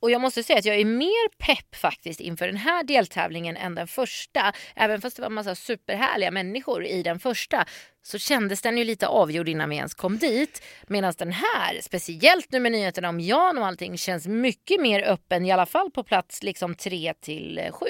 Och 0.01 0.11
jag 0.11 0.21
måste 0.21 0.43
säga 0.43 0.59
att 0.59 0.65
jag 0.65 0.81
är 0.81 0.85
mer 0.85 1.29
pepp 1.39 1.77
faktiskt 1.77 2.21
inför 2.21 2.47
den 2.47 2.57
här 2.57 2.85
deltävlingen 2.85 3.57
än 3.57 3.75
den 3.75 3.87
första. 3.87 4.53
Även 4.77 5.01
fast 5.01 5.17
det 5.17 5.23
var 5.23 5.27
en 5.27 5.35
massa 5.35 5.55
superhärliga 5.55 6.31
människor 6.31 6.87
i 6.87 7.03
den 7.03 7.19
första 7.19 7.65
så 8.03 8.19
kändes 8.19 8.63
den 8.63 8.79
ju 8.79 8.85
lite 8.85 9.07
avgjord 9.07 9.49
innan 9.49 9.71
vi 9.71 9.77
ens 9.77 9.95
kom 9.95 10.19
dit. 10.19 10.63
Medan 10.87 11.13
den 11.19 11.33
här, 11.33 11.81
speciellt 11.83 12.53
nu 12.53 12.61
med 12.61 12.73
nyheterna 12.73 13.09
om 13.09 13.21
Jan 13.21 13.59
och 13.59 13.67
allting, 13.67 13.99
känns 13.99 14.27
mycket 14.27 14.81
mer 14.81 15.03
öppen 15.03 15.47
i 15.47 15.53
alla 15.53 15.67
fall 15.67 15.91
på 15.91 16.03
plats 16.05 16.43
liksom 16.43 16.75
3 16.75 17.15
till 17.21 17.61
7. 17.73 17.87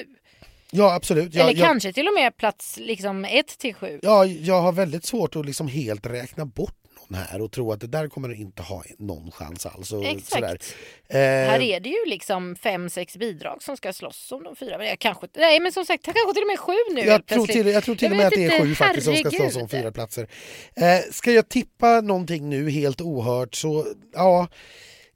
Ja, 0.71 0.95
absolut. 0.95 1.33
Jag, 1.33 1.49
Eller 1.49 1.59
jag, 1.59 1.67
kanske 1.67 1.93
till 1.93 2.07
och 2.07 2.13
med 2.13 2.37
plats 2.37 2.77
liksom 2.77 3.25
1 3.25 3.47
till 3.47 3.75
7. 3.75 3.99
ja, 4.01 4.25
jag 4.25 4.61
har 4.61 4.71
väldigt 4.71 5.05
svårt 5.05 5.35
att 5.35 5.45
liksom 5.45 5.67
helt 5.67 6.05
räkna 6.05 6.45
bort 6.45 6.80
någon 7.11 7.21
här 7.21 7.41
och 7.41 7.51
tro 7.51 7.71
att 7.71 7.81
det 7.81 7.87
där 7.87 8.07
kommer 8.07 8.33
inte 8.33 8.61
ha 8.61 8.83
någon 8.97 9.31
chans 9.31 9.65
alls. 9.65 9.91
Och 9.91 10.05
Exakt. 10.05 10.29
Sådär. 10.29 10.57
Här 11.09 11.59
Eh, 11.59 11.65
är 11.65 11.79
det 11.79 11.89
ju 11.89 12.05
liksom 12.05 12.55
fem, 12.55 12.89
sex 12.89 13.17
bidrag 13.17 13.63
som 13.63 13.77
ska 13.77 13.93
slåss 13.93 14.31
om 14.31 14.43
de 14.43 14.55
fyra. 14.55 14.77
Men 14.77 14.97
Kanske, 14.97 15.27
nej 15.35 15.59
men 15.59 15.71
som 15.71 15.85
sagt, 15.85 16.03
kanske 16.05 16.33
till 16.33 16.43
och 16.43 16.47
med 16.47 16.59
sju 16.59 16.73
nu 16.91 17.01
jag, 17.01 17.25
tror 17.25 17.47
till, 17.47 17.67
jag 17.67 17.83
tror 17.83 17.95
till 17.95 18.05
Jag 18.05 18.11
och 18.11 18.17
med 18.17 18.27
att 18.27 18.33
det 18.33 18.45
är 18.45 18.61
sju 18.61 18.75
faktiskt 18.75 19.05
som 19.05 19.15
ska 19.15 19.29
slåss 19.31 19.55
om 19.55 19.69
fyra 19.69 19.91
platser. 19.91 20.27
Eh, 20.75 21.11
ska 21.11 21.31
jag 21.31 21.49
tippa 21.49 22.01
någonting 22.01 22.49
nu 22.49 22.69
helt 22.69 23.01
ohört 23.01 23.55
så 23.55 23.85
ja, 24.13 24.47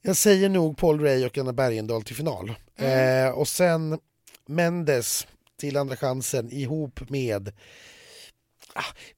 jag 0.02 0.16
säger 0.16 0.50
nog 0.50 0.78
Paul 0.78 1.00
Ray 1.00 1.26
och 1.26 1.38
Anna 1.38 1.54
Bergendahl 1.54 2.04
till 2.04 2.16
final. 2.16 2.56
Mm. 2.80 3.26
Eh, 3.26 3.32
och 3.32 3.48
sen 3.48 4.00
Mendes 4.48 5.28
till 5.60 5.78
Andra 5.78 5.96
chansen 5.96 6.52
ihop 6.52 7.10
med 7.10 7.52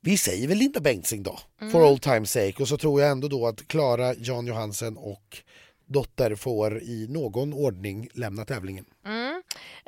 vi 0.02 0.18
säger 0.18 0.48
väl 0.48 0.58
Linda 0.58 0.80
Bengtzing 0.80 1.24
då, 1.24 1.40
Mm. 1.62 1.72
for 1.72 1.84
old 1.92 2.02
time's 2.06 2.26
sake. 2.26 2.62
Och 2.64 2.68
så 2.68 2.78
tror 2.78 3.02
jag 3.02 3.12
ändå 3.12 3.28
då 3.28 3.48
att 3.48 3.68
Klara, 3.68 4.14
Jan 4.16 4.48
Johansen 4.48 4.98
och 4.98 5.38
Dotter 5.86 6.36
får 6.36 6.82
i 6.82 7.08
någon 7.10 7.54
ordning 7.54 8.10
lämna 8.14 8.46
tävlingen. 8.46 8.86
Mm. 9.06 9.44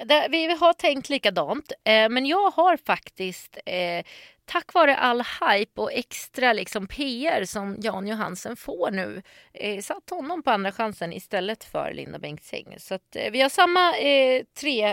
Där, 0.05 0.29
vi 0.29 0.45
har 0.55 0.73
tänkt 0.73 1.10
likadant, 1.10 1.71
eh, 1.84 2.10
men 2.10 2.25
jag 2.25 2.51
har 2.51 2.77
faktiskt 2.77 3.58
eh, 3.65 4.05
tack 4.45 4.73
vare 4.73 4.95
all 4.95 5.21
hype 5.21 5.82
och 5.82 5.93
extra 5.93 6.53
liksom, 6.53 6.88
PR 6.88 7.45
som 7.45 7.75
Jan 7.82 8.08
Johansen 8.08 8.55
får 8.55 8.91
nu 8.91 9.21
eh, 9.53 9.82
satt 9.82 10.10
honom 10.10 10.43
på 10.43 10.51
andra 10.51 10.71
chansen 10.71 11.13
istället 11.13 11.63
för 11.63 11.93
Linda 11.93 12.19
Bengtzing. 12.19 12.75
Så 12.79 12.93
att, 12.93 13.15
eh, 13.15 13.32
vi 13.32 13.41
har 13.41 13.49
samma 13.49 13.97
eh, 13.97 14.43
tre 14.60 14.84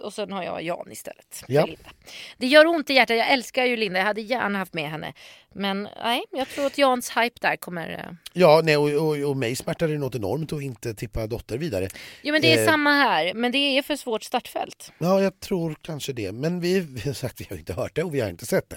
och 0.00 0.12
sen 0.14 0.32
har 0.32 0.42
jag 0.42 0.62
Jan 0.62 0.92
istället. 0.92 1.44
Ja. 1.48 1.64
Linda. 1.66 1.90
Det 2.38 2.46
gör 2.46 2.66
ont 2.66 2.90
i 2.90 2.94
hjärtat. 2.94 3.16
Jag 3.16 3.30
älskar 3.32 3.64
ju 3.64 3.76
Linda. 3.76 3.98
Jag 3.98 4.06
hade 4.06 4.20
gärna 4.20 4.58
haft 4.58 4.74
med 4.74 4.90
henne. 4.90 5.12
Men 5.54 5.88
nej, 6.02 6.22
jag 6.30 6.48
tror 6.48 6.66
att 6.66 6.78
Jans 6.78 7.10
hype 7.16 7.38
där 7.40 7.56
kommer... 7.56 7.90
eh, 7.90 8.14
Ja, 8.32 8.60
nej, 8.64 8.76
och, 8.76 8.88
och, 9.08 9.16
och 9.30 9.36
mig 9.36 9.56
smärtar 9.56 9.88
det 9.88 9.98
något 9.98 10.14
enormt 10.14 10.52
att 10.52 10.62
inte 10.62 10.94
tippa 10.94 11.26
Dotter 11.26 11.58
vidare. 11.58 11.88
Jo 12.22 12.32
men 12.32 12.42
det 12.42 12.52
är 12.52 12.58
Eh. 12.58 12.66
samma 12.66 12.90
här. 12.92 13.34
Men 13.34 13.52
det 13.52 13.58
är 13.58 13.82
för 13.82 13.96
svårt 13.96 14.22
startfält. 14.24 14.92
Ja, 14.98 15.20
jag 15.22 15.40
tror 15.40 15.76
kanske 15.82 16.12
det. 16.12 16.32
Men 16.32 16.60
vi, 16.60 16.80
vi 16.88 17.00
har 17.00 17.12
sagt 17.12 17.40
vi 17.40 17.46
har 17.50 17.56
inte 17.56 17.72
hört 17.72 17.94
det 17.94 18.02
och 18.02 18.14
vi 18.14 18.20
har 18.20 18.28
inte 18.28 18.46
sett 18.46 18.70
det. 18.70 18.76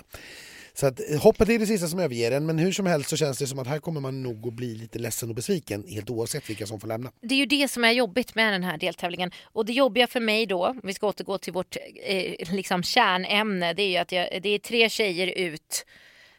Så 0.74 0.88
att, 0.88 1.00
eh, 1.12 1.22
hoppet 1.22 1.50
är 1.50 1.60
det 1.60 1.66
sista 1.66 1.88
som 1.88 2.00
överger 2.00 2.32
en, 2.32 2.46
men 2.46 2.60
hur 2.60 2.72
som 2.72 2.86
helst 2.86 3.10
så 3.10 3.18
känns 3.18 3.38
det 3.38 3.48
som 3.48 3.60
att 3.60 3.68
här 3.68 3.80
kommer 3.80 4.02
man 4.02 4.24
nog 4.24 4.48
att 4.48 4.54
bli 4.54 4.76
lite 4.76 5.00
ledsen 5.00 5.30
och 5.30 5.36
besviken 5.36 5.84
helt 5.88 6.10
oavsett 6.10 6.50
vilka 6.50 6.66
som 6.66 6.80
får 6.80 6.88
lämna. 6.88 7.12
Det 7.22 7.36
är 7.36 7.40
ju 7.40 7.46
det 7.46 7.68
som 7.68 7.84
är 7.84 7.92
jobbigt 7.92 8.36
med 8.36 8.54
den 8.54 8.64
här 8.64 8.78
deltävlingen. 8.78 9.32
Och 9.44 9.66
det 9.66 9.74
jobbiga 9.74 10.08
för 10.08 10.20
mig 10.20 10.46
då, 10.46 10.68
om 10.68 10.82
vi 10.84 10.94
ska 10.94 11.08
återgå 11.08 11.38
till 11.38 11.54
vårt 11.54 11.78
eh, 12.06 12.54
liksom 12.54 12.84
kärnämne, 12.84 13.74
det 13.74 13.84
är 13.84 13.90
ju 13.90 13.98
att 13.98 14.12
jag, 14.12 14.42
det 14.44 14.50
är 14.50 14.60
tre 14.60 14.90
tjejer 14.90 15.28
ut 15.28 15.86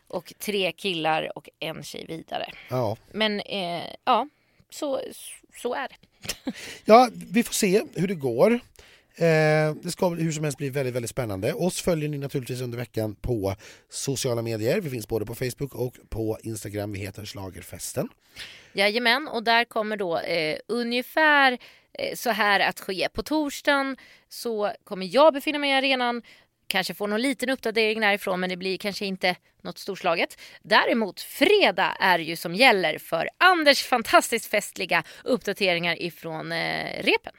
och 0.09 0.33
tre 0.39 0.73
killar 0.73 1.39
och 1.39 1.49
en 1.59 1.83
tjej 1.83 2.07
vidare. 2.09 2.53
Ja. 2.71 2.97
Men 3.13 3.41
eh, 3.41 3.83
ja, 4.05 4.29
så, 4.71 5.01
så 5.57 5.75
är 5.75 5.89
det. 5.89 5.95
ja, 6.85 7.11
vi 7.33 7.43
får 7.43 7.55
se 7.55 7.83
hur 7.95 8.09
det 8.09 8.15
går. 8.15 8.61
Eh, 9.17 9.75
det 9.83 9.91
ska 9.91 10.09
hur 10.09 10.33
som 10.33 10.45
helst 10.45 10.59
bli 10.59 10.71
väldigt, 10.71 10.95
väldigt 10.95 11.11
spännande. 11.11 11.53
Oss 11.53 11.83
följer 11.83 12.09
ni 12.09 12.19
naturligtvis 12.19 12.61
under 12.61 12.79
veckan 12.79 13.15
på 13.15 13.55
sociala 13.89 14.43
medier. 14.43 14.81
Vi 14.81 14.91
finns 14.91 15.09
både 15.09 15.27
på 15.27 15.35
Facebook 15.35 15.75
och 15.75 15.97
på 16.09 16.39
Instagram. 16.43 16.93
Vi 16.93 16.99
heter 16.99 17.25
Schlagerfesten. 17.25 18.09
Jajamän, 18.73 19.29
och 19.29 19.43
där 19.43 19.65
kommer 19.65 19.97
då 19.97 20.19
eh, 20.19 20.59
ungefär 20.69 21.59
eh, 21.99 22.15
så 22.15 22.31
här 22.31 22.61
att 22.61 22.81
ske. 22.81 23.09
På 23.13 23.23
torsdagen 23.23 23.97
så 24.29 24.73
kommer 24.85 25.15
jag 25.15 25.35
befinna 25.35 25.59
mig 25.59 25.71
i 25.71 25.73
arenan, 25.73 26.23
kanske 26.67 26.95
få 26.95 27.07
någon 27.07 27.23
liten 27.23 27.51
uppdatering 27.51 28.01
därifrån 28.01 28.41
men 28.41 28.51
det 28.51 28.57
blir 28.57 28.79
kanske 28.79 29.07
inte 29.07 29.37
något 29.63 29.79
storslaget. 29.79 30.41
Däremot 30.63 31.21
fredag 31.21 31.97
är 32.01 32.19
det 32.19 32.25
ju 32.25 32.37
som 32.37 32.55
gäller 32.55 32.99
för 32.99 33.29
Anders 33.39 33.83
fantastiskt 33.83 34.47
festliga 34.47 35.05
uppdateringar 35.25 36.03
ifrån 36.03 36.53
eh, 36.53 37.03
repen. 37.03 37.33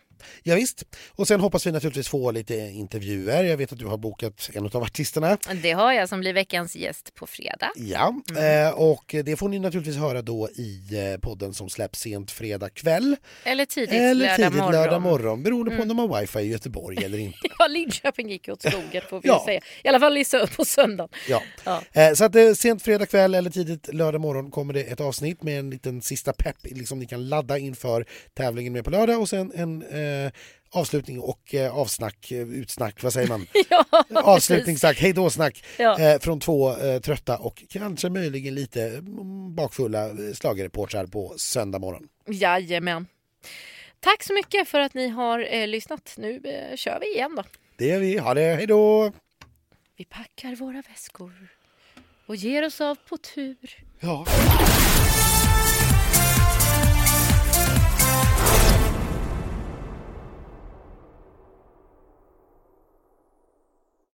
Ja, 0.43 0.55
visst. 0.55 0.83
Och 1.11 1.27
sen 1.27 1.39
hoppas 1.39 1.67
vi 1.67 1.71
naturligtvis 1.71 2.07
få 2.07 2.31
lite 2.31 2.55
intervjuer. 2.55 3.43
Jag 3.43 3.57
vet 3.57 3.71
att 3.73 3.79
du 3.79 3.85
har 3.85 3.97
bokat 3.97 4.49
en 4.53 4.65
av 4.65 4.83
artisterna. 4.83 5.37
Det 5.63 5.71
har 5.71 5.93
jag 5.93 6.09
som 6.09 6.19
blir 6.19 6.33
veckans 6.33 6.75
gäst 6.75 7.13
på 7.15 7.27
fredag. 7.27 7.71
Ja, 7.75 8.13
Mm. 8.29 8.67
eh, 8.67 8.73
och 8.73 9.15
det 9.25 9.35
får 9.35 9.49
ni 9.49 9.59
naturligtvis 9.59 9.97
höra 9.97 10.21
då 10.21 10.49
i 10.55 10.81
eh, 11.13 11.19
podden 11.19 11.53
som 11.53 11.69
släpps 11.69 11.99
sent 11.99 12.31
fredag 12.31 12.69
kväll. 12.69 13.15
Eller 13.43 13.65
tidigt 13.65 13.89
Eller 13.93 14.13
lördag 14.13 14.35
tidigt 14.35 14.53
morgon. 14.53 14.73
Mm. 14.73 14.81
lördag 14.85 15.01
morgon, 15.01 15.43
beroende 15.43 15.75
på 15.75 15.81
om 15.81 15.87
de 15.87 15.99
har 15.99 16.21
wifi 16.21 16.39
i 16.39 16.47
Göteborg 16.51 17.05
eller 17.05 17.17
inte. 17.19 17.37
Ja, 17.59 17.67
Linköping 17.67 18.29
gick 18.29 18.49
åt 18.49 18.61
skogen 18.61 19.01
får 19.09 19.21
vi 19.21 19.27
Ja. 19.27 19.41
säga. 19.45 19.61
I 19.83 19.87
alla 19.87 19.99
fall 19.99 20.23
på 20.57 20.65
söndagen. 20.65 21.09
Ja. 21.29 21.41
Ja. 21.63 21.81
Eh, 21.93 22.13
så 22.13 22.25
att 22.25 22.35
eh, 22.35 22.53
sent 22.53 22.81
fredag 22.83 23.05
kväll 23.05 23.35
eller 23.35 23.49
tidigt 23.49 23.93
lördag 23.93 24.21
morgon 24.21 24.51
kommer 24.51 24.73
det 24.73 24.83
ett 24.83 25.01
avsnitt 25.01 25.43
med 25.43 25.59
en 25.59 25.69
liten 25.69 26.01
sista 26.01 26.33
pepp 26.33 26.57
liksom 26.61 26.99
ni 26.99 27.05
kan 27.05 27.29
ladda 27.29 27.57
inför 27.57 28.05
tävlingen 28.33 28.73
med 28.73 28.83
på 28.83 28.89
lördag 28.89 29.21
och 29.21 29.29
sen 29.29 29.51
en 29.55 29.81
eh, 29.81 29.89
avslutning 30.75 31.19
och 31.19 31.53
eh, 31.55 31.75
avsnack, 31.77 32.31
eh, 32.31 32.37
utsnack, 32.49 33.03
vad 33.03 33.13
säger 33.13 33.27
man? 33.27 33.47
Ja, 33.69 33.85
Avslutningssnack, 34.23 34.97
hej 34.99 35.13
då 35.13 35.29
snack 35.29 35.63
Ja. 35.77 35.99
eh, 35.99 36.19
från 36.19 36.39
två 36.39 36.77
eh, 36.77 36.99
trötta 36.99 37.37
och 37.37 37.63
kanske 37.69 38.09
möjligen 38.09 38.55
lite 38.55 38.83
mm, 38.87 39.55
bakfulla 39.55 40.05
eh, 40.09 40.15
schlagerreportrar 40.41 41.05
på 41.05 41.33
söndag 41.37 41.79
morgon. 41.79 42.07
Jajamän. 42.27 43.07
Tack 43.99 44.23
så 44.23 44.33
mycket 44.33 44.67
för 44.67 44.79
att 44.79 44.93
ni 44.93 45.07
har 45.07 45.47
eh, 45.53 45.67
lyssnat. 45.67 46.13
Nu 46.17 46.41
eh, 46.71 46.75
kör 46.75 46.99
vi 47.01 47.13
igen 47.15 47.35
då. 47.35 47.43
Det 47.77 47.85
gör 47.87 47.99
vi, 47.99 48.17
ha 48.17 48.33
det, 48.33 48.55
hej 48.55 48.67
då! 48.67 49.11
Vi 49.97 50.05
packar 50.05 50.55
våra 50.55 50.83
väskor 50.89 51.47
och 52.25 52.35
ger 52.35 52.65
oss 52.65 52.81
av 52.81 52.95
på 53.09 53.17
tur. 53.17 53.57
Ja. 53.99 54.25